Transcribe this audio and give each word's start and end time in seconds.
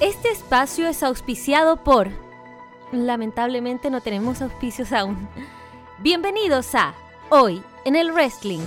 Este 0.00 0.30
espacio 0.30 0.88
es 0.88 1.04
auspiciado 1.04 1.76
por... 1.76 2.08
Lamentablemente 2.90 3.90
no 3.90 4.00
tenemos 4.00 4.42
auspicios 4.42 4.92
aún. 4.92 5.28
Bienvenidos 6.00 6.74
a 6.74 6.94
Hoy 7.30 7.62
en 7.84 7.94
el 7.94 8.10
Wrestling. 8.12 8.60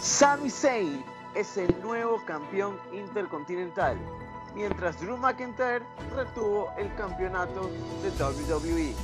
Sami 0.00 0.48
Zayn 0.48 1.04
es 1.34 1.56
el 1.56 1.74
nuevo 1.82 2.22
campeón 2.24 2.78
intercontinental, 2.92 3.98
mientras 4.54 5.00
Drew 5.00 5.16
McIntyre 5.16 5.84
retuvo 6.14 6.70
el 6.78 6.94
campeonato 6.94 7.68
de 8.02 8.10
WWE. 8.10 8.94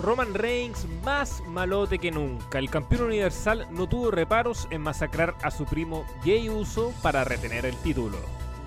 Roman 0.00 0.32
Reigns 0.32 0.86
más 1.04 1.42
malote 1.46 1.98
que 1.98 2.10
nunca. 2.10 2.58
El 2.58 2.70
campeón 2.70 3.02
universal 3.02 3.68
no 3.70 3.86
tuvo 3.86 4.10
reparos 4.10 4.66
en 4.70 4.80
masacrar 4.80 5.36
a 5.42 5.50
su 5.50 5.66
primo 5.66 6.06
Jey 6.24 6.48
Uso 6.48 6.94
para 7.02 7.24
retener 7.24 7.66
el 7.66 7.76
título. 7.76 8.16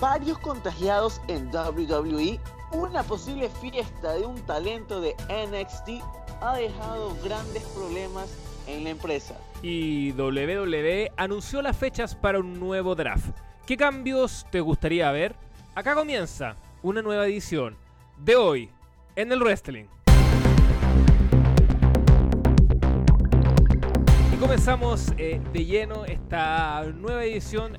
Varios 0.04 0.38
contagiados 0.40 1.22
en 1.30 1.48
WWE, 1.48 2.38
una 2.74 3.04
posible 3.04 3.48
fiesta 3.48 4.12
de 4.12 4.26
un 4.26 4.36
talento 4.42 5.00
de 5.00 5.16
NXT 5.30 6.04
ha 6.42 6.58
dejado 6.58 7.16
grandes 7.24 7.64
problemas 7.68 8.38
en 8.68 8.84
la 8.84 8.90
empresa. 8.90 9.36
Y 9.62 10.12
WWE 10.12 11.10
anunció 11.16 11.62
las 11.62 11.78
fechas 11.78 12.16
para 12.16 12.40
un 12.40 12.60
nuevo 12.60 12.96
draft. 12.96 13.34
¿Qué 13.66 13.78
cambios 13.78 14.46
te 14.52 14.60
gustaría 14.60 15.10
ver? 15.12 15.38
Acá 15.74 15.96
comienza 15.96 16.58
una 16.82 17.02
nueva 17.02 17.26
edición 17.26 17.78
de 18.18 18.36
hoy 18.36 18.70
en 19.16 19.32
el 19.32 19.40
wrestling. 19.40 19.86
Y 24.34 24.36
comenzamos 24.36 25.14
eh, 25.18 25.40
de 25.54 25.64
lleno 25.64 26.04
esta 26.04 26.84
nueva 26.94 27.24
edición 27.24 27.78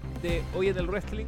Hoy 0.54 0.68
en 0.68 0.78
el 0.78 0.86
Wrestling 0.86 1.26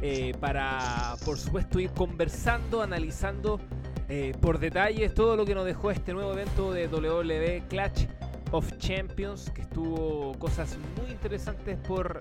eh, 0.00 0.34
para, 0.40 1.14
por 1.24 1.38
supuesto, 1.38 1.78
ir 1.78 1.90
conversando, 1.90 2.82
analizando 2.82 3.60
eh, 4.08 4.32
por 4.40 4.58
detalles 4.58 5.14
todo 5.14 5.36
lo 5.36 5.44
que 5.44 5.54
nos 5.54 5.64
dejó 5.64 5.90
este 5.92 6.12
nuevo 6.12 6.32
evento 6.32 6.72
de 6.72 6.88
WWE 6.88 7.62
Clutch 7.68 8.08
of 8.50 8.76
Champions, 8.78 9.48
que 9.50 9.62
estuvo 9.62 10.36
cosas 10.38 10.76
muy 11.00 11.12
interesantes 11.12 11.78
por 11.86 12.20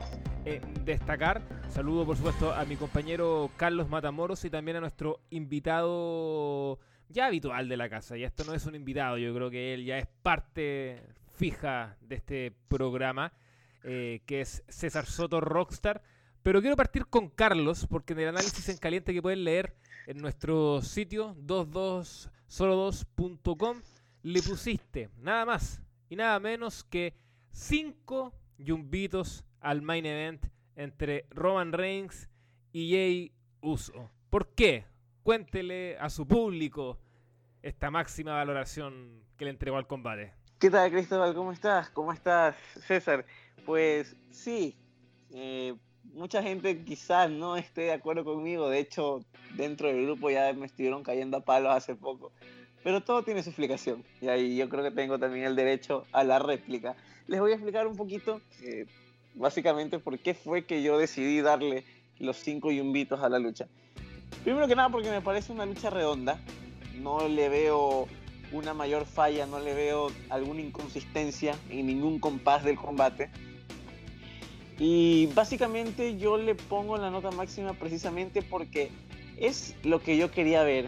destacar. 0.86 1.42
Saludo, 1.70 2.06
por 2.06 2.18
supuesto, 2.18 2.54
a 2.54 2.66
mi 2.66 2.76
compañero 2.76 3.50
Carlos 3.58 3.90
Matamoros 3.90 4.46
y 4.46 4.52
también 4.52 4.78
a 4.78 4.82
nuestro 4.82 5.22
invitado 5.32 6.80
ya 7.10 7.26
habitual 7.26 7.68
de 7.68 7.78
la 7.78 7.90
casa. 7.90 8.16
Y 8.16 8.24
esto 8.24 8.44
no 8.44 8.54
es 8.54 8.66
un 8.68 8.76
invitado, 8.76 9.18
yo 9.18 9.34
creo 9.34 9.50
que 9.50 9.74
él 9.74 9.86
ya 9.86 9.98
es 9.98 10.08
parte 10.22 11.02
fija 11.34 11.98
de 12.02 12.16
este 12.16 12.54
programa, 12.68 13.34
eh, 13.84 14.22
que 14.28 14.42
es 14.42 14.64
César 14.68 15.06
Soto 15.06 15.42
Rockstar. 15.42 16.04
Pero 16.44 16.62
quiero 16.62 16.76
partir 16.76 17.06
con 17.06 17.30
Carlos, 17.30 17.86
porque 17.88 18.14
en 18.14 18.22
el 18.22 18.30
análisis 18.30 18.68
en 18.70 18.78
caliente 18.78 19.14
que 19.14 19.22
pueden 19.22 19.44
leer 19.44 19.76
en 20.08 20.18
nuestro 20.18 20.82
sitio 20.82 21.36
22solo2.com 21.36 23.82
le 24.24 24.42
pusiste 24.42 25.12
nada 25.18 25.46
más 25.46 25.84
y 26.10 26.16
nada 26.16 26.40
menos 26.40 26.84
que 26.84 27.14
5 27.52 28.34
yumbitos 28.58 29.46
al 29.60 29.84
main 29.84 30.06
event 30.06 30.46
entre 30.76 31.28
Roman 31.30 31.74
Reigns 31.74 32.28
y 32.72 32.92
Jay 32.92 33.32
Uso. 33.62 34.10
¿Por 34.32 34.48
qué? 34.56 34.86
Cuéntele 35.24 35.96
a 36.00 36.10
su 36.10 36.28
público 36.28 36.98
esta 37.62 37.92
máxima 37.92 38.34
valoración 38.34 39.24
que 39.38 39.46
le 39.46 39.52
entregó 39.52 39.78
al 39.78 39.86
combate. 39.86 40.34
¿Qué 40.58 40.72
tal, 40.72 40.90
Cristóbal? 40.92 41.36
¿Cómo 41.36 41.52
estás? 41.52 41.92
¿Cómo 41.92 42.12
estás, 42.14 42.56
César? 42.88 43.28
Pues 43.66 44.16
sí, 44.32 44.76
eh, 45.32 45.76
mucha 46.14 46.44
gente 46.44 46.84
quizás 46.84 47.30
no 47.30 47.58
esté 47.58 47.82
de 47.82 47.94
acuerdo 47.94 48.24
conmigo. 48.24 48.70
De 48.70 48.80
hecho, 48.80 49.24
dentro 49.56 49.88
del 49.88 50.04
grupo 50.06 50.30
ya 50.30 50.52
me 50.54 50.66
estuvieron 50.66 51.04
cayendo 51.04 51.38
a 51.38 51.42
palos 51.42 51.74
hace 51.74 51.96
poco. 51.96 52.32
Pero 52.84 53.02
todo 53.02 53.24
tiene 53.24 53.44
su 53.44 53.50
explicación. 53.50 54.04
Y 54.22 54.28
ahí 54.28 54.58
yo 54.58 54.70
creo 54.70 54.84
que 54.84 54.92
tengo 54.92 55.20
también 55.20 55.46
el 55.46 55.56
derecho 55.56 56.06
a 56.12 56.24
la 56.24 56.40
réplica. 56.40 56.96
Les 57.28 57.40
voy 57.40 57.52
a 57.52 57.56
explicar 57.56 57.88
un 57.88 57.96
poquito, 57.96 58.42
eh, 58.64 58.86
básicamente, 59.36 60.00
por 60.00 60.18
qué 60.20 60.34
fue 60.34 60.66
que 60.66 60.82
yo 60.82 60.98
decidí 60.98 61.42
darle 61.42 61.86
los 62.20 62.38
cinco 62.38 62.72
yumbitos 62.72 63.22
a 63.22 63.30
la 63.30 63.40
lucha. 63.40 63.68
Primero 64.44 64.68
que 64.68 64.76
nada, 64.76 64.90
porque 64.90 65.12
me 65.12 65.22
parece 65.22 65.52
una 65.52 65.66
lucha 65.66 65.90
redonda. 65.90 66.40
No 67.00 67.28
le 67.28 67.50
veo 67.50 68.08
una 68.52 68.74
mayor 68.74 69.06
falla, 69.06 69.46
no 69.46 69.60
le 69.60 69.74
veo 69.74 70.12
alguna 70.30 70.62
inconsistencia 70.62 71.56
en 71.70 71.86
ningún 71.86 72.20
compás 72.20 72.64
del 72.64 72.78
combate. 72.78 73.30
Y 74.80 75.28
básicamente 75.28 76.18
yo 76.18 76.38
le 76.38 76.56
pongo 76.56 76.98
la 76.98 77.12
nota 77.12 77.32
máxima 77.32 77.74
precisamente 77.74 78.42
porque 78.42 78.90
es 79.38 79.76
lo 79.84 80.02
que 80.02 80.18
yo 80.18 80.32
quería 80.32 80.64
ver, 80.64 80.88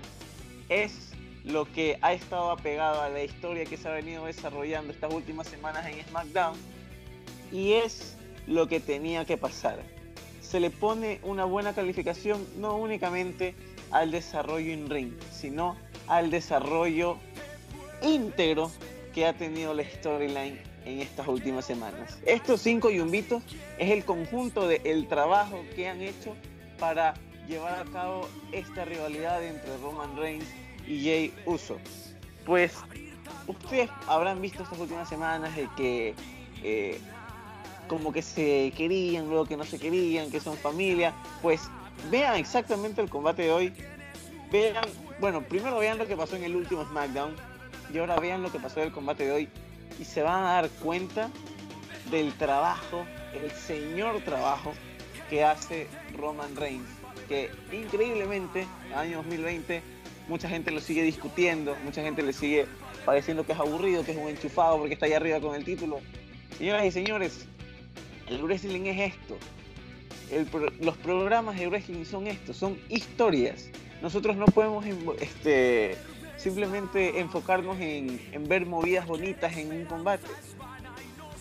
es 0.70 1.12
lo 1.44 1.72
que 1.72 1.98
ha 2.02 2.14
estado 2.14 2.52
apegado 2.52 3.02
a 3.02 3.10
la 3.10 3.24
historia 3.24 3.66
que 3.66 3.78
se 3.78 3.88
ha 3.88 3.92
venido 3.92 4.26
desarrollando 4.26 4.94
estas 4.94 5.14
últimas 5.14 5.48
semanas 5.48 5.86
en 5.88 6.04
SmackDown 6.08 6.58
y 7.52 7.74
es 7.74 8.16
lo 8.48 8.68
que 8.68 8.80
tenía 8.80 9.26
que 9.26 9.38
pasar. 9.38 9.80
Se 10.42 10.60
le 10.60 10.70
pone 10.70 11.20
una 11.24 11.46
buena 11.46 11.74
calificación 11.74 12.46
no 12.58 12.78
únicamente 12.78 13.56
al 13.92 14.12
desarrollo 14.12 14.72
en 14.72 14.90
ring, 14.90 15.14
sino 15.32 15.76
al 16.08 16.32
desarrollo 16.32 17.18
íntegro 18.02 18.72
que 19.14 19.26
ha 19.26 19.34
tenido 19.34 19.74
la 19.74 19.84
storyline 19.84 20.73
en 20.86 21.00
estas 21.00 21.28
últimas 21.28 21.66
semanas. 21.66 22.18
Estos 22.26 22.62
cinco 22.62 22.90
yumbitos 22.90 23.44
es 23.78 23.92
el 23.92 24.04
conjunto 24.04 24.68
del 24.68 25.08
trabajo 25.08 25.64
que 25.76 25.88
han 25.88 26.02
hecho 26.02 26.36
para 26.80 27.14
llevar 27.48 27.80
a 27.80 27.86
cabo 27.92 28.28
esta 28.52 28.86
rivalidad 28.86 29.44
entre 29.44 29.78
Roman 29.78 30.16
Reigns 30.18 30.48
y 30.88 31.04
Jay 31.04 31.34
Uso. 31.46 31.78
Pues 32.46 32.74
ustedes 33.48 33.90
habrán 34.08 34.42
visto 34.42 34.64
estas 34.64 34.80
últimas 34.80 35.08
semanas 35.08 35.56
de 35.56 35.68
que 35.76 36.16
eh, 36.64 37.00
como 37.88 38.12
que 38.12 38.22
se 38.22 38.74
querían, 38.76 39.28
luego 39.28 39.46
que 39.46 39.58
no 39.58 39.64
se 39.64 39.80
querían, 39.80 40.32
que 40.32 40.40
son 40.40 40.58
familia. 40.58 41.14
Pues 41.42 41.62
vean 42.10 42.36
exactamente 42.36 43.02
el 43.02 43.10
combate 43.10 43.44
de 43.44 43.52
hoy. 43.52 43.74
Vean, 44.52 44.84
bueno, 45.20 45.42
primero 45.42 45.78
vean 45.80 45.98
lo 45.98 46.08
que 46.08 46.16
pasó 46.16 46.36
en 46.36 46.44
el 46.44 46.56
último 46.56 46.86
SmackDown 46.86 47.36
y 47.94 47.98
ahora 47.98 48.20
vean 48.20 48.42
lo 48.42 48.52
que 48.52 48.60
pasó 48.60 48.80
en 48.80 48.88
el 48.88 48.94
combate 48.94 49.26
de 49.26 49.32
hoy 49.32 49.50
y 50.00 50.06
se 50.06 50.22
van 50.22 50.44
a 50.44 50.54
dar 50.54 50.70
cuenta 50.70 51.30
del 52.12 52.34
trabajo, 52.34 53.06
el 53.34 53.52
señor 53.52 54.22
trabajo 54.22 54.74
que 55.30 55.44
hace 55.44 55.88
Roman 56.16 56.56
Reigns, 56.56 56.88
que 57.28 57.50
increíblemente, 57.72 58.68
año 58.96 59.18
2020, 59.18 59.82
mucha 60.28 60.50
gente 60.50 60.72
lo 60.72 60.80
sigue 60.80 61.04
discutiendo, 61.04 61.76
mucha 61.84 62.02
gente 62.02 62.22
le 62.22 62.34
sigue 62.34 62.68
pareciendo 63.06 63.46
que 63.46 63.54
es 63.54 63.60
aburrido, 63.60 64.04
que 64.04 64.12
es 64.12 64.18
un 64.18 64.30
enchufado 64.30 64.78
porque 64.78 64.94
está 64.94 65.06
ahí 65.06 65.14
arriba 65.14 65.40
con 65.40 65.56
el 65.56 65.64
título. 65.64 66.00
Señoras 66.58 66.86
y 66.86 66.92
señores, 66.92 67.46
el 68.28 68.42
wrestling 68.44 68.86
es 68.86 69.14
esto. 69.14 69.38
los 70.82 70.98
programas 70.98 71.58
de 71.58 71.68
wrestling 71.68 72.06
son 72.06 72.28
esto, 72.28 72.54
son 72.54 72.78
historias. 72.90 73.70
Nosotros 74.02 74.36
no 74.36 74.46
podemos 74.46 74.86
este, 75.22 75.98
simplemente 76.44 77.22
enfocarnos 77.22 77.80
en, 77.80 78.20
ver 78.50 78.66
movidas 78.66 79.08
bonitas 79.08 79.56
en 79.56 79.72
un 79.72 79.86
combate. 79.86 80.28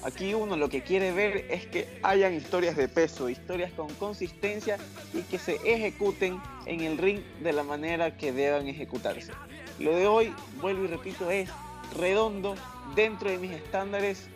Aquí 0.04 0.32
uno 0.34 0.56
lo 0.56 0.68
que 0.68 0.82
quiere 0.82 1.12
ver 1.12 1.46
es 1.50 1.66
que 1.66 1.88
hayan 2.04 2.34
historias 2.34 2.76
de 2.76 2.88
peso, 2.88 3.28
historias 3.28 3.72
con 3.72 3.92
consistencia 3.94 4.78
y 5.12 5.22
que 5.22 5.38
se 5.38 5.56
ejecuten 5.64 6.40
en 6.66 6.80
el 6.82 6.98
ring 6.98 7.20
de 7.42 7.52
la 7.52 7.64
manera 7.64 8.16
que 8.16 8.32
deban 8.32 8.68
ejecutarse. 8.68 9.32
Lo 9.80 9.96
de 9.96 10.06
hoy, 10.06 10.32
vuelvo 10.60 10.84
y 10.84 10.86
repito, 10.86 11.30
es 11.32 11.50
redondo, 11.96 12.54
dentro 12.94 13.28
de 13.28 13.38
mis 13.38 13.52
estándares, 13.52 14.28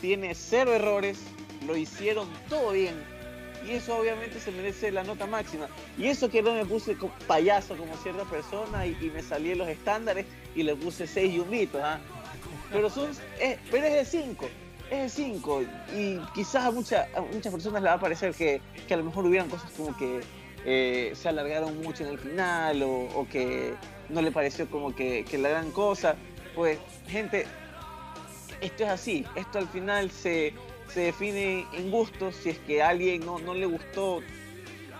tiene 0.00 0.34
cero 0.34 0.72
errores, 0.72 1.18
lo 1.66 1.76
hicieron 1.76 2.28
todo 2.48 2.72
bien, 2.72 2.94
y 3.66 3.72
eso 3.72 3.96
obviamente 3.96 4.38
se 4.40 4.50
merece 4.50 4.90
la 4.90 5.04
nota 5.04 5.26
máxima. 5.26 5.68
Y 5.96 6.06
eso 6.06 6.28
que 6.28 6.42
no 6.42 6.52
me 6.54 6.64
puse 6.64 6.96
payaso 7.26 7.76
como 7.76 7.96
cierta 7.96 8.24
persona 8.24 8.86
y, 8.86 8.94
me 9.14 9.22
salí 9.22 9.52
en 9.52 9.58
los 9.58 9.68
estándares 9.68 10.26
y 10.54 10.62
le 10.62 10.74
puse 10.76 11.06
6 11.06 11.34
yumbitos, 11.34 11.80
¿ah? 11.82 11.98
Pero, 12.72 12.90
son, 12.90 13.10
pero 13.70 13.86
es 13.86 14.10
de 14.10 14.20
5, 14.20 14.46
es 14.90 15.16
de 15.16 15.24
5. 15.24 15.62
Y 15.96 16.18
quizás 16.34 16.64
a, 16.64 16.70
muchas 16.70 17.06
a 17.14 17.20
muchas 17.20 17.52
personas 17.52 17.82
le 17.82 17.88
va 17.88 17.94
a 17.94 18.00
parecer 18.00 18.34
que, 18.34 18.60
que 18.86 18.94
a 18.94 18.96
lo 18.96 19.04
mejor 19.04 19.24
hubieran 19.26 19.48
cosas 19.48 19.70
como 19.72 19.96
que 19.96 20.20
eh, 20.64 21.12
se 21.14 21.28
alargaron 21.28 21.80
mucho 21.82 22.04
en 22.04 22.10
el 22.10 22.18
final 22.18 22.82
o, 22.82 23.26
que 23.30 23.74
no 24.08 24.22
le 24.22 24.32
pareció 24.32 24.68
como 24.68 24.94
que, 24.94 25.24
que 25.24 25.38
la 25.38 25.48
gran 25.48 25.70
cosa. 25.70 26.16
Pues, 26.54 26.78
gente, 27.06 27.46
esto 28.60 28.84
es 28.84 28.90
así. 28.90 29.24
Esto 29.36 29.58
al 29.58 29.68
final 29.68 30.10
se 30.10 30.54
se 30.94 31.00
define 31.00 31.66
en 31.72 31.90
gustos. 31.90 32.36
Si 32.36 32.50
es 32.50 32.58
que 32.60 32.82
a 32.82 32.90
alguien 32.90 33.26
no, 33.26 33.40
no 33.40 33.52
le 33.52 33.66
gustó, 33.66 34.20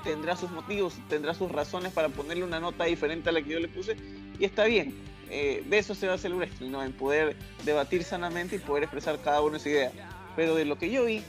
tendrá 0.02 0.36
sus 0.36 0.50
motivos, 0.50 0.94
tendrá 1.08 1.32
sus 1.32 1.50
razones 1.50 1.92
para 1.92 2.08
ponerle 2.08 2.44
una 2.44 2.60
nota 2.60 2.84
diferente 2.84 3.30
a 3.30 3.32
la 3.32 3.40
que 3.40 3.50
yo 3.50 3.60
le 3.60 3.68
puse. 3.68 3.96
Y 4.38 4.44
está 4.44 4.64
bien. 4.64 4.94
Eh, 5.30 5.64
de 5.66 5.78
eso 5.78 5.94
se 5.94 6.06
va 6.06 6.12
a 6.12 6.16
hacer 6.16 6.32
el 6.32 6.36
wrestling, 6.36 6.70
¿no? 6.70 6.82
En 6.82 6.92
poder 6.92 7.36
debatir 7.64 8.04
sanamente 8.04 8.56
y 8.56 8.58
poder 8.58 8.82
expresar 8.82 9.18
cada 9.22 9.40
uno 9.40 9.58
su 9.58 9.70
idea. 9.70 9.90
Pero 10.36 10.54
de 10.54 10.64
lo 10.64 10.76
que 10.76 10.90
yo 10.90 11.04
vi, 11.04 11.22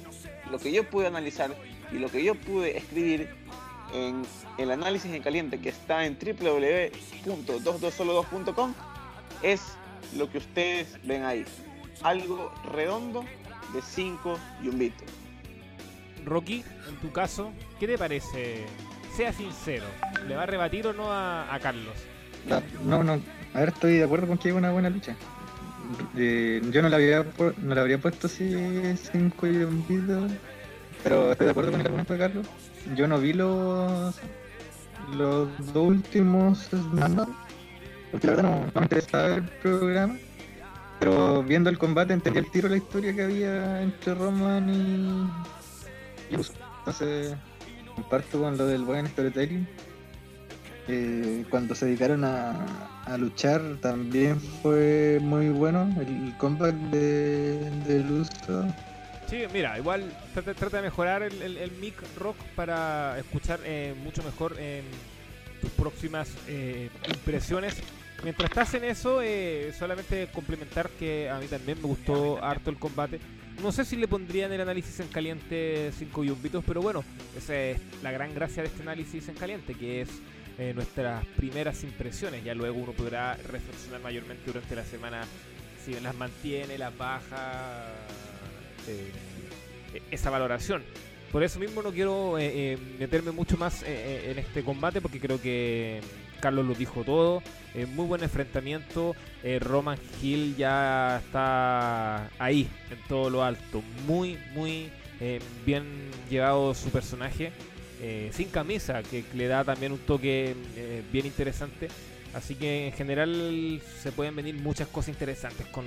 lo 0.52 0.60
que 0.60 0.72
yo 0.72 0.90
pude 0.90 1.08
analizar 1.08 1.56
y 1.92 2.00
lo 2.00 2.10
que 2.10 2.24
yo 2.24 2.36
pude 2.36 2.78
escribir, 2.78 3.30
en 3.94 4.24
el 4.58 4.72
análisis 4.72 5.14
en 5.14 5.22
caliente 5.22 5.62
que 5.62 5.70
está 5.70 6.06
en 6.06 6.18
www.22solo2.com 6.18 8.74
es 9.42 9.62
lo 10.16 10.30
que 10.30 10.40
ustedes 10.40 10.98
ven 11.04 11.24
ahí. 11.24 11.46
Algo 12.02 12.52
redondo 12.72 13.24
de 13.74 13.82
5 13.82 14.40
yumbitos. 14.64 15.08
Rocky, 16.26 16.64
en 16.90 16.96
tu 16.98 17.12
caso, 17.12 17.52
¿qué 17.80 17.88
te 17.88 17.98
parece? 17.98 18.66
Sea 19.16 19.32
sincero, 19.32 19.86
¿le 20.28 20.36
va 20.36 20.44
a 20.44 20.46
rebatir 20.46 20.88
o 20.88 20.94
no 20.94 21.12
a, 21.12 21.58
Carlos? 21.62 21.94
No, 22.84 23.04
no, 23.04 23.22
a 23.54 23.60
ver, 23.60 23.70
estoy 23.70 23.98
de 23.98 24.04
acuerdo 24.04 24.28
con 24.28 24.38
que 24.38 24.50
es 24.50 24.56
una 24.56 24.72
buena 24.72 24.90
lucha. 24.90 25.16
Eh, 26.18 26.62
yo 26.72 26.82
no 26.82 26.90
le 26.90 26.96
habría 26.96 27.26
no 27.62 27.76
le 27.76 27.82
habría 27.82 28.00
puesto 28.00 28.28
así 28.28 28.52
5 29.12 29.48
yumbitos, 29.48 30.32
pero 31.04 31.32
estoy 31.32 31.46
de 31.46 31.52
acuerdo 31.52 31.72
con 31.72 31.80
el 31.80 31.86
argumento 31.86 32.14
de 32.14 32.20
Carlos. 32.20 32.48
Yo 32.96 33.08
no 33.08 33.20
vi 33.20 33.34
los 33.34 34.16
los 35.16 35.74
dos 35.74 35.88
últimos 35.88 36.68
porque 38.12 38.28
la 38.28 38.36
verdad 38.36 38.50
no, 38.50 38.72
me 38.74 38.82
interesaba 38.82 39.36
el 39.36 39.44
programa. 39.44 40.18
Pero 41.00 41.44
viendo 41.44 41.70
el 41.70 41.78
combate 41.78 42.14
entendí 42.14 42.40
el 42.40 42.52
tiro 42.52 42.70
la 42.70 42.78
historia 42.78 43.14
que 43.14 43.24
había 43.24 43.82
entre 43.82 44.14
Roman 44.16 44.70
y, 44.70 46.34
y 46.34 46.36
Entonces 46.80 47.36
comparto 47.96 48.42
con 48.42 48.58
lo 48.58 48.66
del 48.66 48.84
buen 48.84 49.08
storytelling. 49.08 49.68
Eh, 50.88 51.44
cuando 51.50 51.74
se 51.74 51.88
dedicaron 51.88 52.24
a, 52.24 53.04
a, 53.06 53.18
luchar 53.18 53.60
también 53.82 54.40
fue 54.40 55.18
muy 55.20 55.50
bueno 55.50 55.90
el 56.00 56.38
combate 56.38 56.78
de, 56.96 57.72
de 57.88 58.02
Uso. 58.14 58.66
Sí, 59.28 59.44
mira, 59.52 59.80
igual 59.80 60.16
trata, 60.36 60.78
de 60.78 60.84
mejorar 60.84 61.24
el, 61.24 61.42
el, 61.42 61.72
mic 61.82 61.96
rock 62.20 62.36
para 62.56 63.18
escuchar 63.18 63.60
eh, 63.66 63.96
mucho 64.04 64.22
mejor 64.22 64.56
tus 65.60 65.72
próximas 65.72 66.30
eh, 66.48 66.90
impresiones 67.08 67.76
Mientras 68.24 68.50
estás 68.50 68.74
en 68.74 68.86
eso, 68.86 69.22
eh, 69.22 69.72
solamente 69.78 70.30
complementar 70.34 70.90
que 70.90 71.30
a 71.30 71.38
mí 71.40 71.48
también 71.48 71.78
me 71.82 71.88
gustó 71.88 72.44
harto 72.44 72.70
el 72.70 72.78
combate. 72.78 73.20
No 73.62 73.72
sé 73.72 73.86
si 73.86 73.96
le 73.96 74.08
pondrían 74.08 74.52
el 74.52 74.62
análisis 74.62 75.00
en 75.00 75.08
caliente 75.08 75.92
5 75.98 76.24
yumbitos, 76.24 76.64
pero 76.66 76.82
bueno, 76.82 77.04
esa 77.38 77.56
es 77.56 77.80
la 78.04 78.12
gran 78.12 78.34
gracia 78.34 78.64
de 78.64 78.70
este 78.70 78.82
análisis 78.82 79.28
en 79.30 79.36
caliente, 79.36 79.76
que 79.76 80.02
es 80.02 80.10
eh, 80.58 80.74
nuestras 80.74 81.26
primeras 81.38 81.84
impresiones. 81.84 82.44
Ya 82.44 82.56
luego 82.56 82.80
uno 82.80 82.94
podrá 82.94 83.36
reflexionar 83.36 84.02
mayormente 84.02 84.44
durante 84.46 84.76
la 84.76 84.84
semana 84.84 85.22
si 85.86 85.94
las 86.00 86.16
mantiene, 86.16 86.78
las 86.78 86.98
baja, 86.98 87.86
eh, 88.88 89.12
esa 90.10 90.30
valoración. 90.30 90.84
Por 91.32 91.44
eso 91.44 91.60
mismo 91.60 91.82
no 91.82 91.92
quiero 91.92 92.38
meterme 92.98 93.32
mucho 93.32 93.58
más 93.58 93.84
en 93.84 94.40
este 94.40 94.64
combate 94.64 95.02
porque 95.02 95.20
creo 95.20 95.42
que 95.42 96.00
Carlos 96.40 96.66
lo 96.66 96.74
dijo 96.74 97.04
todo. 97.04 97.42
Eh, 97.76 97.86
muy 97.86 98.06
buen 98.06 98.24
enfrentamiento. 98.24 99.16
Eh, 99.44 99.60
Roman 99.60 100.00
Hill 100.22 100.56
ya 100.56 101.18
está 101.18 102.30
ahí, 102.40 102.70
en 102.90 102.98
todo 103.08 103.30
lo 103.30 103.44
alto. 103.44 103.84
Muy, 104.08 104.38
muy 104.54 104.90
eh, 105.20 105.42
bien 105.66 105.86
llevado 106.30 106.74
su 106.74 106.90
personaje. 106.90 107.52
sin 108.32 108.50
camisa, 108.50 109.02
que 109.02 109.24
le 109.34 109.48
da 109.48 109.64
también 109.64 109.92
un 109.92 109.98
toque 110.00 110.56
bien 111.12 111.26
interesante. 111.26 111.88
Así 112.36 112.54
que 112.54 112.88
en 112.88 112.92
general 112.92 113.82
se 114.04 114.12
pueden 114.12 114.36
venir 114.36 114.56
muchas 114.56 114.88
cosas 114.90 115.10
interesantes 115.10 115.66
con, 115.68 115.86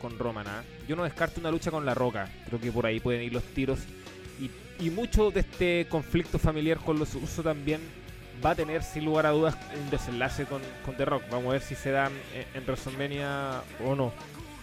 con 0.00 0.18
Roman. 0.18 0.46
¿ah? 0.48 0.64
Yo 0.88 0.96
no 0.96 1.04
descarto 1.04 1.40
una 1.40 1.50
lucha 1.50 1.70
con 1.70 1.86
La 1.86 1.94
Roca. 1.94 2.28
Creo 2.46 2.60
que 2.60 2.72
por 2.72 2.84
ahí 2.84 3.00
pueden 3.00 3.22
ir 3.22 3.32
los 3.32 3.44
tiros. 3.44 3.78
Y, 4.40 4.50
y 4.84 4.90
mucho 4.90 5.30
de 5.30 5.40
este 5.40 5.86
conflicto 5.88 6.38
familiar 6.38 6.78
con 6.78 6.98
los 6.98 7.14
usos 7.14 7.44
también 7.44 7.80
va 8.44 8.50
a 8.50 8.54
tener 8.54 8.82
sin 8.82 9.04
lugar 9.04 9.26
a 9.26 9.30
dudas 9.30 9.56
un 9.82 9.90
desenlace 9.90 10.44
con, 10.44 10.62
con 10.84 10.96
The 10.96 11.04
Rock. 11.04 11.22
Vamos 11.30 11.48
a 11.48 11.52
ver 11.52 11.62
si 11.62 11.74
se 11.74 11.90
dan 11.90 12.12
en, 12.54 12.64
WrestleMania 12.64 13.62
o 13.84 13.94
no. 13.94 14.12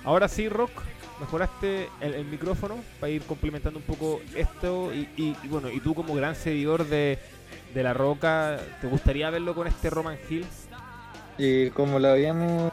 Ahora 0.04 0.28
sí, 0.28 0.50
Rock, 0.50 0.72
mejoraste 1.20 1.90
el, 2.02 2.26
micrófono 2.26 2.76
para 3.00 3.10
ir 3.12 3.22
complementando 3.24 3.80
un 3.80 3.86
poco 3.86 4.22
esto. 4.36 4.94
Y, 4.94 5.36
bueno, 5.46 5.70
y 5.70 5.80
tú 5.80 5.96
como 5.96 6.16
gran 6.16 6.36
seguidor 6.36 6.86
de, 6.86 7.20
de, 7.74 7.84
La 7.84 7.94
Roca, 7.94 8.60
¿te 8.82 8.88
gustaría 8.88 9.30
verlo 9.30 9.56
con 9.56 9.68
este 9.68 9.90
Roman 9.90 10.18
Hill? 10.30 10.46
Y 11.38 11.70
como 11.72 12.00
lo 12.00 12.10
habíamos 12.10 12.72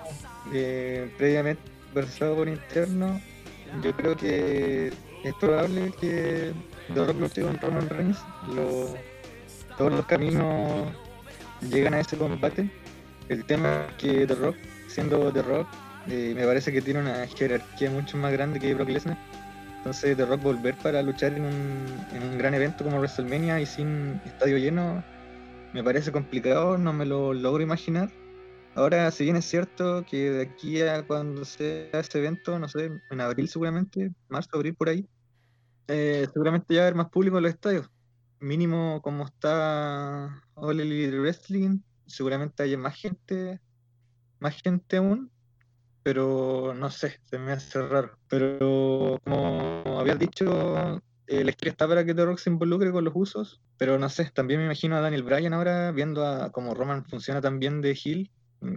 eh, 0.52 1.12
previamente 1.16 1.62
conversado 1.86 2.36
por 2.36 2.48
interno, 2.48 3.20
yo 3.82 3.92
creo 3.94 4.16
que 4.16 4.92
es 5.22 5.34
probable 5.34 5.92
que 6.00 6.52
The 6.92 7.04
Rock 7.04 7.20
luche 7.20 7.42
con 7.42 7.58
Roman 7.58 7.88
Reigns. 7.88 8.18
Lo, 8.54 8.94
todos 9.80 9.92
los 9.92 10.04
caminos 10.04 10.92
llegan 11.70 11.94
a 11.94 12.00
ese 12.00 12.18
combate. 12.18 12.70
El 13.30 13.46
tema 13.46 13.86
es 13.88 13.94
que 13.94 14.26
The 14.26 14.34
Rock, 14.34 14.56
siendo 14.88 15.32
The 15.32 15.40
Rock, 15.40 15.66
eh, 16.06 16.34
me 16.36 16.44
parece 16.44 16.70
que 16.70 16.82
tiene 16.82 17.00
una 17.00 17.26
jerarquía 17.26 17.90
mucho 17.90 18.18
más 18.18 18.30
grande 18.30 18.60
que 18.60 18.74
Brock 18.74 18.90
Lesnar. 18.90 19.16
Entonces 19.78 20.18
The 20.18 20.26
Rock 20.26 20.42
volver 20.42 20.74
para 20.82 21.00
luchar 21.02 21.32
en 21.32 21.44
un, 21.46 22.36
gran 22.36 22.52
evento 22.52 22.84
como 22.84 22.98
WrestleMania 22.98 23.58
y 23.58 23.64
sin 23.64 24.20
estadio 24.26 24.58
lleno, 24.58 25.02
me 25.72 25.82
parece 25.82 26.12
complicado, 26.12 26.76
no 26.76 26.92
me 26.92 27.06
lo 27.06 27.32
logro 27.32 27.62
imaginar. 27.62 28.10
Ahora, 28.74 29.10
si 29.10 29.24
bien 29.24 29.36
es 29.36 29.46
cierto 29.46 30.04
que 30.04 30.30
de 30.30 30.42
aquí 30.42 30.82
a 30.82 31.06
cuando 31.06 31.46
sea 31.46 31.88
ese 31.92 32.18
evento, 32.18 32.58
no 32.58 32.68
sé, 32.68 32.90
en 33.10 33.20
abril 33.22 33.48
seguramente, 33.48 34.12
marzo, 34.28 34.50
abril 34.52 34.74
por 34.74 34.90
ahí, 34.90 35.08
eh, 35.88 36.26
seguramente 36.34 36.74
ya 36.74 36.80
va 36.80 36.84
a 36.84 36.88
haber 36.88 36.96
más 36.96 37.08
público 37.08 37.38
en 37.38 37.44
los 37.44 37.52
estadios 37.54 37.90
mínimo 38.40 39.00
como 39.02 39.24
está 39.24 40.42
All 40.54 41.20
Wrestling, 41.20 41.80
seguramente 42.06 42.62
hay 42.62 42.76
más 42.76 42.96
gente, 42.96 43.60
más 44.38 44.60
gente 44.60 44.96
aún, 44.96 45.30
pero 46.02 46.74
no 46.74 46.90
sé, 46.90 47.20
se 47.24 47.38
me 47.38 47.52
hace 47.52 47.80
raro. 47.82 48.18
Pero 48.28 49.20
como 49.24 49.98
habías 49.98 50.18
dicho, 50.18 51.00
eh, 51.26 51.44
la 51.44 51.50
historia 51.50 51.72
está 51.72 51.86
para 51.86 52.04
que 52.04 52.14
The 52.14 52.24
Rock 52.24 52.38
se 52.38 52.50
involucre 52.50 52.90
con 52.90 53.04
los 53.04 53.14
usos, 53.14 53.60
pero 53.76 53.98
no 53.98 54.08
sé, 54.08 54.30
también 54.34 54.60
me 54.60 54.66
imagino 54.66 54.96
a 54.96 55.00
Daniel 55.00 55.22
Bryan 55.22 55.52
ahora 55.52 55.92
viendo 55.92 56.26
a 56.26 56.50
cómo 56.50 56.74
Roman 56.74 57.04
funciona 57.04 57.40
también 57.40 57.80
de 57.80 57.98
Hill. 58.02 58.30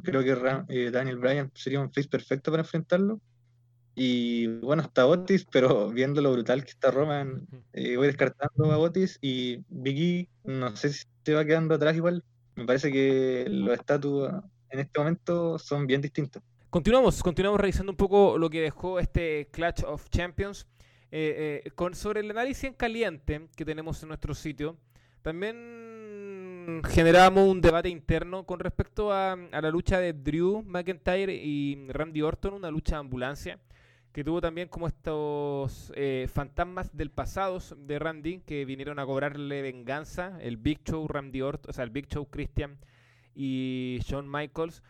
Creo 0.03 0.23
que 0.23 0.63
eh, 0.69 0.91
Daniel 0.91 1.17
Bryan 1.17 1.51
sería 1.55 1.81
un 1.81 1.91
face 1.91 2.07
perfecto 2.07 2.51
para 2.51 2.63
enfrentarlo. 2.63 3.19
Y 3.95 4.47
bueno, 4.47 4.81
está 4.81 5.05
Otis, 5.05 5.45
pero 5.51 5.89
viendo 5.89 6.21
lo 6.21 6.31
brutal 6.31 6.63
que 6.63 6.71
está 6.71 6.89
Roman, 6.89 7.47
eh, 7.73 7.95
voy 7.95 8.07
descartando 8.07 8.71
a 8.71 8.79
Otis 8.79 9.19
y 9.21 9.59
Vicky, 9.69 10.27
no 10.43 10.75
sé 10.75 10.93
si 10.93 11.05
se 11.23 11.33
va 11.33 11.45
quedando 11.45 11.75
atrás 11.75 11.95
igual. 11.95 12.23
Me 12.55 12.65
parece 12.65 12.91
que 12.91 13.45
los 13.47 13.73
estatus 13.77 14.29
en 14.69 14.79
este 14.79 14.99
momento 14.99 15.59
son 15.59 15.85
bien 15.85 16.01
distintos. 16.01 16.41
Continuamos, 16.71 17.21
continuamos 17.21 17.59
revisando 17.59 17.91
un 17.91 17.97
poco 17.97 18.37
lo 18.39 18.49
que 18.49 18.61
dejó 18.61 18.99
este 18.99 19.47
Clash 19.51 19.83
of 19.85 20.09
Champions. 20.09 20.65
Eh, 21.11 21.61
eh, 21.65 21.71
con, 21.75 21.93
sobre 21.93 22.21
el 22.21 22.31
análisis 22.31 22.63
en 22.63 22.73
caliente 22.73 23.47
que 23.55 23.63
tenemos 23.63 24.01
en 24.01 24.07
nuestro 24.07 24.33
sitio, 24.33 24.75
también 25.21 26.81
generamos 26.89 27.47
un 27.47 27.61
debate 27.61 27.89
interno 27.89 28.47
con 28.47 28.59
respecto 28.59 29.13
a, 29.13 29.33
a 29.33 29.61
la 29.61 29.69
lucha 29.69 29.99
de 29.99 30.13
Drew 30.13 30.63
McIntyre 30.63 31.35
y 31.35 31.85
Randy 31.89 32.23
Orton, 32.23 32.55
una 32.55 32.71
lucha 32.71 32.95
de 32.95 33.01
ambulancia 33.01 33.59
que 34.13 34.23
tuvo 34.23 34.39
también 34.41 34.67
como 34.67 34.87
estos 34.87 35.91
eh, 35.95 36.29
fantasmas 36.31 36.95
del 36.95 37.09
pasado 37.09 37.57
de 37.75 37.97
Randy 37.97 38.41
que 38.41 38.63
vinieron 38.63 38.99
a 38.99 39.05
cobrarle 39.07 39.63
venganza, 39.63 40.37
el 40.39 40.57
Big 40.57 40.83
Show 40.83 41.07
Randy 41.07 41.41
Orton, 41.41 41.71
o 41.71 41.73
sea, 41.73 41.83
el 41.83 41.89
Big 41.89 42.07
Show 42.07 42.27
Christian 42.29 42.77
y 43.33 43.99
Shawn 44.05 44.29
Michaels. 44.31 44.83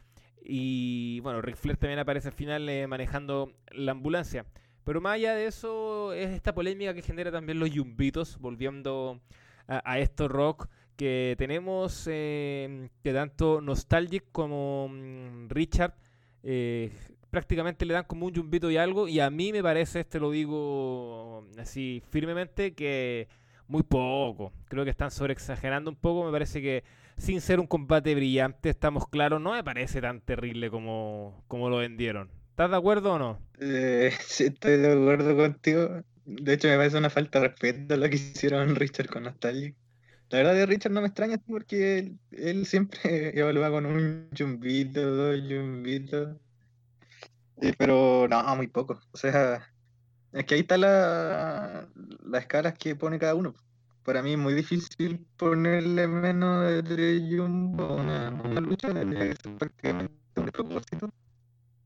Y 0.43 1.21
bueno, 1.21 1.41
Ric 1.41 1.55
Flair 1.55 1.77
también 1.77 1.99
aparece 1.99 2.27
al 2.27 2.33
final 2.33 2.67
eh, 2.67 2.85
manejando 2.85 3.53
la 3.71 3.93
ambulancia. 3.93 4.45
Pero 4.83 4.99
más 4.99 5.13
allá 5.13 5.35
de 5.35 5.45
eso, 5.45 6.11
es 6.11 6.31
esta 6.31 6.53
polémica 6.53 6.93
que 6.93 7.01
genera 7.01 7.31
también 7.31 7.59
los 7.59 7.71
yumbitos, 7.71 8.37
volviendo 8.39 9.21
a, 9.67 9.99
esto 9.99 10.27
rock 10.27 10.67
que 10.97 11.35
tenemos, 11.37 12.09
eh, 12.11 12.89
que 13.01 13.13
tanto 13.13 13.61
Nostalgic 13.61 14.25
como 14.33 14.89
mm, 14.89 15.47
Richard 15.47 15.95
prácticamente 17.33 17.85
le 17.85 17.95
dan 17.95 18.05
como 18.05 18.27
un 18.27 18.33
yumbito 18.33 18.69
y 18.69 18.77
algo. 18.77 19.07
Y 19.07 19.19
a 19.19 19.29
mí 19.29 19.51
me 19.51 19.63
parece, 19.63 20.01
este 20.01 20.19
lo 20.19 20.29
digo 20.31 21.45
así 21.57 22.03
firmemente, 22.11 22.73
que 22.73 23.27
muy 23.67 23.81
poco. 23.81 24.53
Creo 24.69 24.83
que 24.83 24.91
están 24.91 25.09
sobreexagerando 25.09 25.89
un 25.89 25.97
poco. 25.97 26.23
Me 26.23 26.31
parece 26.31 26.61
que 26.61 26.83
sin 27.17 27.41
ser 27.41 27.59
un 27.59 27.65
combate 27.65 28.13
brillante, 28.13 28.69
estamos 28.69 29.07
claros, 29.07 29.41
no 29.41 29.53
me 29.53 29.63
parece 29.63 29.99
tan 29.99 30.21
terrible 30.21 30.69
como, 30.69 31.43
como 31.47 31.69
lo 31.69 31.77
vendieron. 31.77 32.29
¿Estás 32.51 32.69
de 32.69 32.77
acuerdo 32.77 33.13
o 33.13 33.19
no? 33.19 33.39
Eh, 33.59 34.11
sí, 34.27 34.45
estoy 34.45 34.77
de 34.77 34.93
acuerdo 34.93 35.35
contigo. 35.35 36.03
De 36.25 36.53
hecho, 36.53 36.67
me 36.67 36.77
parece 36.77 36.97
una 36.97 37.09
falta 37.09 37.39
de 37.39 37.47
respeto 37.47 37.97
lo 37.97 38.09
que 38.09 38.15
hicieron 38.15 38.75
Richard 38.75 39.07
con 39.07 39.23
Nostalgic. 39.23 39.75
La 40.29 40.37
verdad 40.37 40.53
de 40.53 40.65
Richard 40.67 40.91
no 40.91 41.01
me 41.01 41.07
extraña 41.07 41.37
porque 41.39 42.13
él, 42.31 42.65
siempre 42.67 42.99
evalúa 43.39 43.71
con 43.71 43.87
un 43.87 44.29
yumbito, 44.31 45.01
dos 45.01 45.35
yumbitos 47.63 47.77
pero 47.77 48.27
no, 48.29 48.55
muy 48.55 48.67
poco. 48.67 48.99
O 49.11 49.17
sea, 49.17 49.67
es 50.31 50.45
que 50.45 50.55
ahí 50.55 50.61
está 50.61 50.77
la, 50.77 51.87
las 52.25 52.41
escalas 52.41 52.77
que 52.77 52.95
pone 52.95 53.19
cada 53.19 53.35
uno. 53.35 53.53
para 54.03 54.21
mí 54.21 54.33
es 54.33 54.37
muy 54.37 54.53
difícil 54.53 55.25
ponerle 55.37 56.07
menos 56.07 56.83
de 56.83 57.27
Jumbo 57.29 57.83
a 57.83 57.95
una, 57.95 58.29
una 58.29 58.61
lucha, 58.61 58.93
tendría 58.93 59.29
que 59.29 59.35
ser 59.35 59.57
prácticamente 59.57 60.13
un 60.35 60.45
propósito. 60.47 61.09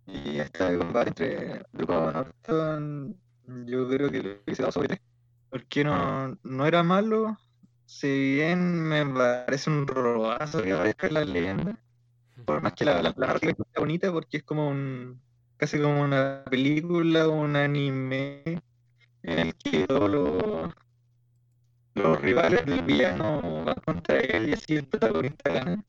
Y 0.06 0.40
este 0.40 0.78
combate 0.78 1.10
entre 1.10 1.66
Luca 1.74 2.12
Norton, 2.14 3.18
yo 3.66 3.90
creo 3.90 4.10
que 4.10 4.24
lo 4.24 4.30
hubiese 4.46 4.62
dado 4.62 4.72
sobre. 4.72 5.02
Porque 5.50 5.84
no, 5.84 6.38
no 6.44 6.66
era 6.66 6.84
malo, 6.84 7.38
si 7.86 8.36
bien 8.36 8.84
me 8.84 9.06
parece 9.06 9.70
un 9.70 9.86
robazo 9.88 10.64
que 10.64 10.72
aparezca 10.72 11.08
en 11.08 11.14
la 11.14 11.26
leyenda. 11.26 11.80
Por 12.46 12.62
más 12.62 12.74
que 12.74 12.86
la, 12.86 13.02
la, 13.02 13.14
la 13.18 13.34
está 13.34 13.80
bonita 13.80 14.12
porque 14.12 14.38
es 14.38 14.44
como 14.44 14.70
un 14.70 15.20
casi 15.58 15.80
como 15.80 16.02
una 16.02 16.44
película, 16.50 17.28
un 17.28 17.56
anime 17.56 18.44
en 19.24 19.40
el 19.40 19.56
que 19.56 19.86
todos 19.88 20.10
los, 20.10 20.74
los 21.96 22.22
rivales 22.22 22.66
del 22.66 22.84
villano 22.84 23.66
van 23.66 23.76
contra 23.84 24.20
él 24.20 24.50
y 24.50 24.54
así 24.54 24.76
el 24.76 24.86
protagonista 24.86 25.52
gana. 25.52 25.84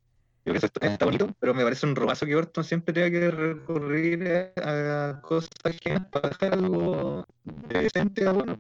Yo 0.45 0.55
creo 0.55 0.61
que 0.61 0.67
eso 0.67 0.67
está, 0.81 1.05
bonito, 1.05 1.29
pero 1.39 1.53
me 1.53 1.63
parece 1.63 1.85
un 1.85 1.95
robazo 1.95 2.25
que 2.25 2.35
Orton 2.35 2.65
siempre 2.65 2.95
tenga 2.95 3.11
que 3.11 3.31
recurrir 3.31 4.53
a, 4.57 5.21
cosas 5.21 5.51
ajenas 5.63 6.07
para 6.07 6.31
dejar 6.31 6.55
algo 6.55 7.27
decente 7.69 8.27
a 8.27 8.33
bueno. 8.33 8.59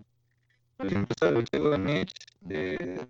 Ejemplo, 0.80 1.16
esa 1.16 1.30
lucha 1.30 1.58
con 1.58 1.88
Edge 1.88 2.12
de, 2.40 3.06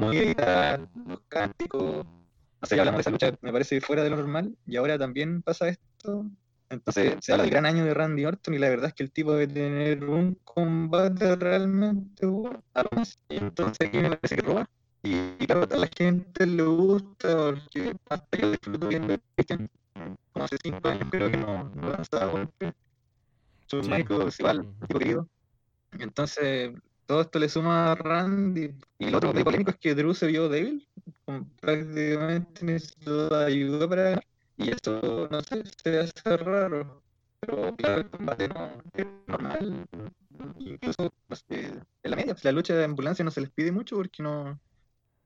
muy 0.00 0.18
editada, 0.18 0.88
los 1.06 1.20
cánticos. 1.28 1.82
No 2.04 2.78
hablamos 2.78 2.94
de 2.94 3.00
esa 3.00 3.10
lucha, 3.10 3.34
me 3.40 3.52
parece 3.52 3.80
fuera 3.80 4.04
de 4.04 4.10
lo 4.10 4.16
normal, 4.16 4.56
y 4.66 4.76
ahora 4.76 4.96
también 4.96 5.42
pasa 5.42 5.68
esto. 5.68 6.24
Entonces, 6.72 7.16
se 7.20 7.32
habla 7.32 7.44
del 7.44 7.52
gran 7.52 7.66
año 7.66 7.84
de 7.84 7.92
Randy 7.92 8.24
Orton, 8.24 8.54
y 8.54 8.58
la 8.58 8.70
verdad 8.70 8.86
es 8.88 8.94
que 8.94 9.02
el 9.02 9.12
tipo 9.12 9.32
debe 9.32 9.52
tener 9.52 10.04
un 10.04 10.36
combate 10.42 11.36
realmente 11.36 12.24
bueno, 12.24 12.62
entonces 13.28 13.88
aquí 13.88 13.98
me 13.98 14.08
parece 14.08 14.36
que 14.36 14.42
roba. 14.42 14.66
Y, 15.02 15.14
y 15.38 15.46
claro, 15.46 15.68
a 15.70 15.76
la 15.76 15.90
gente 15.94 16.46
le 16.46 16.62
gusta, 16.62 17.50
porque 17.50 17.94
hasta 18.08 18.38
yo 18.38 18.50
disfruto 18.52 18.88
viendo 18.88 19.14
Christian, 19.36 19.68
como 20.32 20.44
hace 20.46 20.56
cinco 20.62 20.88
años 20.88 21.08
creo 21.10 21.30
que 21.30 21.36
no, 21.36 21.64
no 21.74 21.90
lanzaba 21.90 22.26
golpe. 22.32 22.72
Su 23.66 23.82
Sí. 23.82 23.90
médico 23.90 24.26
es 24.26 24.40
igual, 24.40 24.60
un 24.60 24.80
tipo 24.80 24.98
querido. 24.98 25.28
Entonces, 25.98 26.72
todo 27.04 27.20
esto 27.20 27.38
le 27.38 27.50
suma 27.50 27.92
a 27.92 27.94
Randy. 27.96 28.74
Y 28.98 29.10
lo 29.10 29.18
otro 29.18 29.32
polémico 29.32 29.72
es 29.72 29.76
que 29.76 29.94
Drew 29.94 30.14
se 30.14 30.28
vio 30.28 30.48
débil, 30.48 30.88
prácticamente 31.60 32.64
necesitó 32.64 33.34
ayuda 33.34 33.86
para. 33.88 34.22
Y 34.56 34.70
eso, 34.70 35.28
no 35.30 35.40
sé, 35.42 35.62
se 35.82 36.00
hace 36.00 36.36
raro. 36.36 37.02
Pero 37.40 37.74
claro, 37.76 38.00
el 38.02 38.10
combate 38.10 38.48
no 38.48 38.82
es 38.94 39.06
normal. 39.26 39.86
Incluso 40.58 41.12
no 41.28 41.36
sé, 41.36 41.66
en 42.02 42.10
la 42.10 42.16
media, 42.16 42.36
la 42.42 42.52
lucha 42.52 42.74
de 42.74 42.84
ambulancia 42.84 43.24
no 43.24 43.30
se 43.30 43.40
les 43.40 43.50
pide 43.50 43.72
mucho 43.72 43.96
porque 43.96 44.22
no, 44.22 44.60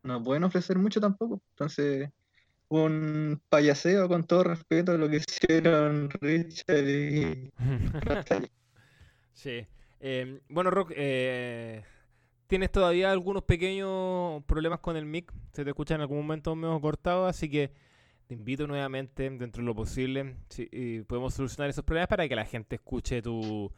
no 0.03 0.23
pueden 0.23 0.45
ofrecer 0.45 0.79
mucho 0.79 1.01
tampoco. 1.01 1.43
Entonces, 1.51 2.11
un 2.69 3.41
payaseo 3.49 4.09
con 4.09 4.25
todo 4.25 4.45
respeto 4.45 4.93
a 4.93 4.97
lo 4.97 5.09
que 5.09 5.17
hicieron 5.17 6.11
Richard 6.21 6.89
y. 6.89 7.51
Sí. 9.35 9.67
Eh, 10.01 10.41
bueno, 10.49 10.71
Rock, 10.71 10.93
eh, 10.97 11.85
tienes 12.47 12.73
todavía 12.73 13.11
algunos 13.13 13.43
pequeños 13.45 14.43
problemas 14.45 14.81
con 14.81 14.97
el 14.97 15.05
mic. 15.05 15.31
Se 15.53 15.63
te 15.63 15.71
escucha 15.71 15.95
en 15.95 16.01
algún 16.01 16.19
momento 16.19 16.57
medio 16.57 16.81
cortado, 16.81 17.27
así 17.27 17.51
que 17.51 17.71
te 18.27 18.35
invito 18.35 18.67
nuevamente, 18.67 19.31
dentro 19.31 19.63
de 19.63 19.67
lo 19.67 19.75
posible, 19.75 20.37
si 20.49 20.69
y 20.73 21.01
podemos 21.03 21.35
solucionar 21.35 21.71
esos 21.71 21.85
problemas 21.85 22.09
para 22.09 22.29
que 22.29 22.37
la 22.37 22.45
gente 22.45 22.77
escuche 22.77 23.23
tu, 23.23 23.73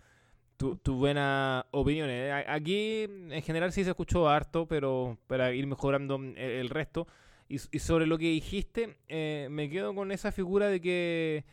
tu, 0.56 0.76
tu 0.76 0.94
buena 0.94 1.66
opinión. 1.70 2.08
Eh, 2.10 2.32
Aquí, 2.48 3.02
en 3.02 3.42
general, 3.42 3.72
sí 3.72 3.84
se 3.84 3.90
escuchó 3.90 4.28
harto, 4.28 4.66
pero 4.66 5.18
para 5.26 5.52
ir 5.52 5.66
mejorando 5.66 6.16
el, 6.16 6.38
el 6.38 6.68
resto. 6.70 7.06
Y, 7.48 7.58
sobre 7.58 8.06
lo 8.06 8.18
que 8.18 8.26
dijiste, 8.26 8.96
eh, 9.08 9.48
me 9.50 9.70
quedo 9.70 9.94
con 9.94 10.12
esa 10.12 10.32
figura 10.32 10.68
de 10.68 10.80
que 10.80 11.44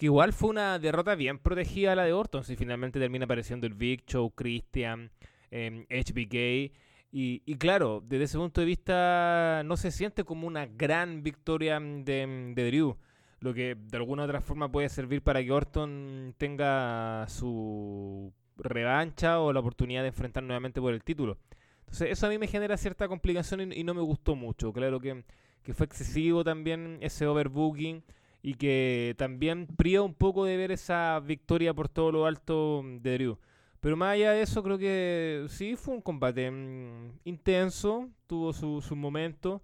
que 0.00 0.06
igual 0.06 0.32
fue 0.32 0.48
una 0.48 0.78
derrota 0.78 1.14
bien 1.14 1.38
protegida 1.38 1.94
la 1.94 2.04
de 2.04 2.14
Orton, 2.14 2.42
si 2.42 2.56
finalmente 2.56 2.98
termina 2.98 3.26
apareciendo 3.26 3.66
el 3.66 3.74
Big 3.74 4.06
Show, 4.06 4.30
Christian, 4.30 5.10
eh, 5.50 5.84
HBK. 5.90 6.74
Y, 7.12 7.40
claro, 7.56 8.02
desde 8.06 8.24
ese 8.24 8.38
punto 8.38 8.60
de 8.60 8.66
vista 8.66 9.62
no 9.64 9.76
se 9.76 9.90
siente 9.90 10.22
como 10.22 10.46
una 10.46 10.66
gran 10.66 11.22
victoria 11.24 11.80
de, 11.80 12.52
de 12.54 12.66
Drew, 12.66 12.96
lo 13.40 13.52
que 13.52 13.74
de 13.74 13.96
alguna 13.96 14.22
u 14.22 14.24
otra 14.26 14.40
forma 14.40 14.70
puede 14.70 14.88
servir 14.88 15.22
para 15.22 15.42
que 15.42 15.50
Orton 15.50 16.34
tenga 16.38 17.26
su 17.28 18.32
revancha 18.58 19.40
o 19.40 19.52
la 19.52 19.60
oportunidad 19.60 20.02
de 20.02 20.08
enfrentar 20.08 20.44
nuevamente 20.44 20.80
por 20.80 20.94
el 20.94 21.02
título. 21.02 21.38
Entonces 21.80 22.10
eso 22.10 22.26
a 22.26 22.30
mí 22.30 22.38
me 22.38 22.46
genera 22.46 22.76
cierta 22.76 23.08
complicación 23.08 23.72
y, 23.72 23.80
y 23.80 23.84
no 23.84 23.94
me 23.94 24.02
gustó 24.02 24.36
mucho. 24.36 24.72
Claro 24.72 25.00
que, 25.00 25.24
que 25.64 25.74
fue 25.74 25.86
excesivo 25.86 26.44
también 26.44 26.98
ese 27.00 27.26
overbooking 27.26 28.04
y 28.42 28.54
que 28.54 29.16
también 29.18 29.66
priva 29.66 30.02
un 30.02 30.14
poco 30.14 30.44
de 30.44 30.56
ver 30.56 30.70
esa 30.70 31.18
victoria 31.20 31.74
por 31.74 31.88
todo 31.88 32.12
lo 32.12 32.26
alto 32.26 32.84
de 32.84 33.14
Drew. 33.14 33.38
Pero 33.80 33.96
más 33.96 34.14
allá 34.14 34.32
de 34.32 34.42
eso, 34.42 34.62
creo 34.62 34.78
que 34.78 35.46
sí 35.48 35.76
fue 35.76 35.94
un 35.94 36.02
combate 36.02 36.50
mm, 36.50 37.20
intenso, 37.24 38.10
tuvo 38.26 38.52
su, 38.52 38.80
su 38.82 38.94
momento. 38.96 39.62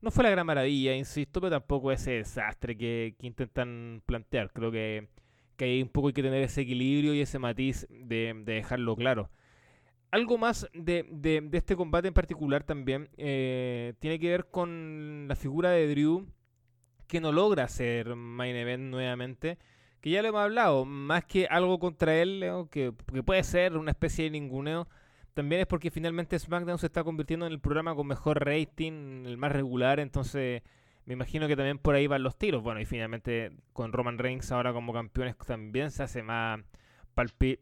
No 0.00 0.10
fue 0.10 0.24
la 0.24 0.30
gran 0.30 0.46
maravilla, 0.46 0.94
insisto, 0.96 1.40
pero 1.40 1.52
tampoco 1.52 1.92
ese 1.92 2.12
desastre 2.12 2.76
que, 2.76 3.16
que 3.18 3.26
intentan 3.28 4.02
plantear. 4.06 4.52
Creo 4.52 4.72
que, 4.72 5.08
que 5.56 5.64
ahí 5.66 5.82
un 5.82 5.88
poco 5.90 6.08
hay 6.08 6.14
que 6.14 6.22
tener 6.24 6.42
ese 6.42 6.62
equilibrio 6.62 7.14
y 7.14 7.20
ese 7.22 7.38
matiz 7.38 7.86
de, 7.90 8.34
de 8.44 8.54
dejarlo 8.54 8.96
claro. 8.96 9.30
Algo 10.10 10.36
más 10.38 10.68
de, 10.74 11.06
de- 11.10 11.40
de 11.42 11.58
este 11.58 11.74
combate 11.76 12.08
en 12.08 12.14
particular 12.14 12.64
también 12.64 13.08
eh, 13.16 13.94
tiene 14.00 14.18
que 14.18 14.30
ver 14.30 14.46
con 14.50 15.26
la 15.28 15.36
figura 15.36 15.70
de 15.70 15.88
Drew 15.88 16.26
que 17.08 17.20
no 17.20 17.32
logra 17.32 17.68
ser 17.68 18.14
main 18.16 18.56
event 18.56 18.84
nuevamente. 18.84 19.58
Que 20.02 20.10
ya 20.10 20.20
lo 20.20 20.28
hemos 20.28 20.42
hablado, 20.42 20.84
más 20.84 21.24
que 21.24 21.46
algo 21.46 21.78
contra 21.78 22.14
él, 22.16 22.44
que, 22.70 22.92
puede 23.24 23.42
ser 23.44 23.78
una 23.78 23.92
especie 23.92 24.24
de 24.24 24.30
ninguneo, 24.32 24.86
también 25.32 25.62
es 25.62 25.66
porque 25.66 25.90
finalmente 25.90 26.38
SmackDown 26.38 26.78
se 26.78 26.86
está 26.86 27.02
convirtiendo 27.02 27.46
en 27.46 27.52
el 27.52 27.60
programa 27.60 27.94
con 27.94 28.06
mejor 28.06 28.44
rating, 28.44 29.24
el 29.24 29.38
más 29.38 29.52
regular, 29.52 30.00
entonces 30.00 30.62
me 31.06 31.14
imagino 31.14 31.48
que 31.48 31.56
también 31.56 31.78
por 31.78 31.94
ahí 31.94 32.06
van 32.06 32.22
los 32.22 32.36
tiros. 32.36 32.62
Bueno, 32.62 32.80
y 32.80 32.84
finalmente 32.84 33.52
con 33.72 33.92
Roman 33.92 34.18
Reigns 34.18 34.52
ahora 34.52 34.72
como 34.72 34.92
campeones 34.92 35.36
también 35.38 35.90
se 35.90 36.02
hace 36.02 36.22
más 36.22 36.60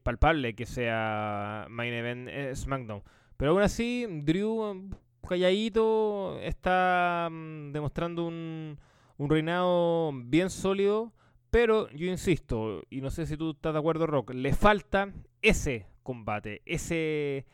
palpable 0.02 0.54
que 0.54 0.66
sea 0.66 1.66
main 1.70 1.92
event 1.92 2.28
eh, 2.28 2.56
SmackDown. 2.56 3.02
Pero 3.36 3.52
aún 3.52 3.62
así, 3.62 4.06
Drew 4.24 4.90
calladito 5.26 6.38
está 6.40 7.28
mm, 7.30 7.72
demostrando 7.72 8.26
un, 8.26 8.78
un 9.16 9.30
reinado 9.30 10.12
bien 10.12 10.50
sólido, 10.50 11.12
pero 11.50 11.88
yo 11.90 12.06
insisto, 12.06 12.84
y 12.90 13.00
no 13.00 13.10
sé 13.10 13.26
si 13.26 13.36
tú 13.36 13.50
estás 13.52 13.72
de 13.72 13.78
acuerdo, 13.78 14.06
Rock, 14.06 14.32
le 14.34 14.52
falta 14.54 15.12
ese 15.42 15.86
combate, 16.02 16.62
ese 16.66 17.46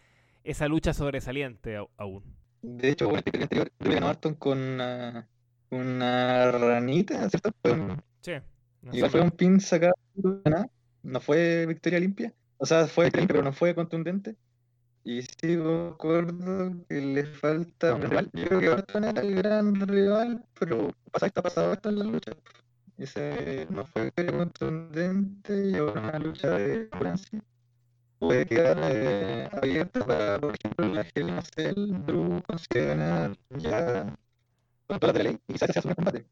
esa 0.44 0.68
lucha 0.68 0.94
sobresaliente 0.94 1.76
aún. 1.96 2.22
De 2.62 2.90
hecho, 2.90 3.08
bueno, 3.08 3.22
el 3.32 3.42
anterior, 3.42 3.72
ganó 3.80 4.06
a 4.08 4.10
Orton 4.10 4.34
con 4.34 4.58
una, 4.58 5.28
una 5.70 6.50
ranita, 6.52 7.28
¿cierto? 7.30 7.50
Fue 7.62 7.72
un- 7.72 8.02
Sí. 8.20 8.32
no 8.82 8.92
Igual 8.92 9.10
sé. 9.10 9.18
fue 9.18 9.20
un 9.20 9.30
pin 9.30 9.60
sacado 9.60 9.94
de 10.14 10.40
la 10.44 10.50
nada, 10.50 10.70
no 11.02 11.20
fue 11.20 11.66
victoria 11.66 12.00
limpia. 12.00 12.34
O 12.58 12.66
sea, 12.66 12.86
fue 12.86 13.04
limpia, 13.06 13.26
pero 13.26 13.42
no 13.42 13.52
fue 13.52 13.74
contundente. 13.74 14.36
Y 15.04 15.22
sí, 15.22 15.56
concuerdo 15.58 16.84
que 16.88 17.00
le 17.00 17.26
falta 17.26 17.94
un 17.94 18.02
rival. 18.02 18.30
Yo 18.34 18.46
creo 18.48 18.60
que 18.60 18.68
Orton 18.70 19.04
era 19.04 19.22
el 19.22 19.34
gran 19.36 19.74
rival, 19.88 20.44
pero 20.58 20.92
pasa 21.12 21.26
que 21.26 21.28
está 21.28 21.42
pasado 21.42 21.72
esto 21.72 21.88
en 21.90 21.98
la 22.00 22.04
lucha. 22.04 22.32
Ese 22.98 23.66
no 23.70 23.84
fue 23.86 24.10
contundente 24.12 25.70
y 25.70 25.76
ahora 25.76 26.00
una 26.00 26.18
lucha 26.18 26.50
de 26.50 26.88
Francia. 26.92 27.42
Puede 28.18 28.46
quedar 28.46 28.78
eh, 28.82 29.48
abierta 29.52 30.06
para, 30.06 30.38
por 30.38 30.54
ejemplo, 30.54 30.86
la 30.88 31.06
Hell 31.14 31.42
Cell, 31.54 32.04
Drew 32.06 32.42
consigue 32.42 32.86
ganar 32.86 33.36
ya 33.50 34.16
con 34.86 34.98
toda 34.98 35.12
la 35.12 35.22
ley 35.24 35.38
y 35.48 35.52
quizás 35.52 35.76
hace 35.76 35.88
un 35.88 35.94
combate 35.94 36.26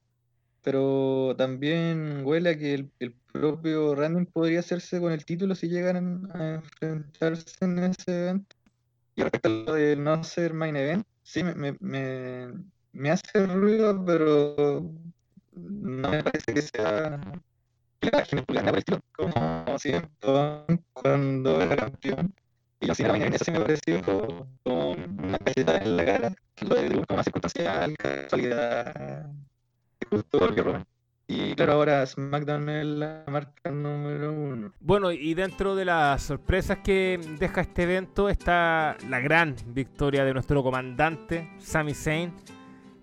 pero 0.64 1.35
también 1.37 2.23
huele 2.25 2.50
a 2.50 2.59
que 2.59 2.73
el, 2.73 2.90
el 2.99 3.12
propio 3.33 3.94
Randy 3.94 4.25
podría 4.25 4.61
hacerse 4.61 4.99
con 4.99 5.12
el 5.12 5.25
título 5.26 5.54
si 5.54 5.68
llegaran 5.68 6.30
a 6.33 6.54
enfrentarse 6.54 7.64
en 7.66 7.78
ese 7.80 8.28
evento. 8.28 8.56
Y 9.14 9.23
respecto 9.23 9.49
a 9.49 9.52
lo 9.52 9.75
de 9.75 9.94
no 9.97 10.25
ser 10.25 10.54
main 10.54 10.75
event, 10.75 11.06
sí 11.23 11.44
me, 11.44 11.54
me, 11.54 11.76
me, 11.80 12.52
me 12.92 13.11
hace 13.11 13.47
ruido, 13.47 14.02
pero 14.06 14.90
no 15.56 16.11
me 16.11 16.23
parece 16.23 16.54
que 16.54 16.62
sea 16.62 17.20
la 18.00 18.44
por 18.46 18.56
el 18.56 18.76
estilo, 18.76 19.00
como 19.16 19.78
siento 19.78 20.66
cuando 20.92 21.61
era 21.61 21.76
campeón. 21.76 22.34
Y 22.80 22.87
lo 22.87 22.94
sin 22.94 23.08
main 23.08 23.23
event, 23.23 23.37
eso 23.37 23.44
sí 23.44 23.50
me 23.50 23.61
pareció 23.61 24.02
como 24.62 24.90
una 24.90 25.38
cacheta 25.38 25.78
en 25.78 25.96
la 25.96 26.04
cara, 26.04 26.34
lo 26.61 26.75
de 26.75 26.88
como 26.90 27.04
una 27.11 27.23
circunstancia, 27.23 27.94
casualidad 27.96 29.30
Roman. 30.11 30.87
Y 31.26 31.54
claro, 31.54 31.73
ahora 31.73 32.04
SmackDown 32.04 32.68
es 32.68 32.84
la 32.84 33.25
marca 33.26 33.70
número 33.70 34.32
uno. 34.32 34.73
Bueno, 34.80 35.11
y 35.11 35.32
dentro 35.32 35.75
de 35.75 35.87
las 35.87 36.23
sorpresas 36.23 36.78
que 36.84 37.18
deja 37.38 37.62
este 37.62 37.84
evento 37.84 38.28
está 38.28 38.99
la 39.08 39.20
gran 39.20 39.56
victoria 39.68 40.25
de 40.25 40.34
nuestro 40.34 40.62
comandante, 40.62 41.49
Sami 41.58 41.94
Zayn, 41.94 42.34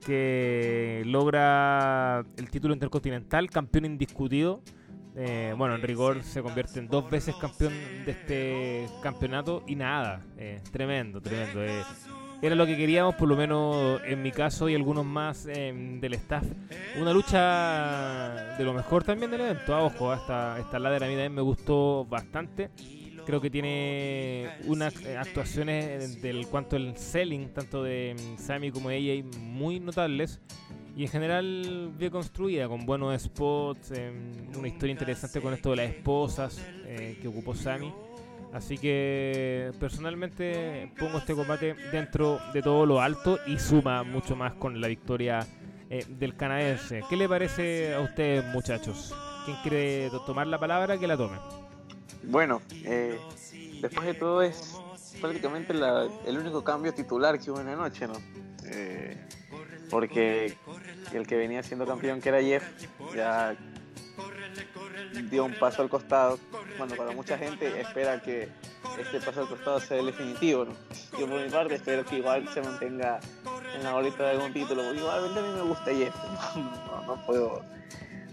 que 0.06 1.04
logra 1.06 2.24
el 2.38 2.50
título 2.50 2.74
intercontinental, 2.74 3.50
campeón 3.50 3.86
indiscutido. 3.86 4.62
Eh, 5.16 5.54
bueno, 5.58 5.76
en 5.76 5.82
rigor 5.82 6.24
se 6.24 6.42
convierte 6.42 6.80
en 6.80 6.88
dos 6.88 7.10
veces 7.10 7.36
campeón 7.36 7.74
de 8.06 8.12
este 8.12 8.88
campeonato 9.04 9.64
y 9.68 9.76
nada, 9.76 10.22
eh, 10.38 10.62
tremendo, 10.72 11.22
tremendo. 11.22 11.64
Eh, 11.64 11.84
era 12.42 12.56
lo 12.56 12.66
que 12.66 12.76
queríamos, 12.76 13.16
por 13.16 13.28
lo 13.28 13.36
menos 13.36 14.02
en 14.04 14.24
mi 14.24 14.32
caso 14.32 14.68
y 14.68 14.74
algunos 14.74 15.06
más 15.06 15.46
em, 15.46 16.00
del 16.00 16.16
staff. 16.16 16.46
Una 17.00 17.14
lucha 17.14 18.56
de 18.58 18.64
lo 18.64 18.74
mejor 18.74 19.04
también 19.04 19.30
del 19.30 19.42
evento. 19.42 19.76
Ah, 19.76 19.84
ojo, 19.84 20.14
esta, 20.14 20.58
esta 20.60 20.80
ladder 20.80 21.04
a 21.04 21.08
mí 21.08 21.14
también 21.14 21.36
me 21.36 21.42
gustó 21.42 22.06
bastante. 22.06 22.72
Creo 23.26 23.42
que 23.42 23.50
tiene 23.50 24.50
unas 24.66 24.96
eh, 25.06 25.18
actuaciones 25.18 26.22
del 26.22 26.48
cuanto 26.48 26.76
el 26.76 26.98
selling, 26.98 27.50
tanto 27.54 27.84
de 27.84 28.12
em, 28.12 28.38
Sammy 28.38 28.72
como 28.72 28.90
de 28.90 28.98
ella, 28.98 29.26
muy 29.40 29.80
notables. 29.80 30.40
Y 30.96 31.04
en 31.04 31.10
general 31.10 31.92
bien 31.98 32.12
construida, 32.12 32.68
con 32.68 32.86
buenos 32.86 33.22
spots, 33.22 33.92
em, 33.92 34.50
una 34.58 34.68
historia 34.68 34.92
interesante 34.92 35.40
con 35.40 35.54
esto 35.54 35.72
de 35.72 35.76
las 35.78 35.90
esposas 35.90 36.62
eh, 36.86 37.18
que 37.22 37.28
ocupó 37.28 37.56
Sammy. 37.56 37.94
Así 38.54 38.78
que 38.78 39.72
personalmente 39.80 40.92
pongo 41.00 41.20
este 41.20 41.34
combate 41.34 41.74
dentro 41.92 42.40
de 42.54 42.62
todo 42.62 42.86
lo 42.86 43.00
alto 43.02 43.40
y 43.48 43.58
suma 43.58 44.04
mucho 44.04 44.36
más 44.36 44.54
con 44.54 44.82
la 44.82 44.88
victoria 44.90 45.48
eh, 45.90 46.06
del 46.08 46.36
canadiense. 46.36 47.02
¿Qué 47.10 47.16
le 47.16 47.30
parece 47.30 47.94
a 47.94 48.02
ustedes 48.02 48.44
muchachos? 48.46 49.16
¿Quién 49.46 49.58
quiere 49.64 50.10
tomar 50.26 50.48
la 50.48 50.60
palabra? 50.60 50.98
Que 50.98 51.08
la 51.08 51.16
tome. 51.16 51.38
Bueno, 52.24 52.62
eh, 52.84 53.20
después 53.82 54.06
de 54.06 54.14
todo 54.14 54.42
es 54.42 54.76
prácticamente 55.20 55.74
el 56.26 56.38
único 56.38 56.64
cambio 56.64 56.94
titular 56.94 57.40
que 57.40 57.52
hubo 57.52 57.60
en 57.60 57.68
la 57.68 57.76
noche, 57.76 58.08
¿no? 58.08 58.14
Eh, 58.66 59.18
porque 59.90 60.56
el 61.14 61.28
que 61.28 61.36
venía 61.36 61.62
siendo 61.64 61.86
campeón, 61.86 62.22
que 62.22 62.30
era 62.30 62.42
Jeff, 62.42 62.64
ya 63.16 63.56
dio 65.30 65.46
un 65.46 65.54
paso 65.56 65.82
al 65.82 65.90
costado. 65.90 66.40
Bueno, 66.78 66.96
para 66.96 67.12
mucha 67.12 67.38
gente 67.38 67.82
espera 67.82 68.22
que 68.22 68.50
este 69.00 69.20
paso 69.20 69.42
al 69.42 69.48
costado 69.48 69.80
sea 69.80 69.98
el 69.98 70.08
definitivo. 70.08 70.68
Yo 71.20 71.28
por 71.28 71.42
mi 71.42 71.50
parte 71.50 71.76
espero 71.76 72.06
que 72.06 72.18
igual 72.18 72.48
se 72.54 72.62
mantenga 72.62 73.20
en 73.76 73.84
la 73.84 73.94
bolita 73.94 74.24
de 74.24 74.32
algún 74.32 74.54
título. 74.54 74.94
Igualmente 74.94 75.40
a 75.40 75.44
mí 75.44 75.50
me 75.56 75.62
gusta 75.62 75.92
y 75.92 76.10
No, 76.56 77.06
no, 77.06 77.26
puedo 77.26 77.62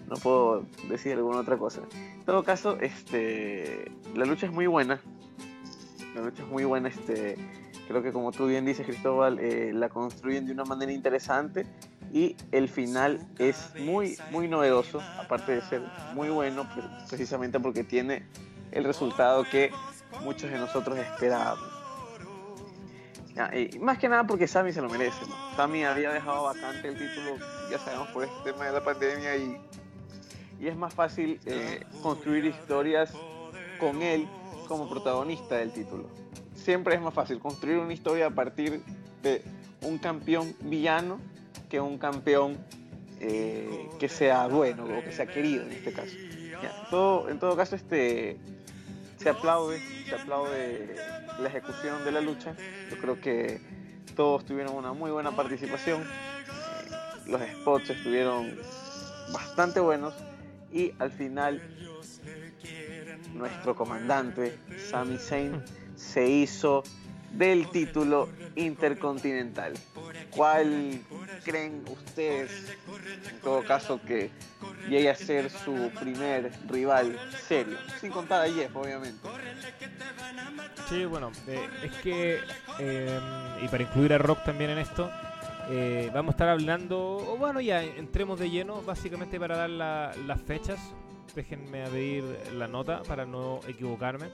no 0.08 0.16
puedo 0.16 0.64
decir 0.88 1.12
alguna 1.12 1.38
otra 1.38 1.56
cosa. 1.56 1.80
En 1.92 2.24
todo 2.24 2.42
caso, 2.42 2.78
este 2.80 3.90
la 4.14 4.24
lucha 4.24 4.46
es 4.46 4.52
muy 4.52 4.66
buena. 4.66 5.00
La 6.14 6.22
lucha 6.22 6.42
es 6.42 6.48
muy 6.48 6.64
buena, 6.64 6.88
este 6.88 7.36
creo 7.88 8.02
que 8.02 8.12
como 8.12 8.32
tú 8.32 8.46
bien 8.46 8.66
dices 8.66 8.86
Cristóbal, 8.86 9.38
eh, 9.38 9.72
la 9.72 9.88
construyen 9.88 10.46
de 10.46 10.52
una 10.52 10.64
manera 10.64 10.92
interesante 10.92 11.66
y 12.12 12.36
el 12.52 12.68
final 12.68 13.26
es 13.38 13.72
muy, 13.80 14.16
muy 14.30 14.46
novedoso, 14.46 15.00
aparte 15.18 15.52
de 15.52 15.60
ser 15.62 15.82
muy 16.14 16.28
bueno, 16.28 16.68
precisamente 17.08 17.58
porque 17.58 17.84
tiene 17.84 18.26
el 18.72 18.84
resultado 18.84 19.44
que 19.44 19.70
muchos 20.22 20.50
de 20.50 20.58
nosotros 20.58 20.98
esperábamos. 20.98 21.66
y 23.54 23.78
más 23.78 23.98
que 23.98 24.08
nada 24.08 24.24
porque 24.26 24.46
Sammy 24.46 24.72
se 24.72 24.82
lo 24.82 24.88
merece. 24.88 25.24
¿no? 25.26 25.56
Sammy 25.56 25.84
había 25.84 26.12
dejado 26.12 26.44
vacante 26.44 26.88
el 26.88 26.98
título, 26.98 27.36
ya 27.70 27.78
sabemos, 27.78 28.08
por 28.08 28.24
este 28.24 28.52
tema 28.52 28.66
de 28.66 28.72
la 28.72 28.84
pandemia 28.84 29.36
y, 29.36 29.60
y 30.60 30.68
es 30.68 30.76
más 30.76 30.94
fácil 30.94 31.40
eh, 31.46 31.84
construir 32.02 32.44
historias 32.44 33.12
con 33.78 34.02
él 34.02 34.26
como 34.66 34.88
protagonista 34.88 35.56
del 35.56 35.72
título. 35.72 36.08
Siempre 36.54 36.94
es 36.94 37.00
más 37.00 37.14
fácil 37.14 37.38
construir 37.38 37.78
una 37.78 37.92
historia 37.92 38.26
a 38.26 38.30
partir 38.30 38.82
de 39.22 39.42
un 39.82 39.98
campeón 39.98 40.54
villano 40.60 41.20
que 41.68 41.80
un 41.80 41.98
campeón 41.98 42.58
eh, 43.20 43.88
que 43.98 44.08
sea 44.08 44.46
bueno 44.48 44.84
o 44.84 45.02
que 45.02 45.12
sea 45.12 45.26
querido 45.26 45.64
en 45.64 45.72
este 45.72 45.92
caso. 45.92 46.14
en, 47.28 47.38
todo, 47.38 47.56
caso, 47.56 47.76
este, 47.76 48.38
se 49.16 49.28
aplaude, 49.28 49.80
se 50.08 50.14
aplaude 50.14 50.96
la 51.40 51.48
ejecución 51.48 52.04
de 52.04 52.12
la 52.12 52.20
lucha. 52.20 52.54
Yo 52.90 52.98
creo 52.98 53.20
que 53.20 53.60
todos 54.16 54.44
tuvieron 54.44 54.74
una 54.74 54.92
muy 54.92 55.10
buena 55.10 55.34
participación. 55.34 56.04
Los 57.26 57.40
spots 57.42 57.90
estuvieron 57.90 58.58
bastante 59.32 59.80
buenos 59.80 60.14
y 60.72 60.92
al 60.98 61.10
final 61.10 61.62
nuestro 63.34 63.74
comandante 63.74 64.58
Sami 64.90 65.18
Zayn 65.18 65.62
se 65.96 66.28
hizo 66.28 66.82
del 67.32 67.68
título 67.70 68.28
intercontinental. 68.56 69.74
¿Cuál 70.30 71.00
creen 71.44 71.84
ustedes, 71.90 72.76
en 73.30 73.40
todo 73.40 73.64
caso, 73.64 74.00
que 74.02 74.30
llegue 74.88 75.10
a 75.10 75.14
ser 75.14 75.50
su 75.50 75.90
primer 76.00 76.50
rival 76.68 77.18
serio? 77.46 77.76
Sin 78.00 78.10
contar 78.10 78.46
a 78.46 78.50
Jeff, 78.50 78.74
obviamente. 78.74 79.28
Sí, 80.88 81.04
bueno, 81.04 81.30
eh, 81.46 81.68
es 81.82 81.92
que, 82.02 82.40
eh, 82.78 83.20
y 83.62 83.68
para 83.68 83.82
incluir 83.82 84.14
a 84.14 84.18
Rock 84.18 84.44
también 84.44 84.70
en 84.70 84.78
esto, 84.78 85.10
eh, 85.70 86.10
vamos 86.14 86.30
a 86.30 86.34
estar 86.34 86.48
hablando, 86.48 87.16
o 87.16 87.36
bueno, 87.36 87.60
ya 87.60 87.82
entremos 87.84 88.38
de 88.38 88.48
lleno, 88.48 88.80
básicamente 88.82 89.38
para 89.38 89.56
dar 89.56 89.70
las 89.70 90.40
fechas. 90.42 90.80
Déjenme 91.34 91.84
abrir 91.84 92.24
la 92.54 92.66
nota 92.68 93.02
para 93.02 93.26
no 93.26 93.60
equivocarme. 93.68 94.28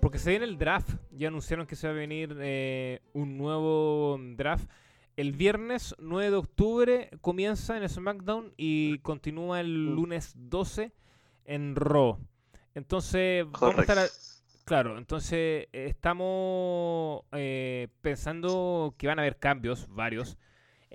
Porque 0.00 0.18
se 0.18 0.30
viene 0.30 0.46
el 0.46 0.56
draft. 0.56 0.88
Ya 1.12 1.28
anunciaron 1.28 1.66
que 1.66 1.76
se 1.76 1.86
va 1.86 1.92
a 1.92 1.96
venir 1.96 2.36
eh, 2.40 3.00
un 3.12 3.36
nuevo 3.36 4.18
draft. 4.36 4.68
El 5.16 5.32
viernes 5.32 5.94
9 5.98 6.30
de 6.30 6.36
octubre 6.36 7.10
comienza 7.20 7.76
en 7.76 7.88
SmackDown 7.88 8.52
y 8.56 8.98
continúa 9.00 9.60
el 9.60 9.94
lunes 9.94 10.32
12 10.34 10.92
en 11.44 11.76
Raw. 11.76 12.18
Entonces, 12.74 13.46
vamos 13.50 13.78
a 13.78 13.80
estar. 13.82 14.08
claro, 14.64 14.98
entonces 14.98 15.68
estamos 15.72 17.22
eh, 17.32 17.88
pensando 18.00 18.94
que 18.98 19.06
van 19.06 19.18
a 19.18 19.22
haber 19.22 19.38
cambios, 19.38 19.86
varios. 19.88 20.36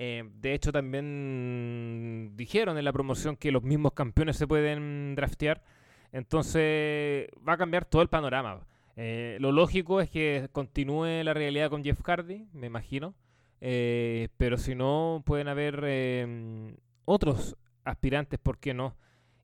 Eh, 0.01 0.23
de 0.39 0.53
hecho, 0.53 0.71
también 0.71 2.31
dijeron 2.37 2.77
en 2.77 2.85
la 2.85 2.93
promoción 2.93 3.35
que 3.35 3.51
los 3.51 3.63
mismos 3.63 3.91
campeones 3.91 4.37
se 4.37 4.47
pueden 4.47 5.13
draftear. 5.13 5.61
Entonces, 6.13 7.27
va 7.45 7.53
a 7.53 7.57
cambiar 7.57 7.83
todo 7.83 8.01
el 8.01 8.07
panorama. 8.07 8.65
Eh, 8.95 9.35
lo 9.41 9.51
lógico 9.51 9.99
es 9.99 10.09
que 10.09 10.47
continúe 10.53 11.21
la 11.25 11.33
realidad 11.33 11.69
con 11.69 11.83
Jeff 11.83 12.01
Hardy, 12.01 12.47
me 12.53 12.67
imagino. 12.67 13.13
Eh, 13.59 14.29
pero 14.37 14.57
si 14.57 14.73
no, 14.73 15.21
pueden 15.25 15.49
haber 15.49 15.83
em, 15.83 16.77
otros 17.03 17.57
aspirantes, 17.83 18.39
¿por 18.39 18.57
qué 18.57 18.73
no? 18.73 18.95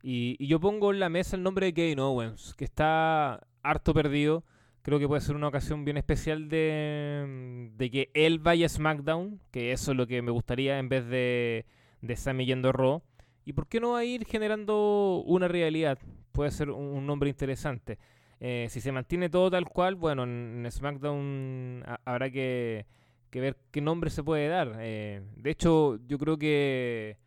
Y, 0.04 0.38
yo 0.48 0.62
pongo 0.62 0.94
en 0.94 1.02
la 1.02 1.10
mesa 1.10 1.36
el 1.36 1.44
nombre 1.44 1.66
de 1.66 1.74
Kevin 1.74 2.00
Owens, 2.00 2.54
que 2.56 2.64
está 2.64 3.46
harto 3.62 3.94
perdido. 3.94 4.46
Creo 4.86 5.00
que 5.00 5.08
puede 5.08 5.22
ser 5.22 5.36
una 5.36 5.48
ocasión 5.48 5.84
bien 5.84 5.98
especial 5.98 6.48
de, 6.48 7.72
que 7.92 8.12
él 8.14 8.38
vaya 8.38 8.68
a 8.68 8.70
SmackDown, 8.70 9.42
que 9.50 9.72
eso 9.72 9.94
es 9.94 9.98
lo 9.98 10.06
que 10.06 10.22
me 10.22 10.30
gustaría 10.30 10.78
en 10.78 10.90
vez 10.90 11.08
de, 11.08 11.66
de 12.04 12.16
Sammy 12.16 12.46
yendo 12.46 12.70
a 12.70 12.72
Raw. 12.72 13.02
¿Y 13.46 13.54
por 13.54 13.66
qué 13.66 13.80
no 13.80 13.94
va 13.94 14.00
a 14.00 14.06
ir 14.06 14.28
generando 14.28 15.24
una 15.26 15.48
realidad? 15.48 15.98
Puede 16.32 16.52
ser 16.52 16.70
un 16.70 17.04
nombre 17.08 17.32
interesante. 17.32 17.98
Eh, 18.40 18.68
si 18.70 18.80
se 18.80 18.92
mantiene 18.92 19.28
todo 19.28 19.50
tal 19.50 19.66
cual, 19.66 19.96
bueno, 19.96 20.22
en, 20.22 20.68
SmackDown 20.70 21.84
habrá 22.06 22.30
que, 22.30 22.86
ver 23.32 23.58
qué 23.72 23.82
nombre 23.82 24.12
se 24.12 24.22
puede 24.22 24.48
dar. 24.50 24.76
Eh, 24.82 25.24
de 25.36 25.50
hecho, 25.50 25.98
yo 26.06 26.20
creo 26.20 26.38
que 26.38 27.18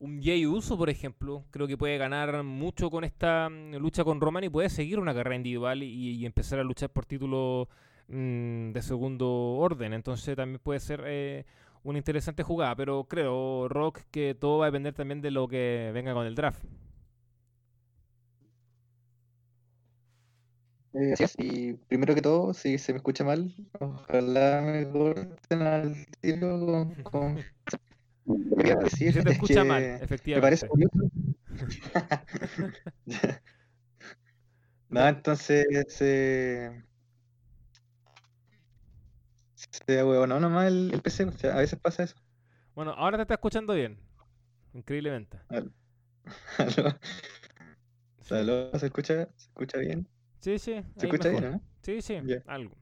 un 0.00 0.22
Jay 0.22 0.46
Uso, 0.46 0.76
por 0.78 0.90
ejemplo, 0.90 1.44
creo 1.50 1.66
que 1.68 1.76
puede 1.76 1.98
ganar 1.98 2.42
mucho 2.42 2.90
con 2.90 3.04
esta 3.04 3.48
mm, 3.50 3.76
lucha 3.76 4.02
con 4.04 4.20
Roman 4.20 4.44
y 4.44 4.48
puede 4.48 4.70
seguir 4.70 4.98
una 4.98 5.14
carrera 5.14 5.36
individual 5.36 5.82
y, 5.82 6.24
empezar 6.26 6.58
a 6.58 6.64
luchar 6.64 6.90
por 6.90 7.06
título 7.06 7.68
mm, 8.08 8.72
de 8.72 8.82
segundo 8.82 9.28
orden. 9.28 9.92
Entonces 9.92 10.36
también 10.36 10.60
puede 10.62 10.80
ser 10.80 11.02
eh, 11.06 11.44
una 11.84 11.98
interesante 11.98 12.42
jugada, 12.42 12.74
pero 12.76 13.04
creo, 13.04 13.68
Rock, 13.68 14.00
que 14.10 14.34
todo 14.34 14.58
va 14.58 14.66
a 14.66 14.70
depender 14.70 14.94
también 14.94 15.20
de 15.20 15.30
lo 15.30 15.48
que 15.48 15.90
venga 15.94 16.14
con 16.14 16.26
el 16.26 16.34
draft. 16.34 16.64
Eh, 20.92 21.14
y 21.38 21.74
primero 21.74 22.14
que 22.14 22.22
todo, 22.22 22.52
si 22.52 22.78
se 22.78 22.92
me 22.92 22.96
escucha 22.96 23.22
mal, 23.22 23.54
ojalá 23.78 24.60
me 24.62 24.88
corten 24.90 25.62
al 25.62 26.06
tiro 26.20 26.90
con. 27.04 27.38
Decir 28.24 29.12
se 29.12 29.22
te 29.22 29.30
escucha 29.32 29.64
mal, 29.64 29.82
efectivamente. 29.82 30.34
Me 30.34 30.40
parece 30.40 30.68
curioso. 30.68 30.98
no, 34.88 35.08
entonces 35.08 35.66
se. 35.88 36.82
Se 39.54 40.02
no 40.04 40.40
nomás 40.40 40.68
el, 40.68 40.90
el 40.94 41.00
PC, 41.02 41.28
a 41.52 41.56
veces 41.56 41.78
pasa 41.78 42.04
eso. 42.04 42.16
Bueno, 42.74 42.92
ahora 42.92 43.18
te 43.18 43.22
está 43.22 43.34
escuchando 43.34 43.74
bien. 43.74 43.98
Increíblemente. 44.72 45.38
¿Aló? 45.48 45.70
¿Aló? 48.30 48.78
¿Se 48.78 48.86
escucha, 48.86 49.28
¿Se 49.36 49.48
escucha 49.48 49.78
bien? 49.78 50.08
Sí, 50.40 50.58
sí. 50.58 50.82
¿Se 50.96 51.06
escucha 51.06 51.28
mejor. 51.28 51.40
bien, 51.42 51.52
no? 51.52 51.62
Sí, 51.82 52.00
sí, 52.00 52.18
Ya. 52.24 52.42
algo. 52.46 52.74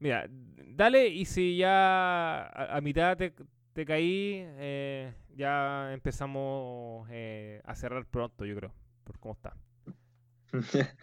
Mira, 0.00 0.28
dale 0.30 1.08
y 1.08 1.24
si 1.24 1.56
ya 1.56 2.42
a, 2.46 2.76
a 2.76 2.80
mitad 2.80 3.16
te, 3.16 3.34
te 3.78 3.86
caí, 3.86 4.44
eh, 4.58 5.14
ya 5.36 5.92
empezamos 5.92 7.06
eh, 7.12 7.62
a 7.64 7.76
cerrar 7.76 8.04
pronto, 8.06 8.44
yo 8.44 8.56
creo, 8.56 8.74
por 9.04 9.20
cómo 9.20 9.34
está. 9.34 9.56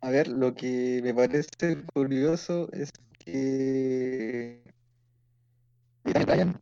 A 0.00 0.10
ver, 0.10 0.26
lo 0.26 0.56
que 0.56 1.00
me 1.04 1.14
parece 1.14 1.80
curioso 1.94 2.68
es 2.72 2.90
que 3.24 4.64
Bryan, 6.02 6.58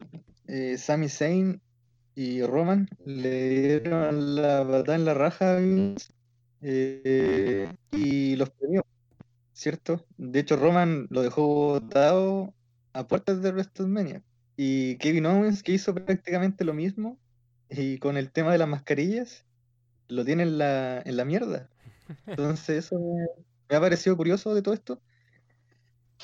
eh, 0.46 0.76
Sami 0.76 1.08
Zayn 1.08 1.62
y 2.14 2.42
Roman 2.42 2.90
le 3.06 3.48
dieron 3.48 4.34
la 4.34 4.62
patada 4.62 4.94
en 4.94 5.04
la 5.06 5.14
raja 5.14 5.56
eh, 6.60 7.72
y 7.92 8.36
los 8.36 8.50
premió, 8.50 8.84
¿cierto? 9.54 10.04
De 10.18 10.40
hecho, 10.40 10.56
Roman 10.56 11.06
lo 11.08 11.22
dejó 11.22 11.46
botado 11.46 12.52
a 12.92 13.06
puertas 13.06 13.42
de 13.42 13.50
WrestleMania. 13.50 14.22
Y 14.56 14.96
Kevin 14.96 15.26
Owens, 15.26 15.62
que 15.62 15.72
hizo 15.72 15.94
prácticamente 15.94 16.64
lo 16.64 16.74
mismo, 16.74 17.18
y 17.70 17.98
con 17.98 18.16
el 18.16 18.30
tema 18.30 18.52
de 18.52 18.58
las 18.58 18.68
mascarillas, 18.68 19.44
lo 20.08 20.24
tiene 20.24 20.42
en 20.42 20.58
la, 20.58 21.00
en 21.04 21.16
la 21.16 21.24
mierda. 21.24 21.70
Entonces, 22.26 22.86
eso 22.86 22.98
me, 23.68 23.76
ha 23.76 23.80
parecido 23.80 24.16
curioso 24.16 24.54
de 24.54 24.62
todo 24.62 24.74
esto. 24.74 25.00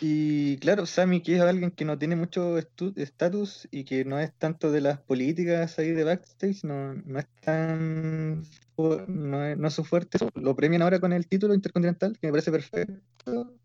Y 0.00 0.58
claro, 0.58 0.86
Sammy, 0.86 1.22
que 1.22 1.34
es 1.34 1.40
alguien 1.40 1.72
que 1.72 1.84
no 1.84 1.98
tiene 1.98 2.14
mucho 2.14 2.56
estatus 2.56 3.66
y 3.72 3.82
que 3.82 4.04
no 4.04 4.20
es 4.20 4.32
tanto 4.32 4.70
de 4.70 4.80
las 4.80 5.00
políticas 5.00 5.76
ahí 5.80 5.90
de 5.90 6.04
backstage, 6.04 6.62
no, 6.62 6.94
no 6.94 7.18
es 7.18 7.26
tan. 7.40 8.44
No 8.76 9.44
es, 9.44 9.58
no 9.58 9.66
es 9.66 9.74
su 9.74 9.82
fuerte. 9.82 10.18
Lo 10.36 10.54
premian 10.54 10.82
ahora 10.82 11.00
con 11.00 11.12
el 11.12 11.26
título 11.26 11.52
intercontinental, 11.52 12.16
que 12.16 12.28
me 12.28 12.30
parece 12.30 12.52
perfecto. 12.52 13.58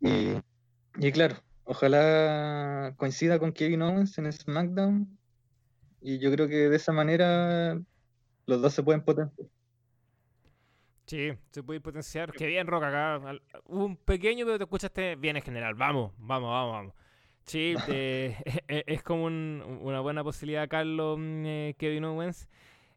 Y, 0.00 0.34
y 0.98 1.12
claro, 1.12 1.36
ojalá 1.64 2.94
coincida 2.96 3.38
con 3.38 3.52
Kevin 3.52 3.82
Owens 3.82 4.16
en 4.18 4.32
SmackDown. 4.32 5.18
Y 6.00 6.18
yo 6.18 6.30
creo 6.30 6.48
que 6.48 6.68
de 6.68 6.76
esa 6.76 6.92
manera 6.92 7.80
los 8.46 8.62
dos 8.62 8.72
se 8.72 8.82
pueden 8.82 9.02
potenciar. 9.02 9.48
Sí, 11.06 11.30
se 11.50 11.62
puede 11.62 11.80
potenciar. 11.80 12.32
Qué 12.32 12.46
bien, 12.46 12.66
Rock, 12.66 12.84
acá. 12.84 13.20
Hubo 13.64 13.86
un 13.86 13.96
pequeño, 13.96 14.44
pero 14.44 14.58
te 14.58 14.64
escuchaste 14.64 15.16
bien 15.16 15.36
en 15.36 15.42
general. 15.42 15.74
Vamos, 15.74 16.12
vamos, 16.18 16.50
vamos, 16.50 16.72
vamos. 16.72 16.94
Sí, 17.46 17.74
eh, 17.88 18.36
e- 18.68 18.84
es 18.86 19.02
como 19.02 19.24
un- 19.24 19.80
una 19.80 20.00
buena 20.00 20.22
posibilidad, 20.22 20.68
Carlos 20.68 21.18
mm, 21.18 21.46
eh, 21.46 21.74
Kevin 21.78 22.04
Owens. 22.04 22.48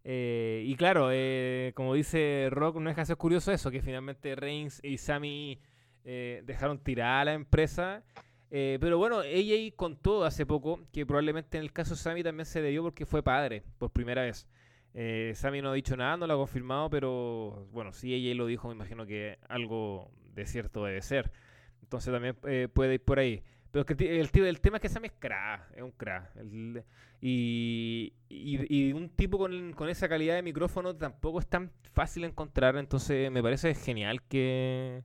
Eh, 0.04 0.64
y 0.66 0.76
claro, 0.76 1.10
eh, 1.12 1.72
como 1.76 1.94
dice 1.94 2.50
Rock, 2.52 2.78
no 2.78 2.90
es 2.90 2.96
que 2.96 3.06
sea 3.06 3.16
curioso 3.16 3.52
eso, 3.52 3.72
que 3.72 3.82
finalmente 3.82 4.36
Reigns 4.36 4.84
y 4.84 4.98
Sammy 4.98 5.60
eh, 6.06 6.42
dejaron 6.46 6.80
tirada 6.80 7.22
a 7.22 7.26
la 7.26 7.34
empresa. 7.34 8.04
Eh, 8.54 8.78
pero 8.82 8.98
bueno, 8.98 9.20
AJ 9.20 9.74
contó 9.78 10.26
hace 10.26 10.46
poco 10.46 10.82
que 10.92 11.06
probablemente 11.06 11.58
en 11.58 11.64
el 11.64 11.72
caso 11.72 11.96
Sammy 11.96 12.22
también 12.22 12.46
se 12.46 12.62
debió 12.62 12.84
porque 12.84 13.06
fue 13.06 13.24
padre 13.24 13.64
por 13.78 13.92
primera 13.92 14.24
vez. 14.24 14.46
Eh, 14.94 15.32
Sammy 15.36 15.62
no 15.62 15.72
ha 15.72 15.74
dicho 15.74 15.96
nada, 15.96 16.18
no 16.18 16.28
lo 16.28 16.34
ha 16.34 16.38
confirmado, 16.38 16.90
pero 16.90 17.66
bueno, 17.72 17.94
si 17.94 18.14
ella 18.14 18.36
lo 18.36 18.46
dijo, 18.46 18.68
me 18.68 18.74
imagino 18.74 19.06
que 19.06 19.40
algo 19.48 20.12
de 20.34 20.46
cierto 20.46 20.84
debe 20.84 21.02
ser. 21.02 21.32
Entonces 21.82 22.12
también 22.14 22.36
eh, 22.44 22.68
puede 22.72 22.96
ir 22.96 23.04
por 23.04 23.20
ahí. 23.20 23.42
Pero 23.72 23.86
el, 23.88 24.30
tema 24.60 24.78
es 24.78 24.82
que 24.82 24.90
Sammy 24.90 25.08
es 25.08 25.14
crack, 25.18 25.72
es 25.78 25.82
un 25.82 25.92
crack. 25.92 26.36
Y 27.22 28.12
un 28.94 29.10
tipo 29.16 29.38
con, 29.38 29.72
con 29.72 29.88
esa 29.88 30.10
calidad 30.10 30.36
de 30.36 30.42
micrófono 30.42 30.94
tampoco 30.94 31.40
es 31.40 31.48
tan 31.48 31.72
fácil 31.94 32.26
encontrar, 32.26 32.76
entonces 32.76 33.32
me 33.32 33.42
parece 33.42 33.74
genial 33.76 34.22
que, 34.24 35.04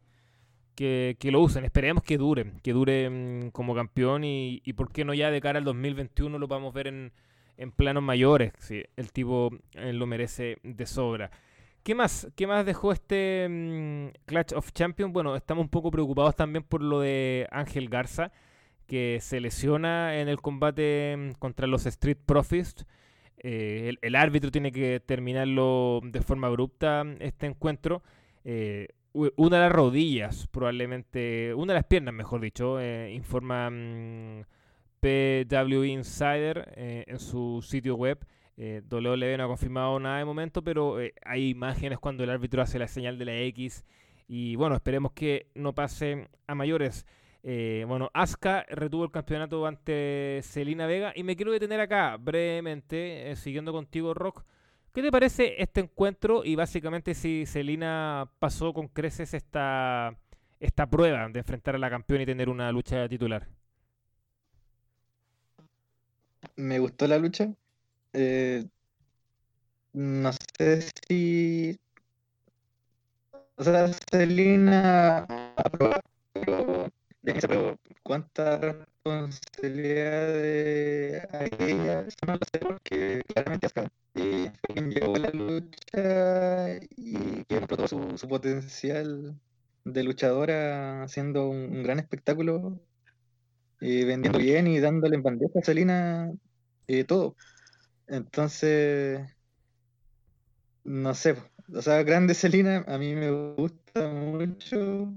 que, 0.76 1.16
que 1.18 1.32
lo 1.32 1.40
usen. 1.40 1.64
Esperemos 1.64 2.04
que 2.04 2.18
dure, 2.18 2.52
que 2.62 2.72
dure 2.72 3.10
mm, 3.10 3.50
como 3.50 3.74
campeón 3.74 4.22
y, 4.22 4.62
y 4.64 4.74
por 4.74 4.92
qué 4.92 5.04
no 5.04 5.14
ya 5.14 5.30
de 5.32 5.40
cara 5.40 5.58
al 5.58 5.64
2021 5.64 6.38
lo 6.38 6.54
a 6.54 6.70
ver 6.70 6.86
en, 6.86 7.12
en 7.56 7.72
planos 7.72 8.02
mayores. 8.02 8.52
Sí, 8.58 8.84
el 8.96 9.12
tipo 9.12 9.50
eh, 9.72 9.92
lo 9.92 10.06
merece 10.06 10.58
de 10.62 10.86
sobra. 10.86 11.30
¿Qué 11.82 11.94
más? 11.94 12.28
¿Qué 12.36 12.46
más 12.46 12.66
dejó 12.66 12.92
este 12.92 13.46
mm, 13.48 14.08
Clash 14.26 14.54
of 14.54 14.72
Champions? 14.72 15.12
Bueno, 15.12 15.36
estamos 15.36 15.62
un 15.64 15.70
poco 15.70 15.90
preocupados 15.90 16.36
también 16.36 16.64
por 16.64 16.82
lo 16.82 17.00
de 17.00 17.46
Ángel 17.50 17.88
Garza, 17.88 18.32
que 18.86 19.18
se 19.20 19.40
lesiona 19.40 20.20
en 20.20 20.28
el 20.28 20.40
combate 20.40 21.16
mm, 21.16 21.32
contra 21.38 21.66
los 21.66 21.86
Street 21.86 22.18
Profits. 22.24 22.86
Eh, 23.38 23.94
el, 24.00 24.14
árbitro 24.16 24.50
tiene 24.50 24.72
que 24.72 25.00
terminarlo 25.00 26.00
de 26.02 26.20
forma 26.22 26.48
abrupta 26.48 27.04
este 27.20 27.46
encuentro. 27.46 28.02
Eh, 28.44 28.88
una 29.36 29.56
de 29.56 29.62
las 29.62 29.72
rodillas, 29.72 30.46
probablemente, 30.48 31.54
una 31.54 31.72
de 31.72 31.78
las 31.78 31.86
piernas, 31.86 32.14
mejor 32.14 32.40
dicho, 32.40 32.78
eh, 32.80 33.12
informa 33.14 33.70
mm, 33.70 34.42
PW 35.00 35.84
Insider 35.84 36.72
eh, 36.76 37.04
en 37.06 37.18
su 37.18 37.62
sitio 37.62 37.94
web. 37.94 38.18
Eh, 38.56 38.82
no 38.90 39.44
ha 39.44 39.46
confirmado 39.46 40.00
nada 40.00 40.18
de 40.18 40.24
momento, 40.24 40.62
pero 40.62 41.00
eh, 41.00 41.14
hay 41.24 41.50
imágenes 41.50 41.98
cuando 41.98 42.24
el 42.24 42.30
árbitro 42.30 42.62
hace 42.62 42.78
la 42.78 42.88
señal 42.88 43.18
de 43.18 43.24
la 43.24 43.38
X. 43.38 43.84
Y 44.26 44.56
bueno, 44.56 44.74
esperemos 44.74 45.12
que 45.12 45.46
no 45.54 45.74
pase 45.74 46.28
a 46.46 46.54
mayores. 46.54 47.06
Bueno, 47.86 48.10
Asuka 48.12 48.66
retuvo 48.68 49.04
el 49.04 49.12
campeonato 49.12 49.64
ante 49.66 50.40
Celina 50.42 50.86
Vega. 50.88 51.12
Y 51.14 51.22
me 51.22 51.36
quiero 51.36 51.52
detener 51.52 51.78
acá 51.78 52.16
brevemente, 52.16 53.32
siguiendo 53.36 53.72
contigo, 53.72 54.14
Rock. 54.14 54.44
¿Qué 54.96 55.02
te 55.02 55.12
parece 55.12 55.62
este 55.62 55.80
encuentro? 55.80 56.42
Y 56.42 56.56
básicamente 56.56 57.12
si 57.12 57.44
Celina 57.44 58.30
pasó 58.38 58.72
con 58.72 58.88
creces 58.88 59.34
esta, 59.34 60.16
esta 60.58 60.86
prueba 60.88 61.28
de 61.28 61.38
enfrentar 61.38 61.74
a 61.74 61.78
la 61.78 61.90
campeona 61.90 62.22
y 62.22 62.26
tener 62.26 62.48
una 62.48 62.72
lucha 62.72 63.06
titular. 63.06 63.46
Me 66.56 66.78
gustó 66.78 67.06
la 67.06 67.18
lucha. 67.18 67.52
Eh, 68.14 68.64
no 69.92 70.30
sé 70.32 70.88
si. 71.06 71.78
O 73.56 73.64
sea, 73.64 73.88
Celina 74.10 75.26
aprobó, 75.56 75.92
pero, 77.22 77.78
¿cuánta 78.02 78.56
responsabilidad 78.56 80.26
de 80.28 81.28
ella? 81.58 82.06
No 82.26 82.32
lo 82.32 82.40
sé 82.50 82.58
porque 82.60 83.22
claramente 83.26 83.66
Asuka 83.66 83.90
llevó 84.82 85.16
la 85.16 85.30
lucha 85.30 86.76
y 86.96 87.44
que 87.44 87.56
explotó 87.56 87.88
su, 87.88 88.18
su 88.18 88.28
potencial 88.28 89.38
de 89.84 90.04
luchadora 90.04 91.04
haciendo 91.04 91.48
un, 91.48 91.56
un 91.76 91.82
gran 91.82 91.98
espectáculo, 91.98 92.80
eh, 93.80 94.04
vendiendo 94.04 94.38
bien 94.38 94.66
y 94.66 94.80
dándole 94.80 95.16
en 95.16 95.22
bandeja 95.22 95.58
a 95.60 95.62
Celina 95.62 96.32
eh, 96.86 97.04
todo. 97.04 97.36
Entonces, 98.06 99.20
no 100.84 101.14
sé, 101.14 101.36
o 101.74 101.82
sea, 101.82 102.02
Grande 102.02 102.34
Celina 102.34 102.84
a 102.86 102.98
mí 102.98 103.14
me 103.14 103.30
gusta 103.30 104.08
mucho, 104.08 105.12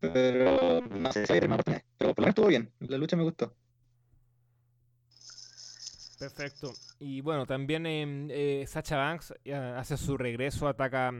pero 0.00 0.80
no 0.80 1.12
sé 1.12 1.26
si 1.26 1.32
hay 1.32 1.48
más. 1.48 1.60
Pero 1.98 2.14
por 2.14 2.18
lo 2.18 2.22
menos 2.22 2.28
estuvo 2.30 2.46
bien, 2.48 2.72
la 2.80 2.98
lucha 2.98 3.16
me 3.16 3.22
gustó. 3.22 3.56
Perfecto. 6.18 6.72
Y 6.98 7.20
bueno, 7.20 7.46
también 7.46 7.86
em, 7.86 8.28
eh, 8.30 8.64
Sacha 8.66 8.96
Banks 8.96 9.34
eh, 9.44 9.54
hace 9.54 9.96
su 9.96 10.16
regreso, 10.16 10.66
ataca 10.66 11.12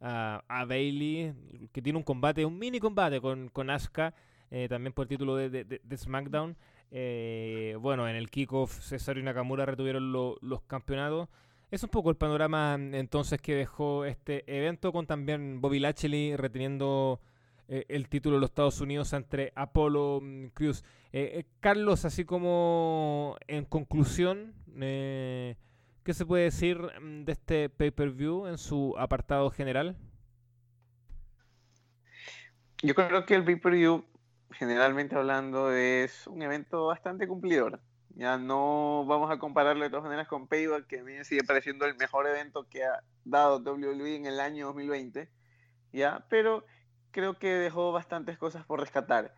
a, 0.00 0.42
a 0.48 0.64
Bailey, 0.64 1.32
que 1.72 1.80
tiene 1.80 1.96
un 1.98 2.02
combate, 2.02 2.44
un 2.44 2.58
mini 2.58 2.80
combate 2.80 3.20
con, 3.20 3.48
con 3.50 3.70
Asuka, 3.70 4.14
eh, 4.50 4.66
también 4.68 4.92
por 4.92 5.04
el 5.04 5.08
título 5.08 5.36
de, 5.36 5.48
de- 5.64 5.96
SmackDown. 5.96 6.56
Eh, 6.90 7.76
bueno, 7.80 8.06
en 8.08 8.16
el 8.16 8.28
kickoff 8.30 8.80
Cesaro 8.80 9.18
y 9.20 9.22
Nakamura 9.22 9.64
retuvieron 9.64 10.12
lo- 10.12 10.36
los 10.42 10.62
campeonatos. 10.62 11.28
Es 11.70 11.82
un 11.84 11.88
poco 11.88 12.10
el 12.10 12.16
panorama 12.16 12.76
mm, 12.76 12.94
entonces 12.96 13.40
que 13.40 13.54
dejó 13.54 14.04
este 14.04 14.44
evento 14.46 14.92
con 14.92 15.06
también 15.06 15.60
Bobby 15.60 15.78
Lashley 15.78 16.36
reteniendo 16.36 17.20
eh, 17.68 17.84
el 17.88 18.08
título 18.08 18.36
de 18.36 18.40
los 18.40 18.50
Estados 18.50 18.80
Unidos 18.80 19.12
entre 19.12 19.52
Apollo 19.54 20.20
mm, 20.20 20.46
Crews. 20.48 20.84
Eh, 21.12 21.40
eh, 21.40 21.46
Carlos, 21.60 22.04
así 22.04 22.24
como 22.24 23.36
en 23.46 23.66
conclusión, 23.66 24.54
eh, 24.80 25.56
¿qué 26.04 26.14
se 26.14 26.24
puede 26.24 26.44
decir 26.44 26.78
mm, 26.78 27.24
de 27.24 27.32
este 27.32 27.68
pay-per-view 27.68 28.46
en 28.46 28.56
su 28.56 28.94
apartado 28.98 29.50
general? 29.50 29.96
Yo 32.82 32.94
creo 32.94 33.26
que 33.26 33.34
el 33.34 33.44
pay-per-view, 33.44 34.04
generalmente 34.52 35.14
hablando, 35.14 35.70
es 35.70 36.26
un 36.26 36.42
evento 36.42 36.86
bastante 36.86 37.28
cumplidor. 37.28 37.80
Ya 38.14 38.38
no 38.38 39.04
vamos 39.06 39.30
a 39.30 39.38
compararlo 39.38 39.84
de 39.84 39.90
todas 39.90 40.04
maneras 40.04 40.28
con 40.28 40.46
Payback, 40.46 40.86
que 40.86 41.00
a 41.00 41.04
mí 41.04 41.12
me 41.12 41.24
sigue 41.24 41.44
pareciendo 41.44 41.86
el 41.86 41.94
mejor 41.96 42.26
evento 42.26 42.66
que 42.68 42.84
ha 42.84 43.02
dado 43.24 43.58
WWE 43.58 44.16
en 44.16 44.26
el 44.26 44.40
año 44.40 44.66
2020. 44.66 45.28
Ya, 45.92 46.24
pero 46.28 46.64
creo 47.12 47.38
que 47.38 47.48
dejó 47.48 47.92
bastantes 47.92 48.38
cosas 48.38 48.64
por 48.64 48.80
rescatar. 48.80 49.34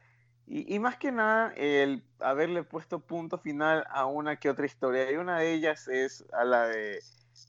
Y, 0.47 0.79
más 0.79 0.99
que 0.99 1.11
nada, 1.11 1.55
el 1.57 2.05
haberle 2.21 2.65
puesto 2.65 3.01
punto 3.01 3.39
final 3.39 3.87
a 3.89 4.05
una 4.05 4.37
que 4.37 4.51
otra 4.51 4.67
historia. 4.67 5.11
Y 5.11 5.17
una 5.17 5.39
de 5.39 5.55
ellas 5.55 5.89
es 5.89 6.25
a 6.35 6.45
la 6.45 6.67
de 6.69 7.01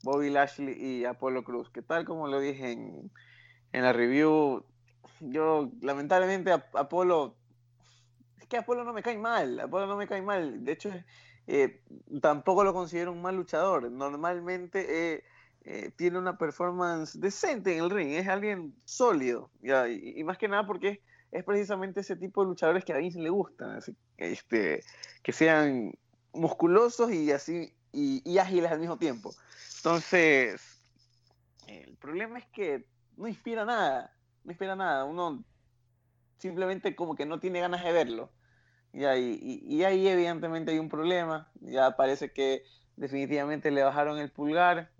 Bobby 0.02 0.30
Lashley 0.30 0.74
y 0.74 1.04
Apolo 1.04 1.44
Cruz, 1.44 1.68
que 1.70 1.82
tal 1.82 2.06
como 2.06 2.26
lo 2.26 2.40
dije 2.40 2.72
en, 2.72 3.10
en 3.72 3.82
la 3.82 3.92
review, 3.92 4.64
yo 5.20 5.70
lamentablemente 5.82 6.50
Apolo, 6.52 7.36
es 8.38 8.46
que 8.46 8.56
Apolo 8.56 8.82
no 8.84 8.94
me 8.94 9.02
cae 9.02 9.18
mal, 9.18 9.60
Apolo 9.60 9.86
no 9.86 9.96
me 9.96 10.06
cae 10.06 10.22
mal. 10.22 10.64
De 10.64 10.72
hecho, 10.72 10.90
eh, 11.46 11.82
tampoco 12.22 12.64
lo 12.64 12.72
considero 12.72 13.12
un 13.12 13.22
mal 13.22 13.36
luchador. 13.36 13.90
Normalmente 13.90 15.14
eh, 15.14 15.24
eh, 15.68 15.90
tiene 15.96 16.16
una 16.16 16.38
performance 16.38 17.18
decente 17.18 17.76
en 17.76 17.82
el 17.82 17.90
ring, 17.90 18.12
es 18.12 18.28
alguien 18.28 18.72
sólido. 18.84 19.50
Y, 19.60 20.22
más 20.22 20.38
que 20.38 20.46
nada 20.46 20.64
porque 20.64 21.02
es, 21.32 21.42
precisamente 21.42 22.00
ese 22.00 22.14
tipo 22.14 22.42
de 22.42 22.50
luchadores 22.50 22.84
que 22.84 22.92
a 22.92 22.98
mí 22.98 23.10
le 23.10 23.30
gustan, 23.30 23.80
este, 24.16 24.84
que 25.24 25.32
sean 25.32 25.92
musculosos 26.32 27.12
y 27.12 27.32
así 27.32 27.74
y, 27.92 28.38
ágiles 28.38 28.70
al 28.70 28.78
mismo 28.78 28.96
tiempo. 28.96 29.34
Entonces, 29.78 30.80
el 31.66 31.96
problema 31.96 32.38
es 32.38 32.46
que 32.46 32.86
no 33.16 33.26
inspira 33.26 33.64
nada, 33.64 34.14
no 34.44 34.52
inspira 34.52 34.76
nada. 34.76 35.04
Uno 35.04 35.42
simplemente 36.38 36.94
como 36.94 37.16
que 37.16 37.26
no 37.26 37.40
tiene 37.40 37.58
ganas 37.58 37.82
de 37.82 37.90
verlo. 37.90 38.30
Y 38.92 39.04
ahí, 39.04 39.36
y, 39.66 39.82
ahí 39.82 40.06
evidentemente 40.06 40.70
hay 40.70 40.78
un 40.78 40.88
problema. 40.88 41.50
Ya 41.60 41.96
parece 41.96 42.32
que 42.32 42.62
definitivamente 42.94 43.72
le 43.72 43.82
bajaron 43.82 44.18
el 44.18 44.30
pulgar. 44.30 44.92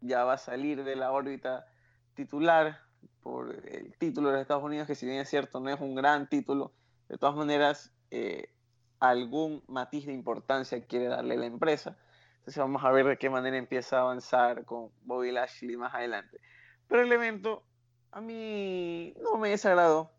Ya 0.00 0.24
va 0.24 0.34
a 0.34 0.38
salir 0.38 0.84
de 0.84 0.96
la 0.96 1.12
órbita 1.12 1.66
titular 2.14 2.80
por 3.22 3.54
el 3.66 3.96
título 3.98 4.28
de 4.28 4.34
los 4.34 4.42
Estados 4.42 4.64
Unidos, 4.64 4.86
que 4.86 4.94
si 4.94 5.06
bien 5.06 5.18
es 5.18 5.28
cierto 5.28 5.60
no 5.60 5.70
es 5.70 5.80
un 5.80 5.94
gran 5.94 6.28
título, 6.28 6.72
de 7.08 7.18
todas 7.18 7.36
maneras 7.36 7.92
eh, 8.10 8.54
algún 9.00 9.62
matiz 9.66 10.06
de 10.06 10.12
importancia 10.12 10.84
quiere 10.84 11.06
darle 11.06 11.36
la 11.36 11.46
empresa. 11.46 11.96
Entonces 12.38 12.58
vamos 12.58 12.84
a 12.84 12.90
ver 12.90 13.06
de 13.06 13.18
qué 13.18 13.28
manera 13.28 13.56
empieza 13.56 13.98
a 13.98 14.00
avanzar 14.00 14.64
con 14.64 14.90
Bobby 15.02 15.32
Lashley 15.32 15.76
más 15.76 15.94
adelante. 15.94 16.40
Pero 16.86 17.02
el 17.02 17.12
evento 17.12 17.64
a 18.10 18.20
mí 18.20 19.14
no 19.22 19.36
me 19.36 19.50
desagradó. 19.50 20.10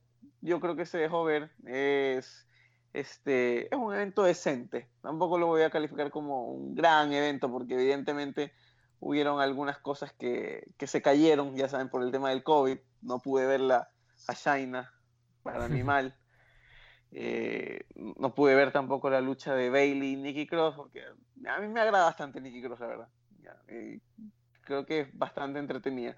Yo 0.42 0.60
creo 0.60 0.76
que 0.76 0.86
se 0.86 1.00
dejó 1.00 1.24
ver. 1.24 1.52
Es 1.66 2.48
este, 2.94 3.74
es 3.74 3.80
un 3.80 3.94
evento 3.94 4.24
decente. 4.24 4.90
Tampoco 5.02 5.38
lo 5.38 5.48
voy 5.48 5.62
a 5.62 5.70
calificar 5.70 6.10
como 6.12 6.52
un 6.52 6.76
gran 6.76 7.14
evento 7.14 7.52
porque 7.52 7.76
evidentemente 7.76 8.54
hubieron 9.00 9.42
algunas 9.42 9.78
cosas 9.78 10.14
que, 10.14 10.68
se 10.80 11.02
cayeron, 11.02 11.56
ya 11.56 11.68
saben, 11.68 11.90
por 11.90 12.04
el 12.04 12.12
tema 12.12 12.30
del 12.30 12.44
COVID. 12.44 12.78
No 13.02 13.20
pude 13.20 13.46
verla 13.46 13.90
a 14.28 14.36
China, 14.36 14.92
para 15.44 15.68
mi 15.68 15.84
mal. 15.84 16.16
Eh, 17.12 17.86
no 17.96 18.36
pude 18.36 18.56
ver 18.56 18.72
tampoco 18.72 19.10
la 19.10 19.22
lucha 19.22 19.56
de 19.56 19.70
Bailey 19.70 20.14
y 20.14 20.16
Nikki 20.18 20.48
Cross, 20.48 20.76
porque 20.76 21.04
a 21.48 21.60
mí 21.60 21.68
me 21.68 21.82
agrada 21.82 22.06
bastante 22.06 22.42
Nikki 22.42 22.62
Cross, 22.62 22.80
la 22.82 22.88
verdad. 22.88 23.10
creo 24.62 24.86
que 24.86 25.02
es 25.02 25.18
bastante 25.18 25.60
entretenida. 25.60 26.18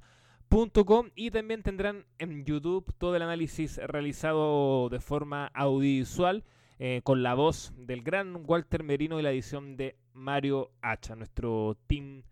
y 1.15 1.31
también 1.31 1.63
tendrán 1.63 2.05
en 2.17 2.45
YouTube 2.45 2.93
todo 2.97 3.17
el 3.17 3.23
análisis 3.23 3.75
realizado 3.77 4.87
de 4.87 5.01
forma 5.01 5.47
audiovisual 5.53 6.45
eh, 6.83 7.01
con 7.03 7.21
la 7.21 7.35
voz 7.35 7.71
del 7.77 8.01
gran 8.01 8.41
Walter 8.43 8.83
Merino 8.83 9.19
y 9.19 9.21
la 9.21 9.29
edición 9.29 9.77
de 9.77 9.97
Mario 10.13 10.71
Hacha, 10.81 11.15
nuestro 11.15 11.77
team 11.85 12.23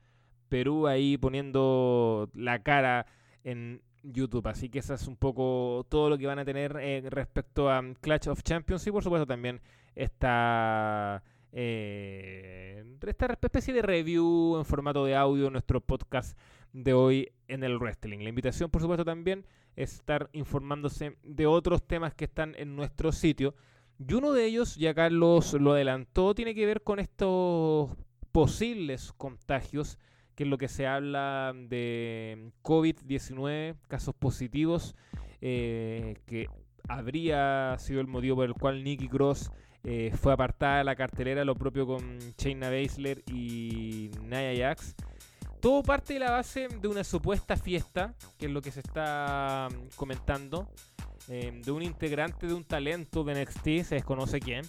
Perú 0.50 0.88
ahí 0.88 1.20
poniendo 1.20 2.32
la 2.34 2.64
cara 2.64 3.06
en 3.44 3.84
YouTube. 4.02 4.48
Así 4.48 4.70
que 4.70 4.80
eso 4.80 4.96
es 4.96 5.08
un 5.08 5.18
poco 5.18 5.86
todo 5.88 6.10
lo 6.10 6.18
que 6.18 6.26
van 6.26 6.40
a 6.40 6.46
tener 6.46 6.76
eh, 6.82 7.04
respecto 7.12 7.70
a 7.70 7.80
Clash 8.02 8.28
of 8.28 8.42
Champions 8.42 8.88
y 8.88 8.92
por 8.92 9.04
supuesto 9.04 9.28
también 9.28 9.62
esta, 9.94 11.22
eh, 11.52 12.84
esta 13.06 13.38
especie 13.40 13.72
de 13.72 13.84
review 13.84 14.58
en 14.58 14.66
formato 14.66 15.06
de 15.06 15.16
audio 15.16 15.46
en 15.46 15.54
nuestro 15.54 15.80
podcast 15.80 16.36
de 16.74 16.94
hoy 16.94 17.32
en 17.48 17.64
el 17.64 17.78
wrestling. 17.78 18.24
La 18.24 18.30
invitación, 18.30 18.72
por 18.72 18.82
supuesto, 18.82 19.06
también 19.06 19.46
es 19.76 19.94
estar 19.94 20.28
informándose 20.34 21.18
de 21.22 21.46
otros 21.46 21.84
temas 21.84 22.16
que 22.16 22.26
están 22.26 22.56
en 22.58 22.76
nuestro 22.76 23.12
sitio. 23.12 23.54
Y 24.00 24.14
uno 24.14 24.32
de 24.32 24.46
ellos, 24.46 24.78
ya 24.78 24.94
Carlos 24.94 25.54
lo 25.54 25.74
adelantó, 25.74 26.34
tiene 26.34 26.56
que 26.56 26.66
ver 26.66 26.82
con 26.82 27.00
estos 27.00 27.90
posibles 28.32 29.12
contagios, 29.18 29.98
que 30.36 30.44
es 30.44 30.50
lo 30.50 30.58
que 30.58 30.70
se 30.70 30.88
habla 30.88 31.52
de 31.54 32.52
COVID-19, 32.64 33.76
casos 33.90 34.16
positivos, 34.16 34.96
eh, 35.42 36.16
que 36.26 36.48
habría 36.88 37.76
sido 37.78 38.00
el 38.00 38.08
motivo 38.08 38.38
por 38.38 38.46
el 38.46 38.54
cual 38.54 38.86
Nicky 38.86 39.10
Cross 39.10 39.52
eh, 39.84 40.14
fue 40.16 40.32
apartada 40.32 40.78
de 40.78 40.84
la 40.86 40.96
cartelera, 40.96 41.44
lo 41.44 41.56
propio 41.56 41.86
con 41.86 42.20
Shayna 42.38 42.70
Baszler 42.70 43.22
y 43.28 44.12
Nia 44.24 44.56
Jax. 44.58 44.96
Todo 45.60 45.84
parte 45.84 46.14
de 46.14 46.20
la 46.20 46.32
base 46.32 46.70
de 46.70 46.88
una 46.88 47.04
supuesta 47.04 47.58
fiesta, 47.58 48.16
que 48.38 48.46
es 48.46 48.52
lo 48.52 48.62
que 48.62 48.72
se 48.72 48.80
está 48.80 49.68
mm, 49.70 49.96
comentando, 49.98 50.70
em, 51.30 51.62
de 51.62 51.72
un 51.72 51.84
integrante 51.84 52.48
de 52.48 52.54
un 52.54 52.64
talento 52.64 53.24
de 53.24 53.42
NXT, 53.42 53.64
se 53.84 53.96
desconoce 53.96 54.40
quién, 54.40 54.66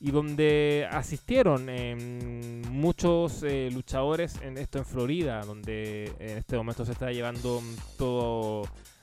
y 0.00 0.10
donde 0.10 0.88
asistieron 0.90 1.68
em, 1.68 2.62
muchos 2.70 3.42
eh, 3.42 3.68
luchadores 3.72 4.40
en 4.42 4.58
esto 4.58 4.78
en 4.78 4.84
Florida, 4.84 5.40
donde 5.42 6.12
en 6.18 6.38
este 6.38 6.56
momento 6.56 6.84
se 6.84 6.92
está 6.92 7.10
llevando 7.10 7.60
mm, 7.60 7.96
todo, 7.96 8.62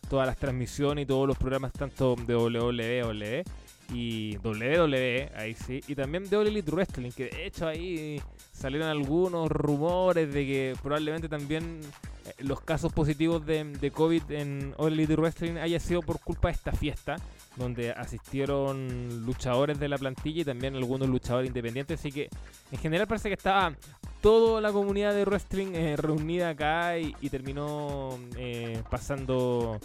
todas 0.09 0.27
las 0.27 0.37
transmisiones 0.37 1.03
y 1.03 1.05
todos 1.05 1.27
los 1.27 1.37
programas 1.37 1.73
tanto 1.73 2.15
de 2.15 2.35
WWE, 2.35 3.43
y 3.93 4.37
WWE, 4.37 5.31
ahí 5.35 5.53
sí, 5.53 5.81
y 5.87 5.95
también 5.95 6.29
de 6.29 6.37
All 6.37 6.47
Elite 6.47 6.71
Wrestling, 6.71 7.11
que 7.11 7.25
de 7.25 7.45
hecho 7.45 7.67
ahí 7.67 8.21
salieron 8.51 8.87
algunos 8.89 9.49
rumores 9.49 10.33
de 10.33 10.45
que 10.45 10.75
probablemente 10.81 11.29
también 11.29 11.81
eh, 12.25 12.33
los 12.39 12.61
casos 12.61 12.91
positivos 12.91 13.45
de, 13.45 13.63
de 13.63 13.91
COVID 13.91 14.31
en 14.31 14.73
All 14.77 14.93
Elite 14.93 15.15
Wrestling 15.15 15.57
haya 15.57 15.79
sido 15.79 16.01
por 16.01 16.19
culpa 16.19 16.47
de 16.47 16.53
esta 16.53 16.71
fiesta, 16.71 17.17
donde 17.57 17.91
asistieron 17.91 19.25
luchadores 19.25 19.79
de 19.79 19.87
la 19.87 19.97
plantilla 19.97 20.41
y 20.41 20.45
también 20.45 20.75
algunos 20.75 21.07
luchadores 21.07 21.47
independientes, 21.47 21.99
así 21.99 22.11
que 22.11 22.29
en 22.71 22.79
general 22.79 23.07
parece 23.07 23.29
que 23.29 23.35
estaba 23.35 23.75
toda 24.21 24.59
la 24.59 24.71
comunidad 24.71 25.13
de 25.13 25.23
wrestling 25.25 25.73
eh, 25.75 25.95
reunida 25.95 26.49
acá 26.49 26.97
y, 26.97 27.13
terminó 27.29 28.17
eh, 28.37 28.81
pasando 28.89 29.79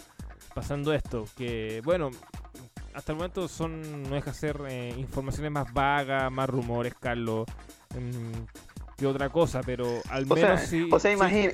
pasando 0.53 0.93
esto, 0.93 1.25
que 1.37 1.81
bueno, 1.85 2.09
hasta 2.93 3.11
el 3.11 3.17
momento 3.17 3.47
son 3.47 4.03
no 4.03 4.15
deja 4.15 4.33
ser 4.33 4.61
eh, 4.67 4.93
informaciones 4.97 5.51
más 5.51 5.71
vagas, 5.73 6.31
más 6.31 6.49
rumores, 6.49 6.93
Carlos, 6.99 7.47
em, 7.95 8.31
que 8.97 9.07
otra 9.07 9.29
cosa, 9.29 9.61
pero 9.65 9.85
al 10.09 10.25
menos 10.25 10.61
sí. 10.61 10.89
O 10.91 10.99
sea, 10.99 11.11
imagina, 11.11 11.51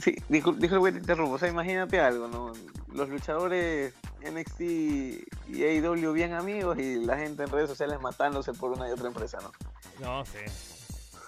sí, 0.00 0.16
dijo, 0.28 0.52
dijo 0.52 0.82
que 0.82 0.92
te 0.92 0.98
interrumpo, 0.98 1.34
o 1.34 1.38
sea, 1.38 1.48
imagínate 1.48 2.00
algo, 2.00 2.28
¿no? 2.28 2.52
Los 2.92 3.08
luchadores 3.08 3.94
NXT 4.22 4.60
y 4.60 5.62
AEW 5.62 6.12
bien 6.12 6.32
amigos 6.32 6.78
y 6.78 7.04
la 7.04 7.18
gente 7.18 7.42
en 7.42 7.50
redes 7.50 7.68
sociales 7.68 8.00
matándose 8.00 8.52
por 8.52 8.72
una 8.72 8.88
y 8.88 8.92
otra 8.92 9.08
empresa, 9.08 9.38
¿no? 9.42 9.52
No, 10.00 10.24
sé. 10.24 10.44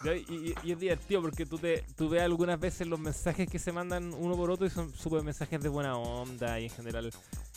Y, 0.04 0.72
es 0.72 0.78
divertido 0.78 1.22
porque 1.22 1.46
tú, 1.46 1.59
te, 1.59 1.85
tú 1.96 2.09
ves 2.09 2.22
algunas 2.22 2.61
veces 2.61 2.87
los 2.87 2.98
mensajes 3.00 3.48
que 3.48 3.59
se 3.59 3.72
mandan 3.72 4.12
uno 4.14 4.37
por 4.37 4.50
otro 4.50 4.66
y 4.66 4.70
son 4.70 4.92
súper 4.94 5.22
mensajes 5.22 5.61
de 5.61 5.68
buena 5.68 5.96
onda 5.96 6.61
y 6.61 6.64
en 6.64 6.70
general 6.70 7.11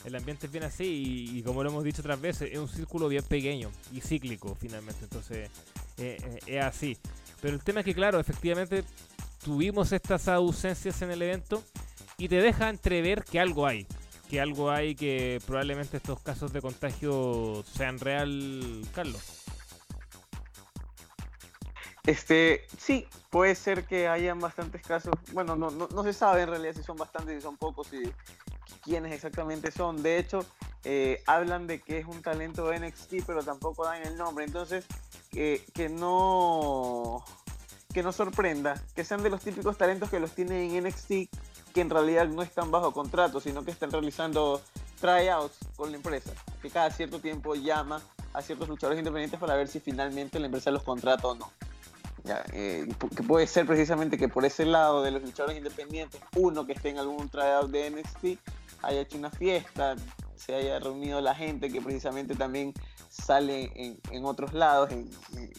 el 0.06 0.16
ambiente 0.16 0.46
es 0.48 0.52
bien 0.52 0.64
así 0.64 1.34
y, 1.36 1.44
como 1.44 1.64
lo 1.64 1.70
hemos 1.70 1.84
dicho 1.84 2.02
otras 2.02 2.20
veces, 2.20 2.50
es 2.52 2.58
un 2.58 2.70
círculo 2.70 3.08
bien 3.08 3.24
pequeño 3.24 3.72
y 3.92 4.02
cíclico 4.02 4.56
finalmente, 4.60 5.04
entonces 5.04 5.50
eh, 5.98 6.18
eh, 6.22 6.40
es 6.46 6.64
así. 6.64 6.98
Pero 7.42 7.56
el 7.56 7.64
tema 7.64 7.82
es 7.82 7.86
que 7.86 7.94
claro, 7.94 8.20
efectivamente 8.20 8.84
tuvimos 9.44 9.92
estas 9.92 10.28
ausencias 10.28 11.02
en 11.02 11.12
el 11.12 11.22
evento 11.22 11.64
y 12.18 12.28
te 12.28 12.42
deja 12.42 12.70
entrever 12.70 13.24
que 13.24 13.40
algo 13.40 13.68
hay, 13.68 13.86
que 14.30 14.42
algo 14.42 14.72
hay 14.72 14.96
que 14.96 15.42
probablemente 15.46 15.98
estos 15.98 16.20
casos 16.22 16.54
de 16.54 16.62
contagio 16.62 17.64
sean 17.74 18.00
real, 18.00 18.82
Carlos. 18.94 19.39
Este, 22.06 22.66
sí, 22.78 23.08
puede 23.30 23.56
ser 23.56 23.86
que 23.86 24.08
hayan 24.08 24.40
bastantes 24.40 24.82
casos. 24.82 25.14
Bueno, 25.34 25.56
no, 25.56 25.70
no, 25.70 25.88
no, 25.88 26.04
se 26.04 26.14
sabe 26.14 26.44
en 26.44 26.50
realidad 26.50 26.74
si 26.76 26.84
son 26.84 26.98
bastantes, 26.98 27.36
si 27.36 27.42
son 27.42 27.58
pocos, 27.58 27.92
y 27.94 28.12
quiénes 28.84 29.12
exactamente 29.14 29.72
son. 29.72 30.02
De 30.02 30.18
hecho, 30.18 30.46
eh, 30.84 31.22
hablan 31.28 31.68
de 31.68 31.82
que 31.82 32.00
es 32.00 32.06
un 32.06 32.22
talento 32.22 32.68
de 32.68 32.80
NXT, 32.80 33.26
pero 33.28 33.44
tampoco 33.44 33.86
dan 33.86 34.02
el 34.06 34.18
nombre. 34.18 34.46
Entonces, 34.46 34.86
que 35.32 35.90
no 35.90 37.24
que 37.94 38.04
no 38.04 38.12
sorprenda, 38.12 38.82
que 38.96 39.04
sean 39.04 39.24
de 39.24 39.30
los 39.30 39.42
típicos 39.42 39.78
talentos 39.78 40.10
que 40.10 40.20
los 40.20 40.32
tienen 40.34 40.76
en 40.76 40.84
NXT, 40.84 41.08
que 41.74 41.82
en 41.82 41.90
realidad 41.90 42.28
no 42.28 42.44
están 42.44 42.70
bajo 42.70 42.94
contrato, 42.94 43.40
sino 43.40 43.66
que 43.66 43.72
están 43.72 43.92
realizando 43.92 44.62
tryouts 45.02 45.58
con 45.76 45.92
la 45.92 45.98
empresa, 45.98 46.32
que 46.62 46.70
cada 46.70 46.92
cierto 46.92 47.20
tiempo 47.20 47.56
llama 47.56 48.02
a 48.34 48.42
ciertos 48.44 48.70
luchadores 48.70 49.00
independientes 49.00 49.40
para 49.40 49.56
ver 49.56 49.68
si 49.68 49.80
finalmente 49.80 50.40
la 50.40 50.46
empresa 50.46 50.70
los 50.70 50.84
contrata 50.84 51.28
o 51.28 51.36
no. 51.36 51.52
Eh, 52.54 52.88
que 53.16 53.24
puede 53.24 53.48
ser 53.48 53.66
precisamente 53.66 54.18
que 54.18 54.28
por 54.28 54.46
ese 54.46 54.66
lado 54.66 55.04
de 55.04 55.12
los 55.12 55.24
luchadores 55.24 55.58
independientes, 55.58 56.22
uno 56.36 56.66
que 56.66 56.74
esté 56.74 56.90
en 56.90 56.98
algún 56.98 57.30
tryout 57.30 57.72
de 57.72 57.90
NXT 57.90 58.40
haya 58.84 59.02
hecho 59.02 59.18
una 59.18 59.30
fiesta, 59.30 59.96
se 60.36 60.56
haya 60.56 60.80
reunido 60.80 61.22
la 61.22 61.36
gente 61.36 61.70
que 61.70 61.82
precisamente 61.82 62.36
también 62.36 62.74
sale 63.10 63.72
en, 64.12 64.26
otros 64.26 64.54
lados, 64.54 64.92
en, 64.92 65.10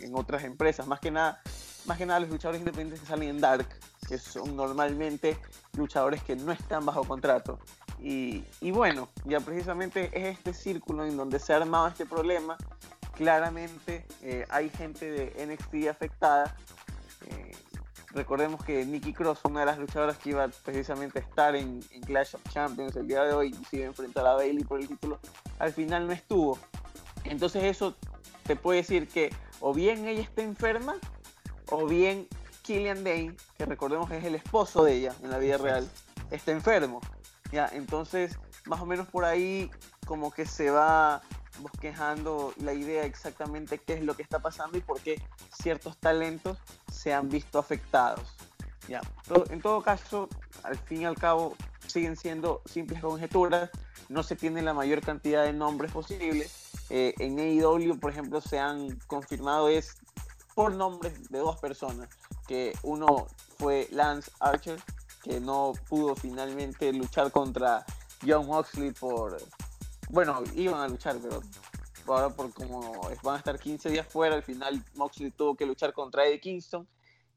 en, 0.01 0.15
otras 0.15 0.45
empresas. 0.45 0.87
Más 0.87 1.01
que 1.01 1.11
nada, 1.11 1.41
más 1.87 1.99
que 1.99 2.07
nada 2.07 2.21
los 2.21 2.31
luchadores 2.31 2.61
independientes 2.61 3.01
que 3.01 3.07
salen 3.07 3.29
en 3.29 3.41
Dark, 3.41 3.69
que 4.09 4.19
son 4.19 4.57
normalmente 4.57 5.37
luchadores 5.77 6.23
que 6.23 6.37
no 6.37 6.53
están 6.53 6.87
bajo 6.87 7.05
contrato. 7.05 7.59
Y, 8.03 8.71
bueno, 8.71 9.09
ya 9.25 9.41
precisamente 9.41 10.11
es 10.15 10.39
este 10.39 10.55
círculo 10.55 11.05
en 11.05 11.17
donde 11.17 11.39
se 11.39 11.53
ha 11.53 11.57
armado 11.57 11.89
este 11.89 12.07
problema. 12.07 12.57
Claramente 13.21 14.07
eh, 14.23 14.47
hay 14.49 14.71
gente 14.71 15.11
de 15.11 15.47
NXT 15.47 15.91
afectada. 15.91 16.57
Eh, 17.27 17.53
recordemos 18.13 18.65
que 18.65 18.83
Nikki 18.87 19.13
Cross, 19.13 19.41
una 19.45 19.61
de 19.61 19.67
las 19.67 19.79
luchadoras 19.79 20.17
que 20.17 20.31
iba 20.31 20.49
precisamente 20.65 21.19
a 21.19 21.23
estar 21.23 21.55
en, 21.55 21.81
Clash 22.07 22.37
of 22.37 22.43
Champions 22.49 22.97
el 22.97 23.07
día 23.07 23.23
de 23.25 23.35
hoy, 23.35 23.49
inclusive 23.49 23.85
enfrentar 23.85 24.27
a 24.27 24.37
Bailey 24.37 24.65
por 24.65 24.81
el 24.81 24.89
título, 24.89 25.19
al 25.59 25.71
final 25.71 26.07
no 26.07 26.15
estuvo. 26.15 26.59
Entonces 27.25 27.65
eso 27.65 27.95
te 28.45 28.57
puede 28.57 28.79
decir 28.79 29.07
que 29.07 29.31
o 29.61 29.75
bien 29.75 30.09
ella 30.09 30.23
está 30.23 30.41
enferma 30.41 30.95
o 31.69 31.85
bien 31.87 32.27
Killian 32.63 33.05
Dane, 33.05 33.37
que 33.59 33.67
recordemos 33.67 34.09
que 34.09 34.17
es 34.17 34.25
el 34.25 34.35
esposo 34.35 34.83
de 34.83 34.95
ella 34.95 35.15
en 35.23 35.31
la 35.31 35.37
vida 35.37 35.59
real, 35.59 35.87
está 36.31 36.53
enfermo. 36.53 37.03
Ya, 37.53 37.69
entonces, 37.71 38.39
más 38.65 38.81
o 38.81 38.87
menos 38.87 39.09
por 39.09 39.27
ahí 39.27 39.71
como 40.07 40.31
que 40.31 40.47
se 40.47 40.71
va 40.71 41.21
bosquejando 41.63 42.53
la 42.59 42.73
idea 42.73 43.05
exactamente 43.05 43.79
qué 43.79 43.95
es 43.95 44.03
lo 44.03 44.15
que 44.15 44.23
está 44.23 44.41
pasando 44.41 44.79
y 44.79 44.81
por 44.81 45.01
qué 45.01 45.21
ciertos 45.53 45.97
talentos 45.99 46.59
se 46.91 47.13
han 47.13 47.29
visto 47.29 47.59
afectados. 47.59 48.35
Ya, 48.89 49.01
en 49.51 49.61
todo 49.61 49.83
caso, 49.83 50.29
al 50.63 50.77
fin 50.77 51.03
y 51.03 51.05
al 51.05 51.17
cabo, 51.17 51.55
siguen 51.87 52.17
siendo 52.17 52.63
simples 52.65 53.01
conjeturas, 53.01 53.71
no 54.09 54.23
se 54.23 54.37
tiene 54.37 54.63
la 54.63 54.75
mayor 54.75 55.01
cantidad 55.01 55.45
de 55.45 55.53
nombres 55.53 55.93
posibles. 55.93 56.73
Eh, 56.91 57.15
en 57.19 57.39
AEW, 57.39 57.99
por 58.01 58.11
ejemplo, 58.11 58.41
se 58.41 58.59
han 58.59 58.97
confirmado 59.07 59.69
es 59.69 59.97
por 60.55 60.75
nombres 60.75 61.31
de 61.31 61.39
dos 61.39 61.59
personas, 61.61 62.09
que 62.49 62.77
uno 62.83 63.29
fue 63.59 63.89
Lance 63.93 64.31
Archer, 64.41 64.81
que 65.23 65.41
no 65.41 65.73
pudo 65.89 66.17
finalmente 66.17 66.93
luchar 66.93 67.31
contra 67.31 67.85
John 68.27 68.47
Moxley 68.47 68.93
por... 68.93 69.41
Bueno, 70.13 70.43
iban 70.57 70.81
a 70.81 70.89
luchar, 70.89 71.19
pero 71.23 71.41
ahora 72.09 72.31
por 72.31 72.53
como 72.53 73.01
van 73.23 73.35
a 73.37 73.39
estar 73.39 73.57
15 73.57 73.91
días 73.91 74.07
fuera, 74.09 74.35
al 74.35 74.43
final 74.43 74.83
Moxley 74.95 75.31
tuvo 75.31 75.55
que 75.55 75.65
luchar 75.65 75.93
contra 75.93 76.27
Eddie 76.27 76.41
Kingston. 76.41 76.89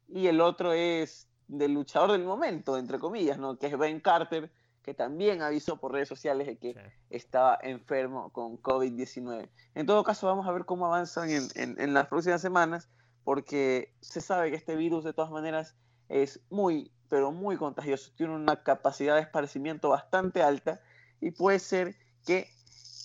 Y 0.08 0.26
el 0.26 0.42
otro 0.42 0.74
es 0.74 1.28
del 1.48 1.74
luchador 1.74 2.14
del 2.14 2.24
momento, 2.24 2.78
entre 2.78 2.98
comillas, 2.98 3.38
¿no? 3.38 3.60
que 3.60 3.68
es 3.68 3.78
Ben 3.78 4.00
Carter, 4.00 4.52
que 4.82 4.96
también 4.96 5.44
avisó 5.44 5.78
por 5.78 5.92
redes 5.92 6.10
sociales 6.10 6.48
de 6.48 6.58
que 6.58 6.76
estaba 7.12 7.60
enfermo 7.62 8.32
con 8.32 8.60
COVID-19. 8.60 9.50
En 9.76 9.86
todo 9.86 10.04
caso, 10.04 10.26
vamos 10.26 10.48
a 10.48 10.52
ver 10.52 10.66
cómo 10.66 10.88
avanzan 10.88 11.30
en, 11.30 11.50
en 11.56 11.94
las 11.94 12.08
próximas 12.08 12.42
semanas 12.42 12.90
porque 13.24 13.94
se 14.02 14.20
sabe 14.20 14.50
que 14.50 14.58
este 14.58 14.76
virus 14.76 15.04
de 15.04 15.14
todas 15.14 15.30
maneras 15.30 15.76
es 16.10 16.42
muy, 16.50 16.92
pero 17.08 17.32
muy 17.32 17.56
contagioso, 17.56 18.12
tiene 18.18 18.34
una 18.34 18.64
capacidad 18.64 19.16
de 19.16 19.22
esparcimiento 19.22 19.90
bastante 19.90 20.42
alta 20.42 20.82
y 21.22 21.32
puede 21.32 21.60
ser 21.60 21.96
que 22.26 22.50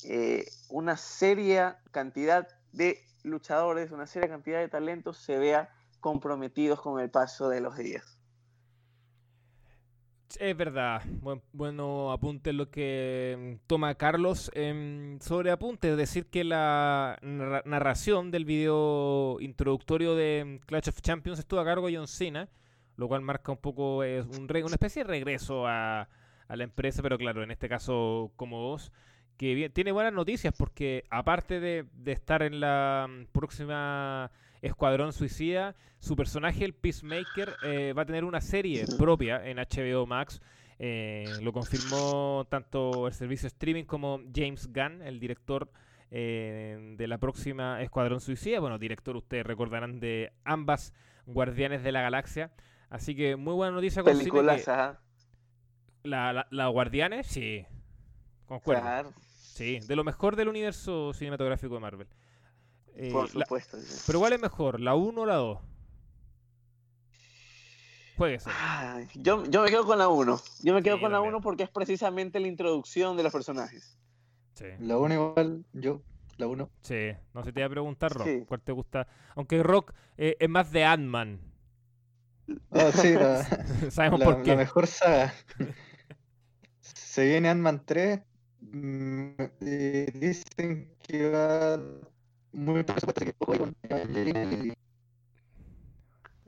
eh, 0.04 0.46
una 0.68 0.96
seria 0.96 1.80
cantidad 1.90 2.48
de 2.72 3.02
luchadores, 3.22 3.90
una 3.90 4.06
seria 4.06 4.28
cantidad 4.28 4.60
de 4.60 4.68
talentos 4.68 5.18
se 5.18 5.38
vea 5.38 5.70
comprometidos 6.00 6.80
con 6.80 7.00
el 7.00 7.10
paso 7.10 7.48
de 7.48 7.60
los 7.60 7.76
días. 7.76 8.18
Es 10.38 10.56
verdad, 10.56 11.02
bueno 11.52 12.12
apunte 12.12 12.52
lo 12.52 12.70
que 12.70 13.56
mm, 13.60 13.66
toma 13.66 13.94
Carlos. 13.94 14.50
Em, 14.54 15.18
sobre 15.20 15.50
apunte, 15.50 15.90
es 15.90 15.96
decir 15.96 16.26
que 16.26 16.44
la 16.44 17.18
narración 17.22 18.30
del 18.30 18.44
video 18.44 19.40
introductorio 19.40 20.14
de 20.14 20.44
mm, 20.44 20.66
Clash 20.66 20.90
of 20.90 21.00
Champions 21.00 21.38
estuvo 21.38 21.60
a 21.60 21.64
cargo 21.64 21.86
de 21.86 21.96
John 21.96 22.06
Cena, 22.06 22.48
lo 22.96 23.08
cual 23.08 23.22
marca 23.22 23.52
un 23.52 23.58
poco 23.58 24.04
es 24.04 24.26
un 24.26 24.48
una 24.50 24.74
especie 24.74 25.02
de 25.02 25.08
regreso 25.08 25.66
a, 25.66 26.08
la 26.48 26.64
empresa, 26.64 27.02
pero 27.02 27.18
claro, 27.18 27.42
en 27.42 27.50
este 27.50 27.68
caso 27.68 28.32
como 28.36 28.62
vos, 28.62 28.92
que 29.38 29.70
tiene 29.70 29.92
buenas 29.92 30.12
noticias 30.12 30.52
porque 30.56 31.04
aparte 31.08 31.60
de, 31.60 31.86
de 31.94 32.12
estar 32.12 32.42
en 32.42 32.60
la 32.60 33.08
mm, 33.08 33.26
próxima 33.32 34.30
Escuadrón 34.62 35.12
Suicida, 35.12 35.76
su 35.98 36.16
personaje, 36.16 36.64
el 36.64 36.74
Peacemaker, 36.74 37.54
eh, 37.62 37.92
va 37.92 38.02
a 38.02 38.06
tener 38.06 38.24
una 38.24 38.40
serie 38.40 38.84
propia 38.98 39.44
en 39.46 39.58
HBO 39.58 40.06
Max. 40.06 40.40
Eh, 40.78 41.24
lo 41.42 41.52
confirmó 41.52 42.46
tanto 42.48 43.06
el 43.08 43.12
servicio 43.12 43.48
streaming 43.48 43.84
como 43.84 44.20
James 44.34 44.68
Gunn, 44.72 45.02
el 45.02 45.18
director 45.18 45.70
eh, 46.10 46.94
de 46.96 47.06
la 47.08 47.18
próxima 47.18 47.82
Escuadrón 47.82 48.20
Suicida. 48.20 48.60
Bueno, 48.60 48.78
director, 48.78 49.16
ustedes 49.16 49.46
recordarán 49.46 50.00
de 50.00 50.32
ambas 50.44 50.94
Guardianes 51.26 51.82
de 51.82 51.92
la 51.92 52.02
Galaxia. 52.02 52.50
Así 52.90 53.14
que 53.14 53.36
muy 53.36 53.54
buena 53.54 53.72
noticia 53.72 54.02
con 54.02 54.16
Películas, 54.16 54.66
la, 56.04 56.46
la, 56.50 56.66
Guardianes, 56.68 57.26
sí. 57.26 57.66
Concuerdo. 58.46 59.12
Sí, 59.58 59.80
de 59.80 59.96
lo 59.96 60.04
mejor 60.04 60.36
del 60.36 60.46
universo 60.46 61.12
cinematográfico 61.12 61.74
de 61.74 61.80
Marvel. 61.80 62.06
Eh, 62.94 63.10
Por 63.10 63.28
supuesto. 63.28 63.76
Pero 64.06 64.20
¿cuál 64.20 64.32
es 64.34 64.40
mejor, 64.40 64.78
la 64.78 64.94
1 64.94 65.20
o 65.20 65.26
la 65.26 65.34
2? 65.34 65.58
Jueguese. 68.16 68.50
yo, 69.16 69.44
yo 69.46 69.62
me 69.64 69.68
quedo 69.68 69.84
con 69.84 69.98
la 69.98 70.06
1. 70.06 70.40
Yo 70.62 70.74
me 70.74 70.82
quedo 70.84 71.00
con 71.00 71.10
la 71.10 71.20
1 71.20 71.40
porque 71.40 71.64
es 71.64 71.70
precisamente 71.70 72.38
la 72.38 72.46
introducción 72.46 73.16
de 73.16 73.24
los 73.24 73.32
personajes. 73.32 73.98
Sí. 74.54 74.66
La 74.78 74.96
1 74.96 75.14
igual, 75.14 75.64
yo, 75.72 76.02
la 76.36 76.46
1. 76.46 76.70
Sí, 76.82 77.10
no 77.34 77.42
se 77.42 77.52
te 77.52 77.58
iba 77.58 77.66
a 77.66 77.70
preguntar, 77.70 78.12
Rock, 78.12 78.46
¿cuál 78.46 78.60
te 78.60 78.70
gusta? 78.70 79.08
Aunque 79.34 79.60
Rock 79.64 79.92
eh, 80.16 80.36
es 80.38 80.48
más 80.48 80.70
de 80.70 80.84
Ant-Man. 80.84 81.40
Oh, 82.70 82.92
sí, 82.92 83.12
sabemos 83.90 84.22
por 84.22 84.40
qué. 84.44 84.50
La 84.50 84.56
mejor 84.56 84.86
saga. 84.86 85.34
se 86.80 87.26
viene 87.26 87.48
Ant-Man 87.48 87.82
3. 87.84 88.20
Mm, 88.60 89.30
dicen 89.60 90.94
que 91.02 91.30
va 91.30 91.80
muy 92.52 92.84
Evangelina. 93.82 94.74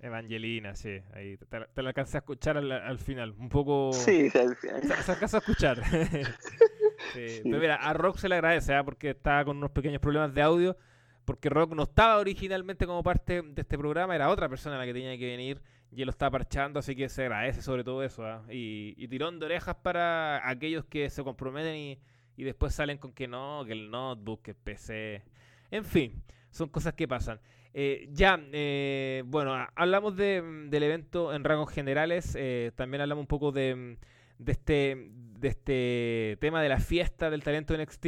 Evangelina, 0.02 0.74
sí, 0.74 0.98
ahí 1.12 1.36
te, 1.36 1.82
la 1.82 1.88
alcancé 1.90 2.16
a 2.16 2.20
escuchar 2.20 2.56
al, 2.56 2.98
final, 2.98 3.34
un 3.38 3.50
poco... 3.50 3.92
Sí, 3.92 4.30
se, 4.30 4.54
se 4.54 4.70
alcanza 4.70 5.36
a 5.36 5.40
escuchar. 5.40 5.82
Pero 7.14 7.58
mira, 7.58 7.76
a 7.76 7.92
Rock 7.92 8.16
se 8.16 8.28
le 8.28 8.36
agradece, 8.36 8.74
¿eh? 8.74 8.82
porque 8.84 9.10
estaba 9.10 9.44
con 9.44 9.58
unos 9.58 9.70
pequeños 9.72 10.00
problemas 10.00 10.32
de 10.34 10.40
audio, 10.40 10.76
porque 11.24 11.50
Rock 11.50 11.74
no 11.74 11.82
estaba 11.82 12.18
originalmente 12.18 12.86
como 12.86 13.02
parte 13.02 13.42
de 13.42 13.60
este 13.60 13.76
programa, 13.76 14.14
era 14.14 14.30
otra 14.30 14.48
persona 14.48 14.78
la 14.78 14.86
que 14.86 14.94
tenía 14.94 15.18
que 15.18 15.26
venir 15.26 15.60
y 15.92 16.02
él 16.02 16.06
lo 16.06 16.10
estaba 16.10 16.30
parchando, 16.30 16.80
así 16.80 16.94
que 16.94 17.08
se 17.08 17.22
agradece 17.22 17.62
sobre 17.62 17.84
todo 17.84 18.02
eso. 18.02 18.28
¿eh? 18.28 18.54
Y, 18.54 18.94
y 18.96 19.08
tirón 19.08 19.38
de 19.38 19.46
orejas 19.46 19.76
para 19.82 20.48
aquellos 20.48 20.84
que 20.84 21.10
se 21.10 21.24
comprometen 21.24 21.76
y, 21.76 21.98
y 22.36 22.44
después 22.44 22.74
salen 22.74 22.98
con 22.98 23.12
que 23.12 23.28
no, 23.28 23.64
que 23.66 23.72
el 23.72 23.90
notebook, 23.90 24.42
que 24.42 24.52
el 24.52 24.56
PC 24.56 25.22
en 25.70 25.84
fin, 25.84 26.22
son 26.50 26.68
cosas 26.68 26.94
que 26.94 27.06
pasan. 27.06 27.40
Eh, 27.72 28.08
ya, 28.12 28.40
eh, 28.52 29.22
bueno, 29.26 29.54
hablamos 29.76 30.16
del 30.16 30.82
evento 30.82 31.32
en 31.32 31.44
rangos 31.44 31.72
generales, 31.72 32.34
eh, 32.36 32.72
también 32.74 33.00
hablamos 33.00 33.22
un 33.22 33.28
poco 33.28 33.52
de, 33.52 33.96
este, 34.44 35.10
de 35.38 35.48
este 35.48 36.38
tema 36.40 36.60
de 36.62 36.68
la 36.68 36.80
fiesta 36.80 37.30
del 37.30 37.44
talento 37.44 37.76
NXT. 37.76 38.06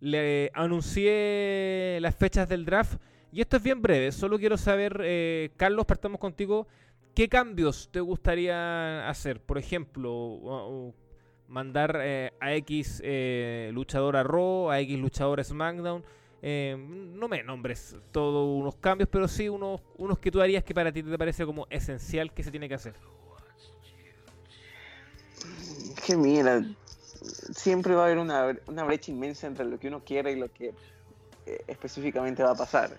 Le 0.00 0.50
anuncié 0.54 1.98
las 2.00 2.14
fechas 2.14 2.48
del 2.48 2.64
draft 2.64 3.00
y 3.32 3.40
esto 3.40 3.56
es 3.56 3.62
bien 3.62 3.82
breve, 3.82 4.12
solo 4.12 4.38
quiero 4.38 4.56
saber, 4.56 5.52
Carlos, 5.56 5.86
partamos 5.86 6.20
contigo, 6.20 6.68
¿qué 7.14 7.28
cambios 7.28 7.88
te 7.90 8.00
gustaría 8.00 9.08
hacer? 9.08 9.40
Por 9.40 9.58
ejemplo, 9.58 10.94
mandar 11.46 11.96
a 11.96 12.54
X 12.54 13.02
luchador 13.72 14.16
a 14.16 14.22
Raw, 14.22 14.70
a 14.70 14.80
X 14.80 14.98
luchador 14.98 15.40
a 15.40 15.44
SmackDown 15.44 16.04
eh, 16.40 16.76
no 16.78 17.28
me 17.28 17.42
nombres 17.42 17.96
todos 18.12 18.60
unos 18.60 18.76
cambios, 18.76 19.08
pero 19.10 19.26
sí 19.26 19.48
unos, 19.48 19.80
unos 19.96 20.18
que 20.18 20.30
tú 20.30 20.40
harías 20.40 20.62
que 20.62 20.72
para 20.72 20.92
ti 20.92 21.02
te 21.02 21.18
parece 21.18 21.44
como 21.44 21.66
esencial 21.68 22.32
que 22.32 22.44
se 22.44 22.50
tiene 22.50 22.68
que 22.68 22.74
hacer. 22.74 22.94
Que 26.06 26.16
mira, 26.16 26.62
siempre 27.54 27.94
va 27.94 28.02
a 28.02 28.04
haber 28.06 28.18
una, 28.18 28.56
una, 28.66 28.84
brecha 28.84 29.10
inmensa 29.10 29.46
entre 29.46 29.64
lo 29.64 29.78
que 29.78 29.88
uno 29.88 30.04
quiere 30.04 30.32
y 30.32 30.36
lo 30.36 30.52
que 30.52 30.74
eh, 31.44 31.64
específicamente 31.66 32.42
va 32.42 32.52
a 32.52 32.54
pasar. 32.54 32.96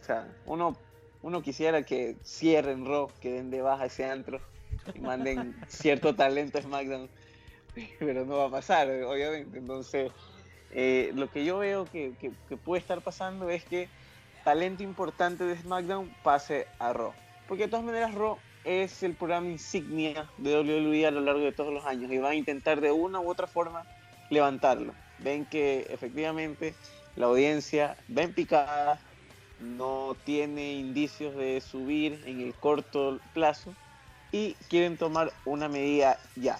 O 0.00 0.04
sea, 0.04 0.26
uno, 0.46 0.76
uno 1.22 1.42
quisiera 1.42 1.82
que 1.82 2.16
cierren 2.24 2.86
Raw, 2.86 3.10
que 3.20 3.30
den 3.32 3.50
de 3.50 3.62
baja 3.62 3.86
ese 3.86 4.04
antro 4.04 4.40
y 4.94 5.00
manden 5.00 5.54
cierto 5.68 6.14
talento 6.14 6.58
a 6.58 6.62
SmackDown, 6.62 7.08
pero 7.98 8.24
no 8.24 8.38
va 8.38 8.46
a 8.46 8.50
pasar, 8.50 8.88
obviamente. 8.88 9.58
Entonces, 9.58 10.10
eh, 10.72 11.12
lo 11.14 11.30
que 11.30 11.44
yo 11.44 11.58
veo 11.58 11.84
que, 11.84 12.12
que, 12.18 12.56
puede 12.56 12.80
estar 12.80 13.00
pasando 13.00 13.50
es 13.50 13.64
que 13.64 13.88
talento 14.44 14.82
importante 14.82 15.44
de 15.44 15.56
SmackDown 15.56 16.14
pase 16.22 16.66
a 16.78 16.92
Raw. 16.92 17.12
Porque 17.48 17.64
de 17.64 17.68
todas 17.68 17.84
maneras 17.84 18.14
Raw 18.14 18.38
es 18.64 19.02
el 19.02 19.14
programa 19.14 19.48
insignia 19.48 20.28
de 20.38 20.60
WWE 20.60 21.06
a 21.06 21.10
lo 21.10 21.20
largo 21.20 21.40
de 21.40 21.52
todos 21.52 21.72
los 21.72 21.84
años 21.84 22.10
y 22.12 22.18
van 22.18 22.32
a 22.32 22.34
intentar 22.34 22.80
de 22.80 22.92
una 22.92 23.20
u 23.20 23.28
otra 23.28 23.46
forma 23.46 23.84
levantarlo. 24.30 24.94
Ven 25.18 25.44
que 25.44 25.86
efectivamente 25.90 26.74
la 27.16 27.26
audiencia 27.26 27.96
ven 28.08 28.32
picada, 28.32 29.00
no 29.60 30.16
tiene 30.24 30.72
indicios 30.72 31.34
de 31.36 31.60
subir 31.60 32.22
en 32.26 32.40
el 32.40 32.54
corto 32.54 33.20
plazo 33.34 33.74
y 34.32 34.54
quieren 34.68 34.96
tomar 34.96 35.32
una 35.44 35.68
medida 35.68 36.18
ya. 36.36 36.58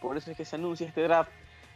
Por 0.00 0.16
eso 0.16 0.30
es 0.30 0.36
que 0.36 0.44
se 0.44 0.56
anuncia 0.56 0.86
este 0.86 1.02
draft. 1.02 1.30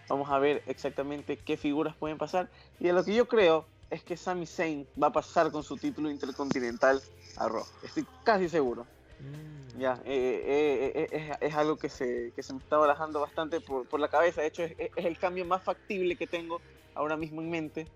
Vamos 0.09 0.31
a 0.31 0.39
ver 0.39 0.63
exactamente 0.67 1.39
qué 1.39 1.57
figuras 1.57 1.95
pueden 1.97 2.19
pasar. 2.19 2.49
Y 2.79 2.85
de 2.85 2.93
lo 2.93 3.05
que 3.05 3.15
yo 3.15 3.27
creo 3.27 3.67
es 3.91 4.03
que 4.03 4.17
Sami 4.17 4.47
Zayn 4.47 4.87
va 5.01 5.09
a 5.09 5.13
pasar 5.13 5.51
con 5.51 5.63
su 5.63 5.77
título 5.77 6.11
intercontinental 6.11 7.01
a 7.37 7.49
Raw. 7.49 7.65
Estoy 7.83 8.07
casi 8.25 8.49
seguro. 8.49 8.87
Mm. 9.21 9.79
Ya, 9.79 10.01
eh, 10.05 10.93
eh, 10.95 11.09
eh, 11.11 11.37
es, 11.41 11.55
algo 11.55 11.77
que 11.77 11.89
se, 11.89 12.33
que 12.37 12.43
se 12.43 12.53
me 12.53 12.61
está 12.61 12.77
barajando 12.77 13.21
bastante 13.21 13.61
por, 13.61 13.87
por 13.87 14.01
la 14.01 14.09
cabeza. 14.09 14.41
De 14.41 14.49
hecho, 14.49 14.63
es, 14.63 14.75
el 14.97 15.19
cambio 15.19 15.45
más 15.45 15.63
factible 15.63 16.17
que 16.17 16.27
tengo 16.27 16.61
ahora 16.95 17.17
mismo 17.17 17.41
en 17.41 17.51
mente. 17.51 17.87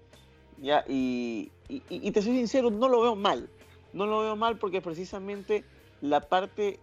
Ya, 0.60 0.84
y, 0.88 1.50
y, 1.68 2.10
te 2.10 2.20
soy 2.22 2.36
sincero, 2.36 2.70
no 2.70 2.88
lo 2.88 3.02
veo 3.02 3.14
mal. 3.14 3.48
No 3.92 4.06
lo 4.06 4.20
veo 4.20 4.36
mal 4.36 4.58
porque 4.58 4.80
precisamente 4.80 5.64
la 6.00 6.20
parte 6.20 6.80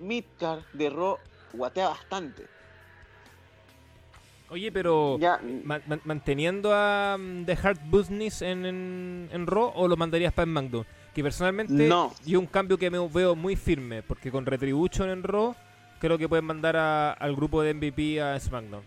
midcard 0.00 0.62
de 0.72 0.90
Raw 0.90 1.18
guatea 1.52 1.88
bastante. 1.88 2.46
Oye, 4.50 4.70
pero 4.70 5.18
¿manteniendo 6.04 6.72
a 6.74 7.16
mm, 7.18 7.46
The 7.46 7.58
Hard 7.62 7.78
Business 7.90 8.42
en, 8.42 8.66
en, 8.66 9.28
en, 9.32 9.46
Raw 9.46 9.72
o 9.74 9.88
lo 9.88 9.96
mandarías 9.96 10.32
para 10.34 10.44
SmackDown? 10.44 10.84
Que 11.14 11.22
personalmente 11.22 11.88
no. 11.88 12.12
y 12.26 12.36
un 12.36 12.46
cambio 12.46 12.76
que 12.76 12.90
me 12.90 12.98
veo 13.08 13.34
muy 13.34 13.56
firme, 13.56 14.02
porque 14.02 14.30
con 14.30 14.44
Retribution 14.44 15.08
en 15.08 15.22
Raw 15.22 15.54
creo 16.00 16.18
que 16.18 16.28
pueden 16.28 16.44
mandar 16.44 16.76
al 16.76 17.34
grupo 17.34 17.62
de 17.62 17.72
MVP 17.72 18.20
a 18.20 18.38
SmackDown. 18.38 18.82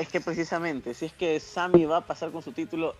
Es 0.00 0.08
que 0.08 0.22
precisamente, 0.22 0.94
si 0.94 1.04
es 1.04 1.12
que 1.12 1.38
Sammy 1.40 1.84
va 1.84 1.98
a 1.98 2.06
pasar 2.06 2.30
con 2.30 2.40
su 2.40 2.52
título, 2.52 2.94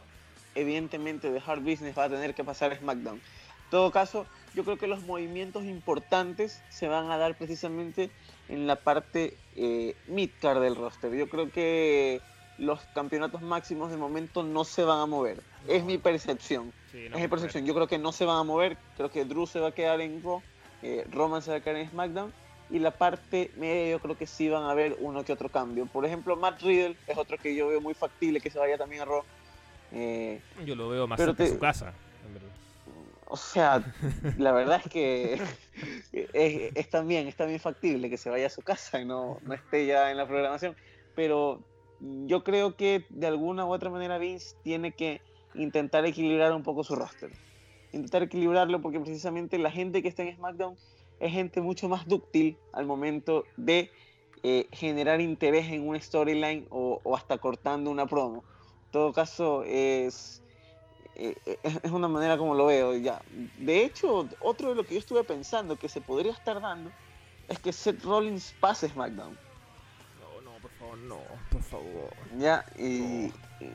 evidentemente 0.54 1.30
The 1.30 1.42
Hard 1.46 1.60
Business 1.60 1.96
va 1.96 2.04
a 2.04 2.08
tener 2.10 2.34
que 2.34 2.44
pasar 2.44 2.72
a 2.72 2.76
SmackDown. 2.76 3.14
En 3.14 3.70
todo 3.70 3.90
caso, 3.90 4.26
yo 4.54 4.64
creo 4.64 4.76
que 4.76 4.86
los 4.86 5.00
movimientos 5.04 5.64
importantes 5.64 6.60
se 6.68 6.88
van 6.88 7.10
a 7.10 7.16
dar 7.16 7.38
precisamente 7.38 8.10
en 8.50 8.66
la 8.66 8.76
parte 8.76 9.34
eh, 9.56 9.96
midcard 10.08 10.60
del 10.60 10.76
roster. 10.76 11.10
Yo 11.14 11.30
creo 11.30 11.50
que 11.50 12.20
los 12.58 12.80
campeonatos 12.94 13.40
máximos 13.40 13.90
de 13.90 13.96
momento 13.96 14.42
no 14.42 14.64
se 14.64 14.84
van 14.84 15.00
a 15.00 15.06
mover. 15.06 15.42
Es 15.68 15.82
mi 15.84 15.96
percepción. 15.96 16.70
es 16.92 17.18
mi 17.18 17.28
percepción. 17.28 17.64
Yo 17.64 17.72
creo 17.72 17.86
que 17.86 17.96
no 17.96 18.12
se 18.12 18.26
van 18.26 18.36
a 18.36 18.42
mover. 18.42 18.76
Creo 18.98 19.10
que 19.10 19.24
Drew 19.24 19.46
se 19.46 19.58
va 19.58 19.68
a 19.68 19.72
quedar 19.72 20.02
en 20.02 20.22
Raw. 20.22 20.42
Eh, 20.82 21.06
Roman 21.10 21.40
se 21.40 21.50
va 21.50 21.56
a 21.56 21.60
quedar 21.60 21.76
en 21.76 21.88
SmackDown. 21.88 22.30
Y 22.70 22.78
la 22.78 22.92
parte 22.92 23.50
media 23.56 23.90
yo 23.90 23.98
creo 23.98 24.16
que 24.16 24.26
sí 24.26 24.48
van 24.48 24.62
a 24.62 24.70
haber 24.70 24.96
uno 25.00 25.24
que 25.24 25.32
otro 25.32 25.48
cambio. 25.48 25.86
Por 25.86 26.04
ejemplo, 26.04 26.36
Matt 26.36 26.62
Riddle 26.62 26.96
es 27.06 27.18
otro 27.18 27.36
que 27.36 27.54
yo 27.54 27.68
veo 27.68 27.80
muy 27.80 27.94
factible 27.94 28.40
que 28.40 28.50
se 28.50 28.58
vaya 28.58 28.78
también 28.78 29.02
a 29.02 29.04
Raw. 29.06 29.22
Eh, 29.92 30.40
yo 30.64 30.76
lo 30.76 30.88
veo 30.88 31.06
más 31.06 31.18
en 31.18 31.48
su 31.48 31.58
casa. 31.58 31.92
O 33.26 33.36
sea, 33.36 33.82
la 34.38 34.52
verdad 34.52 34.80
es 34.84 34.90
que 34.90 35.40
es, 36.12 36.90
también, 36.90 37.28
es 37.28 37.36
también 37.36 37.60
factible 37.60 38.10
que 38.10 38.16
se 38.16 38.28
vaya 38.28 38.46
a 38.46 38.50
su 38.50 38.62
casa 38.62 39.00
y 39.00 39.04
no, 39.04 39.38
no 39.42 39.54
esté 39.54 39.86
ya 39.86 40.10
en 40.10 40.16
la 40.16 40.26
programación. 40.26 40.74
Pero 41.14 41.60
yo 42.00 42.42
creo 42.42 42.76
que 42.76 43.04
de 43.08 43.26
alguna 43.26 43.66
u 43.66 43.72
otra 43.72 43.90
manera 43.90 44.18
Vince 44.18 44.56
tiene 44.62 44.92
que 44.92 45.20
intentar 45.54 46.04
equilibrar 46.06 46.52
un 46.52 46.62
poco 46.62 46.82
su 46.82 46.96
roster. 46.96 47.30
Intentar 47.92 48.24
equilibrarlo 48.24 48.80
porque 48.80 49.00
precisamente 49.00 49.58
la 49.58 49.70
gente 49.70 50.02
que 50.02 50.08
está 50.08 50.22
en 50.22 50.36
SmackDown 50.36 50.76
es 51.20 51.32
gente 51.32 51.60
mucho 51.60 51.88
más 51.88 52.08
dúctil 52.08 52.56
al 52.72 52.86
momento 52.86 53.44
de 53.56 53.90
eh, 54.42 54.66
generar 54.72 55.20
interés 55.20 55.70
en 55.70 55.86
una 55.86 56.00
storyline 56.00 56.66
o, 56.70 56.98
o, 57.04 57.14
hasta 57.14 57.36
cortando 57.36 57.90
una 57.90 58.06
promo. 58.06 58.42
En 58.86 58.92
todo 58.92 59.12
caso, 59.12 59.62
es, 59.64 60.42
eh, 61.14 61.36
eh, 61.44 61.58
es 61.62 61.92
una 61.92 62.08
manera 62.08 62.38
como 62.38 62.54
lo 62.54 62.66
veo 62.66 62.96
ya. 62.96 63.20
De 63.58 63.84
hecho, 63.84 64.26
otro 64.40 64.70
de 64.70 64.76
lo 64.76 64.84
que 64.84 64.94
yo 64.94 65.00
estuve 65.00 65.22
pensando 65.24 65.76
que 65.76 65.90
se 65.90 66.00
podría 66.00 66.32
estar 66.32 66.58
dando 66.60 66.90
es 67.48 67.58
que 67.58 67.72
Seth 67.72 68.02
Rollins 68.02 68.54
pase 68.58 68.88
SmackDown. 68.88 69.36
No, 70.20 70.40
no, 70.40 70.56
por 70.58 70.70
favor, 70.70 70.98
no, 70.98 71.20
por 71.50 71.62
favor. 71.62 72.10
Ya, 72.38 72.64
y, 72.78 73.30
y, 73.60 73.70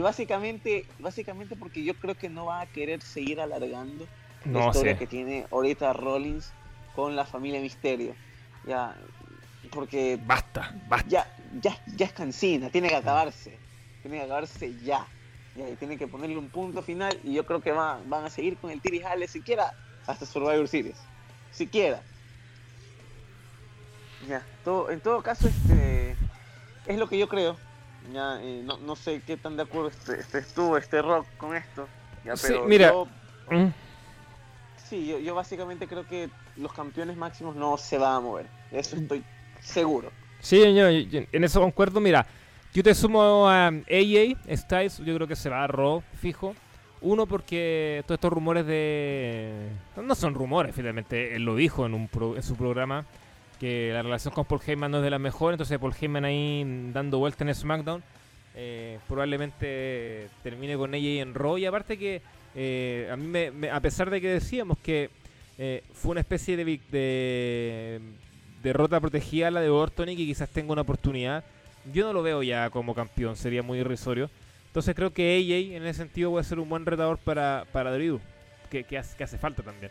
básicamente, 0.00 0.86
básicamente 1.00 1.56
porque 1.56 1.82
yo 1.82 1.94
creo 1.94 2.14
que 2.14 2.28
no 2.28 2.46
va 2.46 2.60
a 2.60 2.66
querer 2.66 3.02
seguir 3.02 3.40
alargando 3.40 4.06
la 4.44 4.66
historia 4.66 4.98
que 4.98 5.06
tiene 5.06 5.46
ahorita 5.50 5.92
Rollins 5.92 6.52
con 6.94 7.16
la 7.16 7.24
familia 7.24 7.60
Misterio. 7.60 8.14
Ya, 8.66 8.96
porque... 9.70 10.18
Basta, 10.24 10.74
basta. 10.88 11.08
Ya, 11.08 11.36
ya, 11.60 11.76
ya 11.96 12.06
es 12.06 12.12
cansina, 12.12 12.70
tiene 12.70 12.88
que 12.88 12.96
acabarse. 12.96 13.58
Tiene 14.02 14.18
que 14.18 14.24
acabarse 14.24 14.74
ya. 14.82 15.06
Y 15.56 15.74
tienen 15.76 15.98
que 15.98 16.06
ponerle 16.06 16.36
un 16.36 16.50
punto 16.50 16.82
final 16.82 17.18
y 17.24 17.32
yo 17.32 17.46
creo 17.46 17.60
que 17.60 17.72
van, 17.72 18.08
van 18.10 18.24
a 18.24 18.30
seguir 18.30 18.58
con 18.58 18.70
el 18.70 18.80
Tiri 18.80 19.02
Hale 19.02 19.26
siquiera 19.26 19.72
hasta 20.06 20.26
Survivor 20.26 20.68
Series. 20.68 20.96
Siquiera. 21.50 22.02
Ya, 24.28 24.42
todo, 24.64 24.90
en 24.90 25.00
todo 25.00 25.22
caso, 25.22 25.48
este 25.48 26.16
es 26.86 26.98
lo 26.98 27.08
que 27.08 27.18
yo 27.18 27.28
creo. 27.28 27.56
Ya, 28.12 28.40
eh, 28.42 28.62
no, 28.64 28.78
no, 28.78 28.96
sé 28.96 29.20
qué 29.26 29.36
tan 29.36 29.56
de 29.56 29.62
acuerdo 29.62 29.88
este, 29.88 30.20
este 30.20 30.38
estuvo 30.38 30.76
este 30.76 31.02
rock 31.02 31.26
con 31.38 31.56
esto. 31.56 31.88
Ya, 32.24 32.34
pero 32.40 32.62
sí, 32.62 32.68
mira. 32.68 32.88
Yo, 32.90 33.06
¿Mm? 33.50 33.68
Sí, 34.88 35.06
yo, 35.06 35.18
yo 35.18 35.34
básicamente 35.34 35.86
creo 35.86 36.06
que 36.06 36.28
los 36.56 36.72
campeones 36.72 37.16
máximos 37.16 37.56
no 37.56 37.76
se 37.76 37.98
van 37.98 38.16
a 38.16 38.20
mover. 38.20 38.46
Eso 38.70 38.96
estoy 38.96 39.24
seguro. 39.60 40.10
Sí, 40.40 40.58
yo, 40.74 40.88
en 40.88 41.44
eso 41.44 41.60
concuerdo. 41.60 42.00
Mira, 42.00 42.26
yo 42.72 42.82
te 42.82 42.94
sumo 42.94 43.48
a 43.48 43.68
AA 43.68 44.56
Styles, 44.56 44.98
yo 44.98 45.14
creo 45.14 45.26
que 45.26 45.36
se 45.36 45.48
va 45.48 45.64
a 45.64 45.66
Raw, 45.66 46.02
fijo. 46.20 46.54
Uno 47.00 47.26
porque 47.26 48.02
todos 48.06 48.16
estos 48.16 48.32
rumores 48.32 48.66
de... 48.66 49.68
No 50.02 50.14
son 50.14 50.34
rumores, 50.34 50.74
finalmente. 50.74 51.34
Él 51.34 51.44
lo 51.44 51.56
dijo 51.56 51.84
en, 51.84 51.94
un 51.94 52.08
en 52.36 52.42
su 52.42 52.56
programa, 52.56 53.04
que 53.60 53.90
la 53.92 54.02
relación 54.02 54.32
con 54.32 54.44
Paul 54.44 54.60
Heyman 54.66 54.90
no 54.90 54.98
es 54.98 55.04
de 55.04 55.10
las 55.10 55.20
mejores, 55.20 55.54
entonces 55.54 55.78
Paul 55.78 55.94
Heyman 56.00 56.24
ahí 56.24 56.90
dando 56.92 57.18
vuelta 57.18 57.44
en 57.44 57.54
SmackDown. 57.54 58.02
Eh, 58.54 58.98
probablemente 59.06 60.28
termine 60.42 60.76
con 60.76 60.94
ella 60.94 61.22
en 61.22 61.34
Raw. 61.34 61.58
Y 61.58 61.66
aparte 61.66 61.98
que 61.98 62.22
eh, 62.56 63.08
a 63.12 63.16
mí, 63.16 63.68
a 63.70 63.80
pesar 63.80 64.10
de 64.10 64.20
que 64.20 64.28
decíamos 64.28 64.78
que 64.78 65.10
eh, 65.58 65.84
fue 65.92 66.12
una 66.12 66.20
especie 66.20 66.56
de, 66.56 66.80
de 66.90 68.00
derrota 68.62 68.98
protegida 69.00 69.50
la 69.50 69.60
de 69.60 69.68
Orton 69.68 70.08
y 70.08 70.16
que 70.16 70.24
quizás 70.24 70.48
tenga 70.48 70.72
una 70.72 70.82
oportunidad 70.82 71.44
yo 71.92 72.06
no 72.06 72.12
lo 72.12 72.22
veo 72.22 72.42
ya 72.42 72.70
como 72.70 72.94
campeón, 72.94 73.36
sería 73.36 73.62
muy 73.62 73.78
irrisorio. 73.78 74.30
Entonces 74.66 74.94
creo 74.94 75.12
que 75.12 75.36
AJ 75.36 75.76
en 75.76 75.86
ese 75.86 75.98
sentido 75.98 76.30
puede 76.30 76.44
ser 76.44 76.58
un 76.58 76.68
buen 76.68 76.84
retador 76.84 77.18
para, 77.18 77.64
para 77.72 77.92
Drew, 77.92 78.20
que, 78.70 78.84
que 78.84 78.98
hace 78.98 79.38
falta 79.38 79.62
también. 79.62 79.90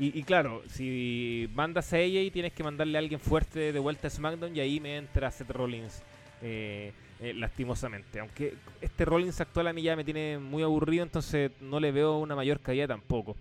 Y, 0.00 0.22
claro, 0.22 0.62
si 0.70 1.50
mandas 1.54 1.92
a 1.92 1.96
AJ 1.96 2.30
tienes 2.32 2.52
que 2.52 2.62
mandarle 2.62 2.96
a 2.96 3.00
alguien 3.00 3.18
fuerte 3.18 3.72
de 3.72 3.78
vuelta 3.80 4.06
a 4.06 4.10
SmackDown 4.10 4.54
y 4.54 4.60
ahí 4.60 4.78
me 4.78 4.96
entra 4.96 5.28
Seth 5.32 5.50
Rollins. 5.50 6.02
Eh, 6.40 6.92
eh, 7.20 7.34
lastimosamente. 7.34 8.20
Aunque 8.20 8.54
este 8.80 9.04
Rollins 9.04 9.40
actual 9.40 9.68
a 9.68 9.72
mí 9.72 9.82
ya 9.82 9.96
me 9.96 10.04
tiene 10.04 10.38
muy 10.38 10.62
aburrido, 10.62 11.02
entonces 11.02 11.50
no 11.60 11.80
le 11.80 11.92
veo 11.92 12.18
una 12.18 12.36
mayor 12.36 12.60
caída 12.60 12.86
tampoco. 12.86 13.36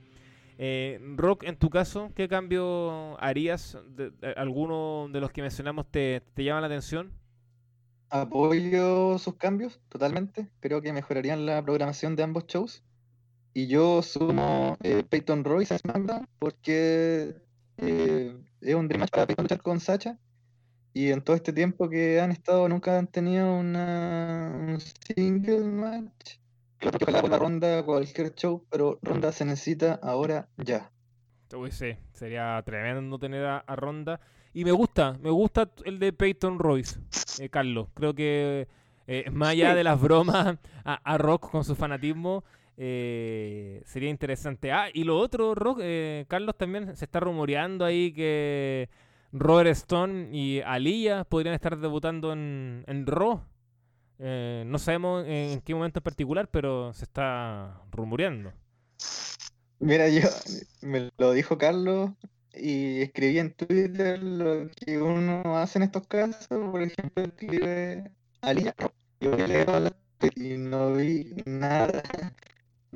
Eh, 0.59 0.99
Rock, 1.15 1.43
en 1.43 1.55
tu 1.55 1.69
caso, 1.69 2.11
¿qué 2.15 2.27
cambio 2.27 3.21
harías? 3.21 3.77
¿Alguno 4.35 5.07
de 5.11 5.21
los 5.21 5.31
que 5.31 5.41
mencionamos 5.41 5.85
te, 5.91 6.21
te 6.33 6.43
llama 6.43 6.61
la 6.61 6.67
atención? 6.67 7.11
Apoyo 8.09 9.17
sus 9.19 9.35
cambios 9.35 9.79
totalmente. 9.89 10.47
Creo 10.59 10.81
que 10.81 10.93
mejorarían 10.93 11.45
la 11.45 11.61
programación 11.61 12.15
de 12.15 12.23
ambos 12.23 12.47
shows. 12.47 12.83
Y 13.53 13.67
yo 13.67 14.01
sumo 14.01 14.77
eh, 14.83 15.03
Peyton 15.07 15.43
Royce 15.43 15.73
a 15.73 15.77
SmackDown 15.79 16.27
porque 16.39 17.35
eh, 17.77 18.37
es 18.61 18.75
un 18.75 18.87
dream 18.87 19.07
para 19.07 19.25
Peyton 19.25 19.43
luchar 19.43 19.61
con 19.61 19.79
Sacha. 19.79 20.17
Y 20.97 21.11
en 21.11 21.21
todo 21.21 21.35
este 21.35 21.53
tiempo 21.53 21.87
que 21.87 22.19
han 22.19 22.31
estado, 22.31 22.67
nunca 22.67 22.97
han 22.97 23.05
tenido 23.05 23.53
una, 23.53 24.51
un 24.51 24.79
single 24.79 25.65
match. 25.65 26.39
Claro 26.79 26.97
que 26.97 27.03
ojalá 27.03 27.27
la 27.27 27.37
ronda 27.37 27.83
cualquier 27.83 28.33
show, 28.33 28.65
pero 28.71 28.97
ronda 29.03 29.31
se 29.31 29.45
necesita 29.45 29.99
ahora 30.01 30.49
ya. 30.57 30.89
Uy, 31.55 31.69
sí, 31.69 31.95
sería 32.13 32.59
tremendo 32.65 33.19
tener 33.19 33.45
a, 33.45 33.75
Ronda. 33.75 34.19
Y 34.55 34.65
me 34.65 34.71
gusta, 34.71 35.15
me 35.21 35.29
gusta 35.29 35.69
el 35.85 35.99
de 35.99 36.13
Peyton 36.13 36.57
Royce, 36.57 36.99
eh, 37.39 37.49
Carlos. 37.49 37.89
Creo 37.93 38.15
que 38.15 38.67
eh, 39.05 39.29
más 39.31 39.49
allá 39.49 39.75
de 39.75 39.83
las 39.83 40.01
bromas 40.01 40.57
a, 40.83 40.93
a 40.95 41.17
Rock 41.19 41.51
con 41.51 41.63
su 41.63 41.75
fanatismo, 41.75 42.43
eh, 42.79 43.81
sería 43.85 44.09
interesante. 44.09 44.71
Ah, 44.71 44.87
y 44.93 45.03
lo 45.03 45.17
otro, 45.17 45.55
Rock, 45.55 45.79
eh, 45.81 46.25
Carlos 46.27 46.55
también 46.57 46.95
se 46.95 47.05
está 47.05 47.19
rumoreando 47.19 47.83
ahí 47.83 48.13
que 48.13 48.87
Robert 49.31 49.69
Stone 49.69 50.29
y 50.31 50.61
Aliyah 50.61 51.23
podrían 51.25 51.55
estar 51.55 51.77
debutando 51.77 52.31
en, 52.33 52.83
en 52.87 53.05
Raw. 53.05 53.41
Eh, 54.19 54.63
no 54.65 54.79
sabemos 54.79 55.25
en 55.27 55.61
qué 55.61 55.75
momento 55.75 55.99
en 55.99 56.03
particular, 56.03 56.49
pero 56.49 56.93
se 56.93 57.05
está 57.05 57.81
rumoreando. 57.91 58.51
Mira, 59.79 60.09
yo 60.09 60.27
me 60.81 61.11
lo 61.17 61.33
dijo 61.33 61.57
Carlos 61.57 62.11
y 62.53 63.01
escribí 63.01 63.37
en 63.37 63.53
Twitter 63.53 64.23
lo 64.23 64.69
que 64.71 64.99
uno 64.99 65.57
hace 65.57 65.79
en 65.79 65.83
estos 65.83 66.07
casos. 66.07 66.47
Por 66.47 66.81
ejemplo, 66.81 67.23
escribe 67.23 68.11
Aliyah. 68.41 68.75
Yo 69.19 69.35
leo 69.35 69.89
y 70.35 70.57
no 70.57 70.93
vi 70.93 71.43
nada. 71.45 72.03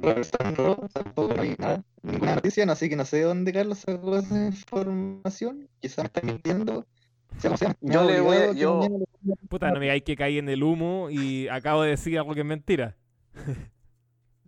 Raw, 0.01 0.87
tampoco 0.93 1.33
vi 1.41 1.55
nada. 1.57 1.83
Ninguna 2.03 2.35
noticia, 2.35 2.65
no, 2.65 2.71
así 2.73 2.89
que 2.89 2.95
no 2.95 3.05
sé 3.05 3.17
de 3.17 3.23
dónde 3.23 3.53
Carlos 3.53 3.79
sacó 3.79 4.17
esa 4.17 4.45
información. 4.47 5.67
Quizás 5.79 5.99
me 5.99 6.07
está 6.07 6.21
mintiendo. 6.21 6.85
Sea 7.37 7.55
sea, 7.57 7.75
Yo 7.81 8.03
le 8.03 8.19
voy 8.21 8.37
a- 8.37 8.51
yo- 8.53 8.81
Puta, 9.49 9.71
no 9.71 9.79
me 9.79 9.89
hay 9.91 10.01
que 10.01 10.15
caer 10.15 10.39
en 10.39 10.49
el 10.49 10.63
humo 10.63 11.09
y 11.09 11.47
acabo 11.47 11.83
de 11.83 11.91
decir 11.91 12.17
algo 12.17 12.33
que 12.33 12.41
es 12.41 12.45
mentira. 12.45 12.95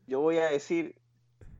Yo 0.08 0.20
voy 0.22 0.38
a 0.38 0.46
decir 0.48 0.96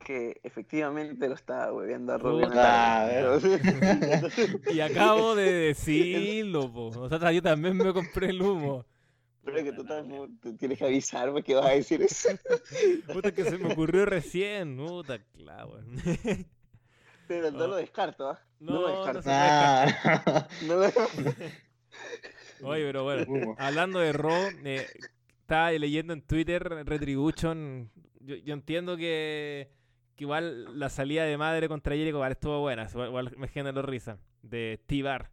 que 0.04 0.38
efectivamente 0.42 1.28
lo 1.28 1.34
estaba 1.34 1.72
hueveando 1.72 2.12
a. 2.12 2.18
Puta, 2.18 3.40
Y 4.74 4.80
acabo 4.80 5.34
de 5.34 5.50
decirlo, 5.72 6.70
po. 6.72 6.88
O 6.88 7.08
sea, 7.08 7.32
yo 7.32 7.40
también 7.40 7.76
me 7.76 7.92
compré 7.92 8.28
el 8.30 8.42
humo. 8.42 8.84
Pero 9.44 9.62
que 9.62 9.72
tú 9.72 9.84
también 9.84 10.38
tienes 10.58 10.78
que 10.78 10.84
avisarme 10.86 11.42
que 11.42 11.54
vas 11.54 11.66
a 11.66 11.70
decir 11.70 12.00
eso. 12.02 12.30
Puta, 13.12 13.32
que 13.32 13.44
se 13.44 13.58
me 13.58 13.72
ocurrió 13.72 14.06
recién. 14.06 14.76
Puta, 14.76 15.18
claro. 15.32 15.80
Pero 17.28 17.50
no 17.50 17.64
Oh. 17.64 17.68
lo 17.68 17.76
descarto, 17.76 18.28
¿ah? 18.30 18.38
No, 18.60 18.80
lo 18.80 18.88
no 18.88 18.96
descarto. 18.96 19.22
se- 19.22 19.30
Ah, 19.32 20.48
No 20.66 20.74
lo- 20.76 20.92
Oye, 22.62 22.84
pero 22.86 23.04
bueno, 23.04 23.54
hablando 23.58 23.98
de 23.98 24.12
Raw, 24.12 24.48
eh, 24.64 24.86
estaba 25.40 25.70
leyendo 25.72 26.12
en 26.12 26.22
Twitter 26.22 26.62
Retribution. 26.86 27.90
Yo, 28.20 28.36
yo 28.36 28.54
entiendo 28.54 28.96
que, 28.96 29.70
que 30.16 30.24
igual 30.24 30.78
la 30.78 30.88
salida 30.88 31.24
de 31.24 31.36
madre 31.36 31.68
contra 31.68 31.94
Jericho 31.94 32.16
igual 32.16 32.32
estuvo 32.32 32.60
buena. 32.60 32.86
Igual, 32.90 33.08
igual 33.08 33.34
me 33.36 33.48
generó 33.48 33.82
risa. 33.82 34.18
De 34.42 34.80
T-Bar. 34.86 35.30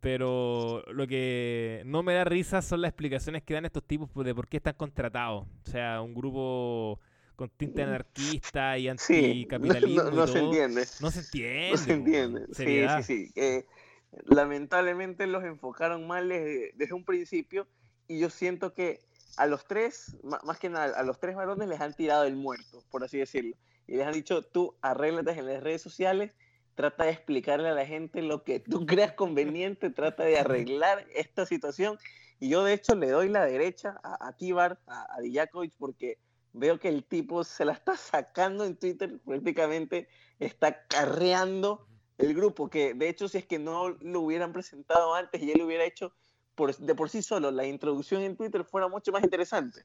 Pero 0.00 0.84
lo 0.92 1.06
que 1.06 1.82
no 1.86 2.02
me 2.02 2.14
da 2.14 2.24
risa 2.24 2.62
son 2.62 2.82
las 2.82 2.90
explicaciones 2.90 3.42
que 3.42 3.54
dan 3.54 3.64
estos 3.64 3.82
tipos 3.84 4.08
de 4.24 4.34
por 4.34 4.46
qué 4.48 4.58
están 4.58 4.74
contratados. 4.74 5.46
O 5.66 5.70
sea, 5.70 6.00
un 6.02 6.14
grupo 6.14 7.00
con 7.34 7.50
tinte 7.50 7.82
anarquista 7.82 8.78
y 8.78 8.82
Sí, 8.82 8.86
no, 8.88 8.90
anticapitalismo. 9.56 10.02
no- 10.10 10.26
se 10.26 10.38
entiende. 10.38 10.84
No 11.00 11.10
se 11.10 11.20
entiende. 11.20 11.70
No 11.70 11.76
se 11.76 11.92
entiende. 11.92 12.46
Sí, 12.52 13.02
sí, 13.02 13.02
sí. 13.02 13.32
Eh, 13.36 13.66
lamentablemente 14.24 15.26
los 15.26 15.44
enfocaron 15.44 16.06
mal 16.06 16.28
desde, 16.28 16.72
desde 16.74 16.94
un 16.94 17.04
principio 17.04 17.66
y 18.08 18.18
yo 18.20 18.30
siento 18.30 18.72
que 18.72 19.00
a 19.36 19.46
los 19.46 19.66
tres, 19.66 20.16
más 20.44 20.58
que 20.58 20.68
nada, 20.70 20.98
a 20.98 21.02
los 21.02 21.20
tres 21.20 21.36
varones 21.36 21.68
les 21.68 21.80
han 21.80 21.92
tirado 21.94 22.24
el 22.24 22.36
muerto, 22.36 22.82
por 22.90 23.04
así 23.04 23.18
decirlo. 23.18 23.54
Y 23.86 23.96
les 23.96 24.06
han 24.06 24.14
dicho, 24.14 24.42
tú 24.42 24.74
arréglate 24.80 25.32
en 25.32 25.46
las 25.46 25.62
redes 25.62 25.82
sociales, 25.82 26.32
trata 26.76 27.04
de 27.04 27.10
explicarle 27.10 27.68
a 27.68 27.74
la 27.74 27.84
gente 27.84 28.22
lo 28.22 28.44
que 28.44 28.60
tú 28.60 28.86
creas 28.86 29.12
conveniente, 29.12 29.90
trata 29.90 30.22
de 30.22 30.38
arreglar 30.38 31.04
esta 31.12 31.44
situación. 31.44 31.98
Y 32.38 32.50
yo 32.50 32.62
de 32.62 32.74
hecho 32.74 32.94
le 32.94 33.10
doy 33.10 33.28
la 33.28 33.44
derecha 33.44 33.98
a, 34.04 34.28
a 34.28 34.36
Tibar, 34.36 34.78
a, 34.86 35.12
a 35.16 35.20
Dijakovic, 35.20 35.72
porque 35.76 36.18
veo 36.52 36.78
que 36.78 36.88
el 36.88 37.02
tipo 37.02 37.42
se 37.42 37.64
la 37.64 37.72
está 37.72 37.96
sacando 37.96 38.64
en 38.64 38.76
Twitter, 38.76 39.18
prácticamente 39.24 40.08
está 40.38 40.86
carreando 40.86 41.88
el 42.18 42.34
grupo, 42.34 42.70
que 42.70 42.94
de 42.94 43.08
hecho 43.08 43.28
si 43.28 43.38
es 43.38 43.46
que 43.46 43.58
no 43.58 43.90
lo 44.00 44.20
hubieran 44.20 44.52
presentado 44.52 45.14
antes 45.14 45.42
y 45.42 45.50
él 45.50 45.62
hubiera 45.62 45.84
hecho 45.84 46.12
de 46.78 46.94
por 46.94 47.10
sí 47.10 47.22
solo, 47.22 47.50
la 47.50 47.66
introducción 47.66 48.22
en 48.22 48.36
Twitter 48.36 48.64
fuera 48.64 48.88
mucho 48.88 49.12
más 49.12 49.22
interesante. 49.22 49.84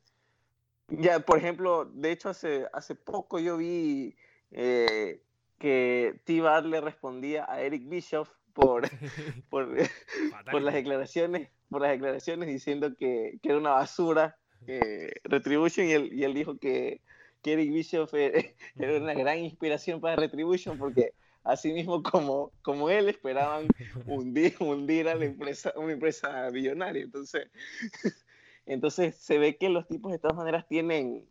Ya, 0.88 1.20
por 1.20 1.38
ejemplo, 1.38 1.86
de 1.86 2.12
hecho 2.12 2.30
hace, 2.30 2.68
hace 2.74 2.96
poco 2.96 3.40
yo 3.40 3.58
vi 3.58 4.16
eh, 4.52 5.22
que 5.62 6.20
T-Bar 6.26 6.66
le 6.66 6.82
respondía 6.82 7.46
a 7.48 7.62
Eric 7.62 7.88
Bischoff 7.88 8.34
por, 8.54 8.82
por, 9.50 9.70
por 10.52 10.62
las 10.62 10.74
declaraciones, 10.74 11.50
por 11.70 11.82
las 11.82 11.92
declaraciones 11.92 12.50
diciendo 12.50 12.96
que, 12.98 13.38
que 13.42 13.50
era 13.50 13.60
una 13.60 13.72
basura 13.72 14.38
eh, 14.66 15.14
Retribution 15.24 15.88
y 15.88 15.92
él, 15.92 16.10
y 16.12 16.24
él 16.24 16.34
dijo 16.34 16.58
que, 16.58 17.02
que 17.44 17.54
Eric 17.54 17.72
Bischoff 17.72 18.14
era, 18.16 18.42
era 18.76 18.98
una 18.98 19.14
gran 19.14 19.38
inspiración 19.38 20.02
para 20.02 20.16
Retribution 20.16 20.80
porque 20.80 21.14
así 21.44 21.72
mismo 21.72 22.02
como, 22.02 22.52
como 22.64 22.90
él 22.90 23.08
esperaban 23.10 23.68
hundir, 24.08 24.56
hundir 24.60 25.10
a 25.10 25.16
la 25.16 25.26
empresa, 25.26 25.72
una 25.76 25.94
empresa 25.94 26.50
millonaria. 26.52 27.04
Entonces, 27.04 27.50
entonces 28.66 29.16
se 29.16 29.38
ve 29.38 29.58
que 29.58 29.70
los 29.70 29.88
tipos 29.88 30.12
de 30.12 30.18
todas 30.18 30.36
maneras 30.36 30.68
tienen, 30.68 31.24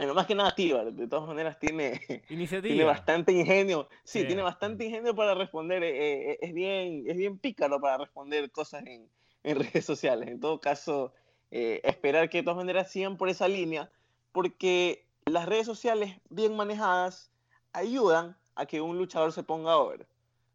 bueno, 0.00 0.14
más 0.14 0.26
que 0.26 0.34
nada 0.34 0.54
Tibar, 0.54 0.92
de 0.92 1.06
todas 1.06 1.28
maneras 1.28 1.58
tiene, 1.58 2.00
Iniciativa. 2.30 2.62
tiene 2.72 2.84
bastante 2.84 3.32
ingenio. 3.32 3.88
Sí, 4.02 4.24
tiene 4.24 4.42
bastante 4.42 4.84
ingenio 4.86 5.14
para 5.14 5.34
responder. 5.34 5.82
eh, 5.82 6.32
eh, 6.32 6.38
es, 6.40 6.54
bien, 6.54 7.04
es 7.06 7.16
bien 7.16 7.38
pícaro 7.38 7.80
para 7.80 7.98
responder 7.98 8.50
cosas 8.50 8.84
en, 8.86 9.08
en 9.44 9.58
redes 9.60 9.84
sociales. 9.84 10.28
En 10.28 10.40
todo 10.40 10.58
caso, 10.60 11.12
eh, 11.50 11.80
esperar 11.84 12.30
que 12.30 12.38
de 12.38 12.44
todas 12.44 12.56
maneras 12.56 12.90
sigan 12.90 13.16
por 13.18 13.28
esa 13.28 13.46
línea, 13.46 13.90
porque 14.32 15.06
las 15.26 15.46
redes 15.46 15.66
sociales 15.66 16.16
bien 16.30 16.56
manejadas 16.56 17.30
ayudan 17.72 18.36
a 18.54 18.66
que 18.66 18.80
un 18.80 18.96
luchador 18.96 19.32
se 19.32 19.42
ponga 19.42 19.76
over. 19.76 20.06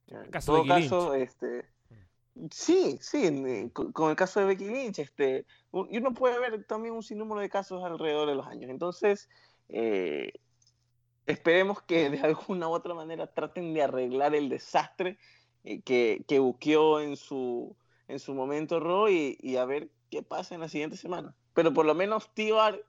En 0.07 0.31
todo 0.45 0.65
caso, 0.65 1.13
este. 1.13 1.65
Sí, 2.51 2.97
sí, 2.99 3.25
eh, 3.27 3.69
con, 3.71 4.09
el 4.09 4.15
caso 4.17 4.41
de 4.41 4.47
Becky 4.47 4.65
Lynch, 4.65 4.99
este, 4.99 5.45
y 5.89 5.97
uno 5.97 6.13
puede 6.13 6.37
ver 6.39 6.65
también 6.65 6.93
un 6.93 7.01
sinnúmero 7.01 7.39
de 7.39 7.49
casos 7.49 7.83
alrededor 7.83 8.27
de 8.27 8.35
los 8.35 8.45
años. 8.45 8.69
Entonces, 8.69 9.29
eh, 9.69 10.33
esperemos 11.25 11.81
que 11.81 12.09
de 12.09 12.19
alguna 12.21 12.67
u 12.67 12.71
otra 12.73 12.93
manera 12.93 13.27
traten 13.27 13.73
de 13.73 13.83
arreglar 13.83 14.35
el 14.35 14.49
desastre 14.49 15.17
eh, 15.63 15.81
que, 15.81 16.25
que 16.27 16.39
buqueó 16.39 16.99
en 16.99 17.15
su, 17.15 17.75
en 18.09 18.19
su 18.19 18.33
momento 18.33 18.81
Raw 18.81 19.07
y, 19.07 19.37
y 19.39 19.55
a 19.55 19.63
ver 19.63 19.89
qué 20.11 20.21
pasa 20.21 20.55
en 20.55 20.61
la 20.61 20.69
siguiente 20.69 20.97
semana. 20.97 21.33
Pero 21.53 21.73
por 21.73 21.85
lo 21.85 21.95
menos 21.95 22.33
T-Bar, 22.33 22.83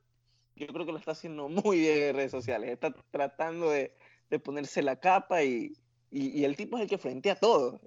yo 0.56 0.66
creo 0.66 0.86
que 0.86 0.92
lo 0.92 0.98
está 0.98 1.12
haciendo 1.12 1.48
muy 1.48 1.78
bien 1.78 2.02
en 2.02 2.16
redes 2.16 2.32
sociales. 2.32 2.70
Está 2.70 2.92
tratando 3.12 3.70
de, 3.70 3.94
de 4.28 4.38
ponerse 4.40 4.82
la 4.82 4.98
capa 4.98 5.44
y, 5.44 5.72
y, 6.10 6.40
y 6.40 6.44
el 6.44 6.56
tipo 6.56 6.76
es 6.76 6.82
el 6.82 6.88
que 6.88 6.98
frentea 6.98 7.36
todo. 7.36 7.80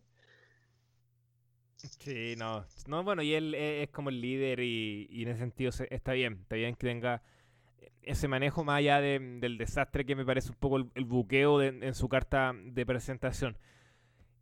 Sí, 1.99 2.35
no. 2.37 2.65
No, 2.87 3.03
bueno, 3.03 3.21
y 3.21 3.33
él 3.33 3.53
e- 3.55 3.83
es 3.83 3.89
como 3.89 4.09
el 4.09 4.19
líder 4.21 4.59
y, 4.59 5.07
en 5.23 5.29
ese 5.29 5.39
sentido 5.39 5.71
se- 5.71 5.87
está 5.93 6.13
bien. 6.13 6.39
Está 6.41 6.55
bien 6.55 6.75
que 6.75 6.87
tenga 6.87 7.21
ese 8.03 8.27
manejo 8.27 8.63
más 8.63 8.77
allá 8.79 9.01
de- 9.01 9.19
del 9.39 9.57
desastre 9.57 10.05
que 10.05 10.15
me 10.15 10.25
parece 10.25 10.49
un 10.49 10.57
poco 10.57 10.77
el, 10.77 11.05
buqueo 11.05 11.61
en 11.61 11.93
su 11.93 12.09
carta 12.09 12.53
de 12.55 12.85
presentación. 12.85 13.57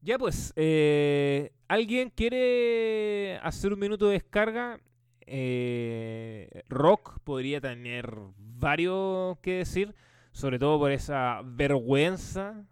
Ya 0.01 0.17
pues, 0.17 0.53
eh, 0.55 1.51
¿alguien 1.67 2.09
quiere 2.11 3.37
hacer 3.43 3.73
un 3.73 3.79
minuto 3.79 4.07
de 4.07 4.13
descarga? 4.13 4.79
Eh, 5.25 6.63
Rock 6.69 7.19
podría 7.23 7.59
tener 7.59 8.13
varios 8.37 9.37
que 9.39 9.53
decir, 9.53 9.95
sobre 10.31 10.59
todo 10.59 10.79
por 10.79 10.91
esa 10.91 11.41
vergüenza 11.43 12.63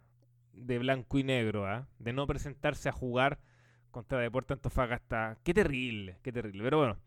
de 0.53 0.79
blanco 0.79 1.17
y 1.19 1.23
negro, 1.23 1.65
¿ah? 1.67 1.87
de 1.99 2.13
no 2.13 2.27
presentarse 2.27 2.89
a 2.89 2.93
jugar 2.93 3.39
contra 3.95 4.19
Deportes 4.19 4.55
Antofagasta. 4.57 5.37
Qué 5.41 5.53
terrible, 5.53 6.17
qué 6.21 6.33
terrible. 6.33 6.61
Pero 6.63 6.79
bueno, 6.79 6.97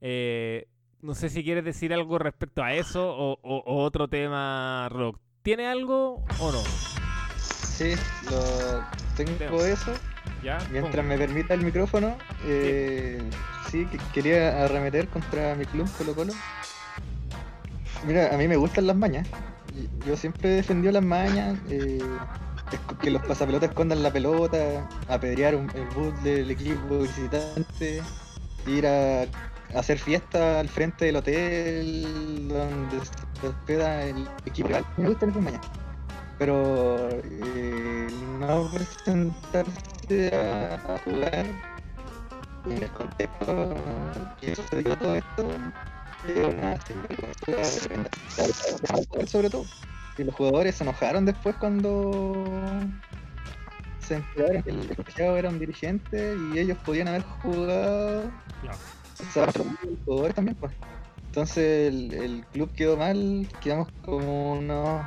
eh, 0.00 0.66
no 1.00 1.14
sé 1.14 1.28
si 1.28 1.44
quieres 1.44 1.64
decir 1.64 1.94
algo 1.94 2.18
respecto 2.18 2.64
a 2.64 2.74
eso 2.74 3.08
o, 3.16 3.38
o- 3.42 3.62
o 3.64 3.76
otro 3.84 4.08
tema, 4.08 4.88
Rock. 4.90 5.20
¿Tiene 5.42 5.68
algo 5.68 6.16
o 6.40 6.50
no? 6.52 6.62
Sí, 7.38 7.94
lo 8.28 8.82
tengo 9.16 9.64
eso. 9.64 9.94
¿Ya? 10.42 10.58
Mientras 10.72 11.06
me 11.06 11.16
permita 11.16 11.54
el 11.54 11.60
micrófono, 11.62 12.16
eh, 12.44 13.22
sí, 13.70 13.86
que- 13.86 14.00
quería 14.12 14.64
arremeter 14.64 15.06
contra 15.06 15.54
mi 15.54 15.64
club 15.64 15.88
Colo 15.96 16.12
Colo. 16.12 16.32
Mira, 18.04 18.34
a 18.34 18.36
mí 18.36 18.48
me 18.48 18.56
gustan 18.56 18.88
las 18.88 18.96
mañas. 18.96 19.28
Yo 20.04 20.16
siempre 20.16 20.50
he 20.50 20.56
defendido 20.56 20.92
las 20.92 21.04
mañas, 21.04 21.56
eh, 21.70 22.02
que 23.00 23.10
los 23.10 23.22
pasapelotas 23.22 23.70
escondan 23.70 24.02
la 24.02 24.12
pelota, 24.12 24.86
apedrear 25.08 25.54
un- 25.56 25.70
el 25.74 25.84
bus 25.94 26.22
del 26.22 26.50
equipo 26.50 27.00
visitante, 27.00 28.02
ir 28.66 28.86
a 28.86 29.26
hacer 29.74 29.98
fiesta 29.98 30.60
al 30.60 30.68
frente 30.68 31.06
del 31.06 31.16
hotel 31.16 32.48
donde 32.48 33.00
se 33.40 33.46
hospeda 33.46 34.04
el 34.06 34.28
equipo. 34.46 34.68
Me 34.96 35.08
gustan 35.08 35.30
esas 35.30 35.42
mañas 35.42 35.60
pero 36.42 37.08
eh, 37.22 38.10
no 38.40 38.68
presentarse 38.68 40.34
a, 40.34 40.74
a 40.74 40.98
jugar 40.98 41.46
en 42.64 42.82
el 42.82 42.90
contexto 42.90 43.76
que 44.40 44.56
sucedió 44.56 44.96
todo 44.98 45.14
esto, 45.14 45.48
sobre 49.28 49.50
todo. 49.50 49.64
Y 50.18 50.24
los 50.24 50.34
jugadores 50.34 50.74
se 50.76 50.84
enojaron 50.84 51.24
después 51.24 51.56
cuando 51.56 52.44
se 54.00 54.16
enteraron 54.16 54.62
que 54.62 54.70
el 54.70 54.96
colegiado 54.96 55.36
era 55.36 55.48
un 55.48 55.58
dirigente 55.58 56.36
y 56.52 56.58
ellos 56.58 56.76
podían 56.84 57.08
haber 57.08 57.22
jugado. 57.22 58.30
Claro. 58.60 58.78
O 59.20 59.32
sea, 59.32 59.46
los 59.46 59.98
jugadores 60.04 60.34
también, 60.34 60.56
pues. 60.56 60.72
Entonces 61.26 61.92
el, 61.92 62.12
el 62.12 62.46
club 62.52 62.70
quedó 62.72 62.96
mal, 62.96 63.48
quedamos 63.60 63.88
como 64.04 64.52
unos, 64.52 65.02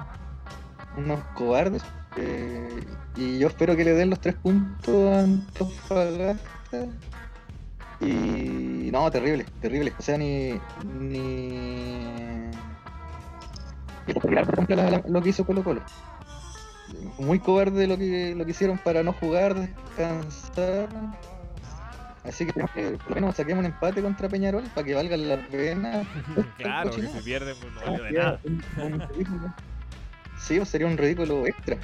unos 0.98 1.20
cobardes. 1.36 1.84
eh, 2.18 2.84
y 3.16 3.40
yo 3.40 3.48
espero 3.48 3.76
que 3.76 3.86
le 3.86 3.94
den 3.94 4.10
los 4.10 4.20
tres 4.20 4.36
puntos 4.36 5.12
a 5.14 5.20
Antofagasta. 5.22 6.88
Y 8.02 8.90
no, 8.92 9.10
terrible, 9.12 9.46
terrible. 9.62 9.94
O 9.98 10.02
sea, 10.02 10.18
ni. 10.18 10.60
ni. 11.00 12.45
La- 14.30 14.90
la- 14.92 15.04
lo 15.08 15.22
que 15.22 15.30
hizo 15.30 15.46
Colo 15.46 15.64
Colo. 15.64 15.82
Muy 17.18 17.40
cobarde 17.40 17.88
lo 17.88 17.98
que, 17.98 18.36
lo 18.36 18.46
que 18.46 18.52
hicieron 18.52 18.78
para 18.78 19.04
no 19.04 19.14
jugar, 19.14 19.56
descansar. 19.56 20.90
Así 22.24 22.46
que 22.46 22.54
que 22.54 22.92
por 22.92 23.10
lo 23.10 23.16
menos 23.16 23.36
saquemos 23.36 23.60
un 23.60 23.66
empate 23.68 24.02
contra 24.02 24.28
Peñarol 24.28 24.64
para 24.74 24.86
que 24.86 24.96
valga 24.96 25.16
la 25.18 25.38
pena. 25.38 26.04
claro, 26.58 26.92
que 26.92 27.08
si 27.08 27.20
pierden 27.20 27.56
pues, 27.60 27.74
no 27.74 27.92
valió 27.92 28.04
de 28.04 28.14
nada. 28.14 28.40
Sí, 30.40 30.58
pues, 30.58 30.70
sería 30.70 30.88
un 30.88 30.98
ridículo 30.98 31.46
extra. 31.46 31.78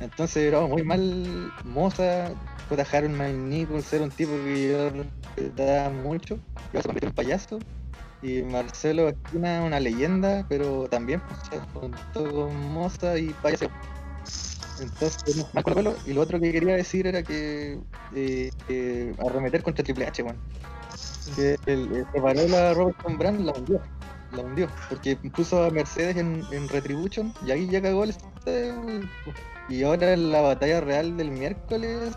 Entonces, 0.00 0.38
era 0.38 0.60
muy 0.62 0.82
mal 0.82 1.52
Moza, 1.64 2.30
J. 2.68 2.86
Harold 2.96 3.20
Nichols 3.48 3.92
era 3.92 4.04
un 4.04 4.10
tipo 4.10 4.32
que 4.32 4.70
yo 4.72 4.90
respetaba 5.36 5.90
mucho, 5.90 6.38
que 6.72 6.78
se 6.78 6.84
convirtió 6.84 7.08
en 7.10 7.14
payaso. 7.14 7.58
Y 8.22 8.42
Marcelo 8.42 9.08
Esquina, 9.08 9.62
una 9.62 9.80
leyenda, 9.80 10.46
pero 10.48 10.88
también 10.88 11.20
pues, 11.20 11.40
se 11.50 11.58
juntó 11.72 12.32
con 12.32 12.72
Moza 12.72 13.18
y 13.18 13.30
payaso. 13.42 13.66
Entonces, 14.80 15.36
no, 15.36 15.62
Colo 15.62 15.76
Colo. 15.76 15.96
Y 16.06 16.12
lo 16.12 16.22
otro 16.22 16.40
que 16.40 16.52
quería 16.52 16.76
decir 16.76 17.06
era 17.06 17.22
que 17.22 17.80
eh, 18.14 19.14
arremeter 19.24 19.62
contra 19.62 19.84
Triple 19.84 20.06
H, 20.06 20.22
weón. 20.22 20.38
Que 21.36 21.56
el, 21.66 22.06
preparó 22.12 22.46
la 22.48 22.74
Robertson 22.74 23.18
Brand 23.18 23.40
la 23.40 23.52
hundió. 23.52 23.80
La 24.32 24.42
hundió. 24.42 24.68
Porque 24.88 25.16
puso 25.16 25.64
a 25.64 25.70
Mercedes 25.70 26.16
en, 26.16 26.44
en 26.52 26.68
Retribution 26.68 27.32
y 27.46 27.50
ahí 27.50 27.68
ya 27.68 27.82
cagó 27.82 28.04
el. 28.04 28.14
Y 29.68 29.82
ahora 29.84 30.12
en 30.12 30.32
la 30.32 30.40
batalla 30.40 30.80
real 30.80 31.16
del 31.16 31.30
miércoles, 31.30 32.12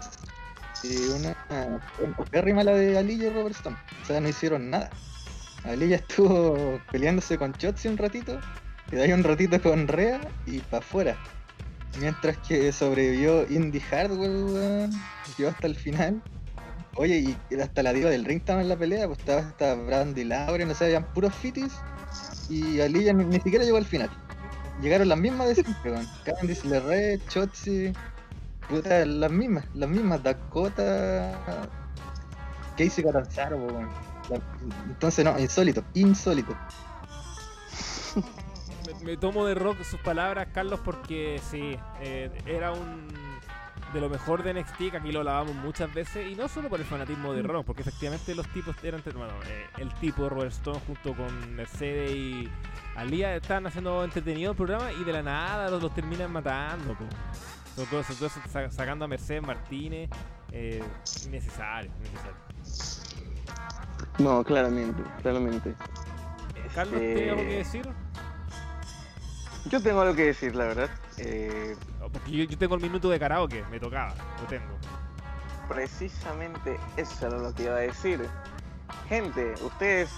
eh, 0.84 1.10
una, 1.16 1.80
una 2.04 2.26
pérrima 2.32 2.64
la 2.64 2.74
de 2.74 2.98
Ali 2.98 3.14
y 3.14 3.30
Robertson. 3.30 3.78
O 4.02 4.06
sea, 4.06 4.20
no 4.20 4.30
hicieron 4.30 4.70
nada. 4.70 4.90
Ali 5.68 5.90
ya 5.90 5.96
estuvo 5.98 6.80
peleándose 6.92 7.38
con 7.38 7.54
Chotzi 7.54 7.88
un 7.88 7.98
ratito, 7.98 8.40
de 8.92 9.02
ahí 9.02 9.12
un 9.12 9.24
ratito 9.24 9.62
con 9.62 9.88
Rea 9.88 10.22
y 10.46 10.60
para 10.60 10.84
afuera. 10.84 11.18
Mientras 12.00 12.38
que 12.40 12.72
sobrevivió 12.72 13.50
Indy 13.50 13.80
Hardware, 13.80 14.30
weón, 14.30 14.92
llegó 15.38 15.50
hasta 15.50 15.68
el 15.68 15.76
final. 15.76 16.22
Oye, 16.96 17.36
y 17.50 17.60
hasta 17.60 17.84
la 17.84 17.94
diva 17.94 18.10
del 18.10 18.26
ring 18.26 18.40
estaba 18.40 18.62
en 18.62 18.70
la 18.70 18.78
pelea, 18.78 19.08
pues 19.08 19.20
estaba 19.20 19.42
hasta 19.42 19.76
Brandy 19.76 20.24
Lauren, 20.24 20.70
o 20.70 20.74
sea, 20.74 20.88
habían 20.88 21.06
puros 21.14 21.34
fitis. 21.34 21.74
Y 22.50 22.80
Ali 22.80 23.06
ya 23.06 23.14
ni, 23.14 23.40
siquiera 23.40 23.66
llegó 23.66 23.78
al 23.78 23.86
final. 23.86 24.10
Llegaron 24.82 25.10
las 25.10 25.18
mismas 25.18 25.48
de 25.48 25.56
siempre, 25.56 25.92
weón. 25.92 26.08
Candice 26.24 26.68
LeRae, 26.68 27.20
Chotzi, 27.28 27.92
puta, 28.70 29.06
las 29.06 29.32
mismas, 29.32 29.66
las 29.74 29.90
mismas, 29.90 30.22
Dakota, 30.22 31.70
Casey 32.78 33.04
Catanzaro, 33.04 33.58
weón. 33.58 34.15
Entonces, 34.88 35.24
no, 35.26 35.38
insólito, 35.40 35.84
insólito. 35.94 36.56
Me, 38.88 39.06
me 39.12 39.18
tomo 39.18 39.46
de 39.46 39.56
rock 39.56 39.84
sus 39.84 40.00
palabras, 40.00 40.48
Carlos, 40.54 40.80
porque 40.84 41.42
sí, 41.50 41.78
eh, 42.02 42.30
era 42.46 42.72
un 42.72 43.08
de 43.94 44.02
lo 44.02 44.10
mejor 44.10 44.44
de 44.44 44.54
NXT, 44.54 44.78
que 44.92 44.98
aquí 44.98 45.12
lo 45.12 45.24
lavamos 45.24 45.56
muchas 45.56 45.94
veces, 45.94 46.30
y 46.30 46.36
no 46.36 46.48
solo 46.50 46.70
por 46.70 46.80
el 46.80 46.86
fanatismo 46.86 47.32
de 47.34 47.44
Rock, 47.44 47.66
porque 47.66 47.82
efectivamente 47.82 48.36
los 48.36 48.46
tipos 48.50 48.76
eran, 48.84 49.02
bueno, 49.04 49.32
eh, 49.48 49.68
el 49.78 49.94
tipo 49.96 50.24
de 50.24 50.30
Robert 50.30 50.52
Stone 50.52 50.80
junto 50.86 51.14
con 51.14 51.56
Mercedes 51.56 52.12
y 52.12 52.50
Alía 52.98 53.36
estaban 53.36 53.68
haciendo 53.68 54.04
entretenido 54.04 54.52
el 54.52 54.58
programa 54.58 54.92
y 54.92 55.04
de 55.04 55.14
la 55.14 55.24
nada 55.24 55.70
los, 55.70 55.82
los 55.82 55.94
terminan 55.94 56.32
matando, 56.32 56.96
sa- 58.52 58.72
sacando 58.72 59.06
a 59.06 59.08
Mercedes 59.08 59.44
Martínez, 59.44 60.10
eh, 60.52 60.84
innecesario, 61.26 61.92
innecesario. 62.00 63.05
No, 64.18 64.44
claramente, 64.44 65.04
claramente. 65.22 65.76
Carlos, 66.74 66.96
Este, 67.02 67.14
¿tienes 67.16 67.32
algo 67.32 67.44
que 67.44 67.56
decir? 67.58 67.90
Yo 69.66 69.82
tengo 69.82 70.02
algo 70.02 70.16
que 70.16 70.26
decir, 70.26 70.56
la 70.56 70.66
verdad. 70.66 70.90
Eh, 71.18 71.76
Porque 72.12 72.32
yo, 72.32 72.44
yo 72.46 72.58
tengo 72.58 72.76
el 72.76 72.82
minuto 72.82 73.10
de 73.10 73.20
karaoke, 73.20 73.64
me 73.72 73.80
tocaba, 73.80 74.14
lo 74.42 74.48
tengo. 74.48 74.78
precisamente 75.68 76.78
eso 76.98 77.28
era 77.28 77.38
lo 77.38 77.54
que 77.54 77.64
iba 77.64 77.76
a 77.76 77.80
decir. 77.80 78.28
Gente, 79.10 79.54
ustedes 79.64 80.10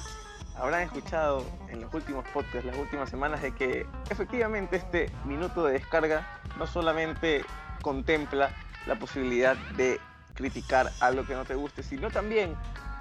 habrán 0.57 0.81
escuchado 0.81 1.45
en 1.69 1.81
los 1.81 1.93
últimos 1.93 2.25
podcasts, 2.33 2.65
las 2.65 2.77
últimas 2.77 3.09
semanas, 3.09 3.41
de 3.41 3.53
que 3.53 3.85
efectivamente 4.09 4.75
este 4.77 5.09
minuto 5.25 5.65
de 5.65 5.73
descarga 5.73 6.27
no 6.57 6.67
solamente 6.67 7.45
contempla 7.81 8.51
la 8.85 8.95
posibilidad 8.95 9.55
de 9.77 9.99
criticar 10.33 10.91
algo 10.99 11.25
que 11.25 11.33
no 11.35 11.45
te 11.45 11.55
guste, 11.55 11.83
sino 11.83 12.09
también 12.11 12.55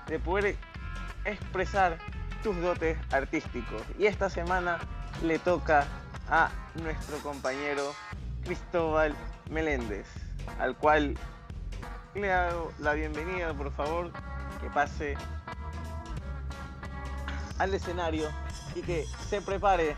de 0.07 0.19
poder 0.21 0.57
expresar 1.27 1.99
tus 2.43 2.57
dotes 2.61 2.99
artísticos. 3.13 3.83
Y 3.99 4.07
esta 4.07 4.31
semana 4.31 4.79
le 5.23 5.39
toca 5.39 5.87
a 6.29 6.51
nuestro 6.83 7.19
compañero 7.19 7.95
Cristóbal 8.45 9.15
Meléndez, 9.51 10.07
al 10.59 10.77
cual 10.77 11.17
le 12.15 12.33
hago 12.33 12.73
la 12.79 12.95
bienvenida, 12.95 13.53
por 13.55 13.73
favor, 13.73 14.11
que 14.61 14.71
pase 14.71 15.17
al 17.59 17.75
escenario 17.75 18.29
y 18.75 18.83
que 18.83 19.05
se 19.29 19.41
prepare 19.41 19.97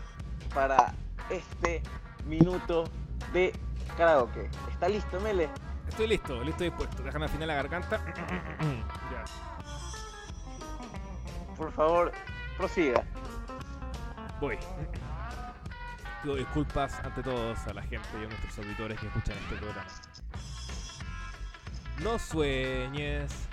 para 0.53 0.93
este 1.29 1.81
minuto 2.25 2.85
de 3.33 3.53
karaoke. 3.97 4.49
¿Está 4.71 4.89
listo, 4.89 5.19
Mele? 5.19 5.49
Estoy 5.87 6.07
listo, 6.07 6.43
listo 6.43 6.63
y 6.63 6.69
dispuesto. 6.69 7.03
Déjame 7.03 7.25
afinar 7.25 7.47
la 7.47 7.55
garganta. 7.55 7.97
ya. 9.11 9.48
Por 11.59 11.73
favor, 11.73 12.13
prosiga. 12.57 13.03
Voy. 14.39 14.57
Pido 16.23 16.35
disculpas 16.35 16.97
ante 17.03 17.21
todos 17.21 17.59
a 17.67 17.73
la 17.73 17.81
gente 17.81 18.07
y 18.13 18.23
a 18.23 18.27
nuestros 18.27 18.59
auditores 18.59 18.97
que 18.97 19.07
escuchan 19.07 19.37
este 19.37 19.55
programa. 19.57 19.85
No 22.01 22.17
sueñes 22.17 23.49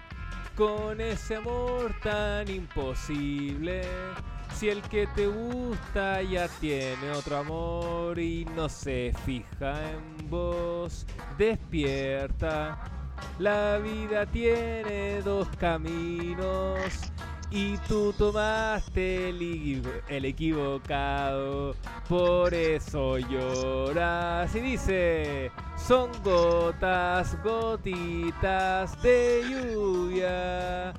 con 0.56 1.00
ese 1.00 1.34
amor 1.34 1.92
tan 2.00 2.48
imposible. 2.48 3.82
Si 4.54 4.68
el 4.68 4.82
que 4.82 5.08
te 5.08 5.26
gusta 5.26 6.22
ya 6.22 6.46
tiene 6.46 7.10
otro 7.10 7.38
amor 7.38 8.20
y 8.20 8.44
no 8.44 8.68
se 8.68 9.12
fija 9.24 9.90
en 9.90 10.30
vos, 10.30 11.04
despierta. 11.36 12.78
La 13.40 13.78
vida 13.78 14.26
tiene 14.26 15.22
dos 15.22 15.48
caminos 15.58 17.12
y 17.56 17.78
tú 17.88 18.12
tomaste 18.12 19.30
el, 19.30 19.40
equivo- 19.40 20.02
el 20.08 20.26
equivocado, 20.26 21.74
por 22.06 22.52
eso 22.52 23.16
lloras. 23.16 24.54
Y 24.54 24.60
dice, 24.60 25.50
son 25.76 26.10
gotas, 26.22 27.42
gotitas 27.42 29.00
de 29.02 29.42
lluvia, 29.48 30.92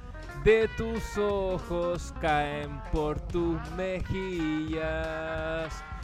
de 0.44 0.68
tus 0.76 1.16
ojos 1.20 2.12
caen 2.20 2.82
por 2.92 3.20
tus 3.28 3.60
mejillas. 3.78 4.82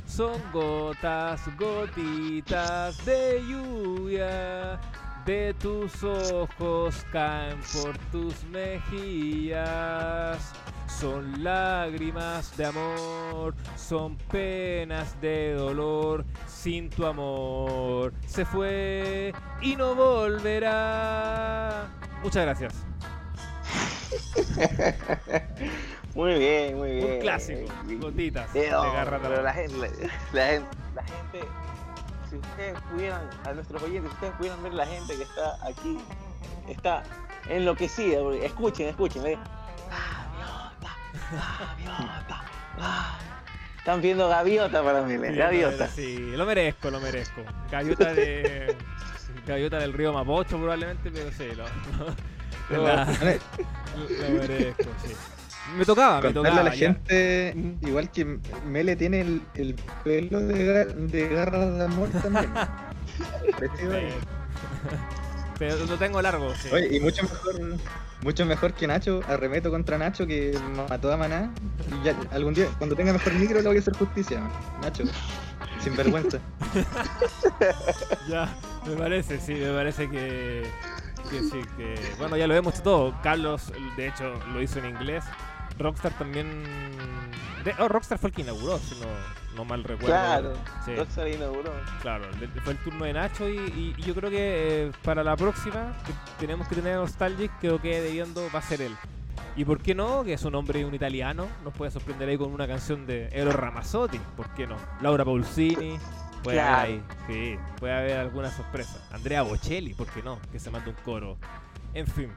Son 0.06 0.40
gotas, 0.52 1.42
gotitas 1.58 3.04
de 3.06 3.42
lluvia. 3.48 4.80
De 5.26 5.54
tus 5.54 6.04
ojos 6.04 7.06
caen 7.12 7.60
por 7.72 7.98
tus 8.12 8.44
mejillas. 8.46 10.38
Son 10.88 11.44
lágrimas 11.44 12.56
de 12.58 12.66
amor, 12.66 13.56
son 13.78 14.18
penas 14.18 15.20
de 15.22 15.54
dolor. 15.54 16.26
Sin 16.46 16.90
tu 16.90 17.06
amor 17.06 18.14
se 18.26 18.44
fue 18.44 19.34
y 19.62 19.76
no 19.76 19.96
volverá. 19.96 21.88
Muchas 22.22 22.44
gracias. 22.46 22.74
Muy 26.16 26.38
bien, 26.38 26.78
muy 26.78 26.92
bien. 26.92 27.14
Un 27.14 27.20
clásico. 27.22 27.74
Gotitas 28.00 28.48
pero 28.54 29.42
la 29.42 29.54
gente, 29.54 29.78
la, 29.78 29.88
la 30.32 30.48
gente, 30.48 30.68
la 30.94 31.04
gente, 31.04 31.40
si 32.42 32.50
ustedes 32.50 32.80
pudieran, 32.92 33.22
a 33.46 33.54
nuestros 33.54 33.82
oyentes, 33.84 34.10
si 34.12 34.16
ustedes 34.16 34.34
pudieran 34.38 34.64
ver 34.64 34.74
la 34.74 34.86
gente 34.88 35.16
que 35.16 35.24
está 35.24 35.58
aquí 35.66 36.00
está 36.68 37.04
enloquecida. 37.50 38.20
porque- 38.22 38.46
Escuchen, 38.46 38.88
escuchen. 38.90 39.24
ve. 39.24 39.38
Gaviota, 39.90 40.96
gaviota, 41.60 42.44
ah. 42.80 43.20
Están 43.78 44.02
viendo 44.02 44.30
gaviota 44.30 44.82
para 44.82 45.02
mí, 45.02 45.16
Sí, 45.28 45.36
gaviota. 45.36 45.88
Sí, 45.90 46.18
lo 46.38 46.46
merezco, 46.46 46.90
lo 46.90 47.00
merezco. 47.02 47.42
Gaviota 47.70 48.14
de. 48.14 48.76
Gaviota 49.46 49.78
del 49.80 49.92
río 49.94 50.14
Mapocho 50.14 50.58
probablemente, 50.58 51.12
pero 51.12 51.30
sí, 51.34 51.50
lo, 51.56 51.66
la- 52.84 53.06
lo 53.06 54.30
merezco, 54.40 54.84
sí. 55.06 55.14
Me 55.78 55.86
tocaba, 55.86 56.22
me 56.22 56.34
tocaba. 56.34 56.60
a 56.60 56.64
la 56.64 56.76
ya. 56.76 56.94
gente, 56.94 57.56
igual 57.82 58.12
que 58.12 58.40
Mele 58.66 58.96
tiene 58.96 59.22
el, 59.22 59.42
el 59.56 59.76
pelo 60.04 60.40
de, 60.42 60.86
de 60.86 61.30
garras 61.30 61.78
de 61.78 61.86
amor 61.86 62.10
también. 62.10 62.52
Pero 65.60 65.86
lo 65.86 65.98
tengo 65.98 66.22
largo, 66.22 66.54
sí. 66.56 66.70
Oye, 66.72 66.98
y 66.98 67.00
mucho 67.00 67.24
mejor, 67.24 67.56
mucho 68.22 68.46
mejor 68.46 68.74
que 68.74 68.88
Nacho, 68.88 69.22
arremeto 69.28 69.70
contra 69.72 69.98
Nacho 69.98 70.26
que 70.28 70.58
mató 70.90 71.12
a 71.14 71.18
Maná. 71.18 71.52
Y 71.90 72.06
ya, 72.06 72.16
algún 72.32 72.54
día, 72.54 72.68
cuando 72.78 72.96
tenga 72.96 73.14
mejor 73.14 73.34
micro, 73.34 73.62
le 73.62 73.68
voy 73.68 73.78
a 73.78 73.80
hacer 73.80 73.96
justicia. 73.96 74.42
Nacho, 74.82 75.04
sin 75.80 75.96
vergüenza. 75.96 76.40
Ya, 78.28 78.50
me 78.86 78.96
parece, 78.96 79.40
sí, 79.40 79.54
me 79.54 79.72
parece 79.74 80.10
que, 80.10 80.64
que 81.30 81.40
sí, 81.40 81.62
que... 81.78 81.96
Bueno, 82.18 82.36
ya 82.36 82.48
lo 82.48 82.56
hemos 82.56 82.74
hecho 82.74 82.84
todo. 82.84 83.16
Carlos, 83.22 83.72
de 83.96 84.08
hecho, 84.08 84.34
lo 84.54 84.62
hizo 84.62 84.80
en 84.80 84.86
inglés. 84.86 85.24
Rockstar 85.80 86.12
también... 86.14 86.64
de- 87.64 87.76
oh, 87.80 87.88
Rockstar 87.88 88.18
fue 88.18 88.30
el 88.30 88.36
que 88.36 88.42
inauguró, 88.44 88.78
si 88.80 88.96
no, 89.00 89.08
no 89.56 89.66
mal 89.66 89.84
recuerdo. 89.84 90.08
Claro, 90.08 90.54
Sí, 90.86 90.96
Rockstar 90.96 91.28
inauguró. 91.28 91.72
claro. 92.02 92.26
Fue 92.64 92.74
el 92.74 92.80
turno 92.80 93.06
de 93.06 93.14
Nacho 93.14 93.48
y, 93.50 93.58
y- 93.58 93.94
y 93.98 94.02
yo 94.04 94.14
creo 94.16 94.30
que 94.30 94.88
eh, 94.88 94.92
para 95.04 95.24
la 95.24 95.36
próxima, 95.36 95.94
que 96.06 96.14
tenemos 96.40 96.68
que 96.68 96.76
tener 96.76 96.94
a 96.94 96.98
Nostalgic, 96.98 97.52
creo 97.60 97.82
que 97.82 98.02
debiendo 98.02 98.48
va 98.54 98.60
a 98.60 98.64
ser 98.64 98.82
él. 98.82 98.96
¿Y 99.56 99.66
por 99.66 99.80
qué 99.82 99.94
no? 99.94 100.24
Que 100.24 100.34
es 100.34 100.44
un 100.46 100.56
hombre 100.56 100.84
un 100.84 100.96
italiano, 100.96 101.48
nos 101.64 101.74
puede 101.74 101.92
sorprender 101.92 102.28
ahí 102.28 102.38
con 102.38 102.52
una 102.52 102.68
canción 102.68 103.06
de 103.06 103.30
Ero 103.32 103.52
Ramazzotti, 103.52 104.20
¿por 104.36 104.50
qué 104.56 104.66
no? 104.66 104.76
Laura 105.02 105.24
Pausini, 105.24 106.00
puede 106.44 106.58
Claro. 106.58 106.76
haber 106.78 106.92
ahí, 106.92 107.04
sí, 107.28 107.56
puede 107.80 107.94
haber 107.94 108.18
alguna 108.18 108.50
sorpresa. 108.50 108.98
Andrea 109.12 109.44
Bocelli, 109.44 109.94
¿por 109.94 110.08
qué 110.08 110.24
no? 110.24 110.40
Que 110.52 110.60
se 110.60 110.72
mande 110.72 110.90
un 110.90 110.96
coro. 111.06 111.38
En 111.94 112.08
fin, 112.08 112.32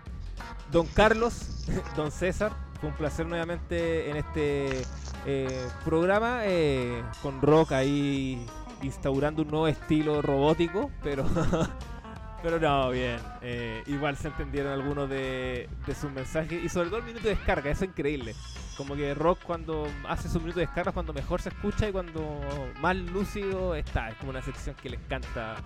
don 0.71 0.87
Carlos, 0.89 1.65
don 1.97 2.13
César, 2.13 2.53
fue 2.81 2.91
un 2.91 2.97
placer 2.97 3.27
nuevamente 3.27 4.11
en 4.11 4.17
este 4.17 4.83
eh, 5.27 5.69
programa 5.85 6.41
eh, 6.45 7.03
con 7.23 7.41
Rock 7.41 7.73
ahí 7.73 8.45
instaurando 8.83 9.43
un 9.43 9.49
nuevo 9.49 9.69
estilo 9.69 10.23
robótico, 10.23 10.91
pero 11.03 11.25
pero 12.43 12.61
no, 12.61 12.91
bien. 12.91 13.19
eh, 13.43 13.83
igual 13.87 14.17
se 14.17 14.29
entendieron 14.29 14.73
algunos 14.73 15.09
de, 15.09 15.69
de 15.87 15.95
sus 15.95 16.11
mensajes 16.11 16.63
y 16.63 16.69
sobre 16.69 16.89
todo 16.89 16.99
el 16.99 17.05
minuto 17.05 17.25
de 17.25 17.35
descarga, 17.35 17.71
eso 17.71 17.85
es 17.85 17.91
increíble. 17.91 18.35
Como 18.77 18.95
que 18.95 19.15
Rock 19.15 19.41
cuando 19.45 19.89
hace 20.07 20.29
su 20.29 20.39
minuto 20.39 20.61
de 20.61 20.67
descarga 20.67 20.91
es 20.91 20.95
cuando 20.95 21.15
mejor 21.15 21.41
se 21.41 21.49
escucha 21.49 21.89
y 21.89 21.93
cuando 21.93 22.41
más 22.81 22.95
lúcido 22.95 23.75
está. 23.75 24.11
Es 24.11 24.17
como 24.17 24.31
una 24.31 24.43
sección 24.43 24.77
que 24.77 24.91
le 24.91 24.97
encanta 24.97 25.57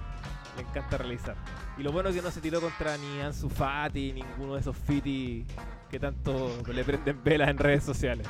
le 0.57 0.63
encanta 0.63 0.97
realizar. 0.97 1.37
Y 1.77 1.83
lo 1.83 1.93
bueno 1.93 2.09
es 2.11 2.17
que 2.17 2.23
no 2.23 2.31
se 2.31 2.41
tiró 2.41 2.61
contra 2.61 2.97
ni 2.97 3.21
Ansu 3.21 3.49
Fati, 3.49 4.13
ninguno 4.13 4.55
de 4.55 4.61
esos 4.61 4.77
fiti 4.77 5.45
que 5.91 5.99
tanto 5.99 6.51
le 6.72 6.84
prenden 6.84 7.22
velas 7.22 7.49
en 7.49 7.59
redes 7.59 7.84
sociales. 7.84 8.26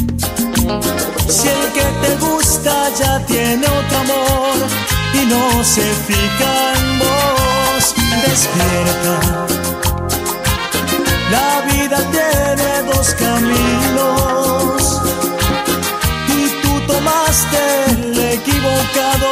Si 0.63 1.49
el 1.49 1.73
que 1.73 1.85
te 2.03 2.17
gusta 2.19 2.73
ya 2.97 3.19
tiene 3.27 3.67
otro 3.67 3.99
amor 3.99 4.55
y 5.15 5.27
no 5.27 5.65
se 5.65 5.83
fija 5.83 6.75
en 6.77 6.99
vos, 7.01 7.95
despierta. 8.25 9.15
La 11.33 11.63
vida 11.73 11.99
tiene 12.13 12.83
dos 12.93 13.15
caminos 13.15 15.01
y 16.29 16.49
tú 16.63 16.73
tomaste 16.87 17.61
el 17.89 18.19
equivocado, 18.19 19.31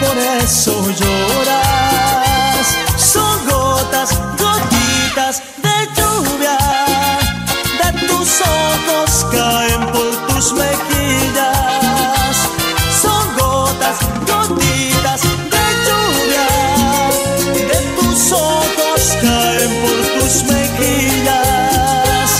por 0.00 0.18
eso 0.42 0.72
lloras. 1.00 2.66
Son 2.96 3.46
gotas, 3.46 4.18
gotitas 4.36 5.42
de 5.62 5.76
lluvia, 5.96 6.58
de 7.82 8.06
tus 8.08 8.40
ojos 8.40 9.26
caen 9.30 9.86
por 9.92 10.05
tus 10.36 10.52
mejillas. 10.52 12.36
Son 13.02 13.24
gotas, 13.38 13.96
gotitas 14.26 15.22
de 15.22 15.64
lluvia, 15.86 16.48
de 17.54 17.78
tus 17.96 18.32
ojos 18.32 19.16
caen 19.22 19.72
por 19.80 20.20
tus 20.20 20.44
mejillas. 20.44 22.30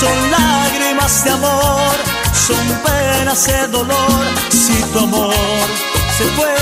Son 0.00 0.30
lágrimas 0.30 1.24
de 1.24 1.30
amor, 1.30 1.96
son 2.46 2.66
penas 2.84 3.46
de 3.46 3.68
dolor. 3.68 4.24
Si 4.50 4.82
tu 4.92 4.98
amor 4.98 5.34
se 6.18 6.24
fue 6.36 6.56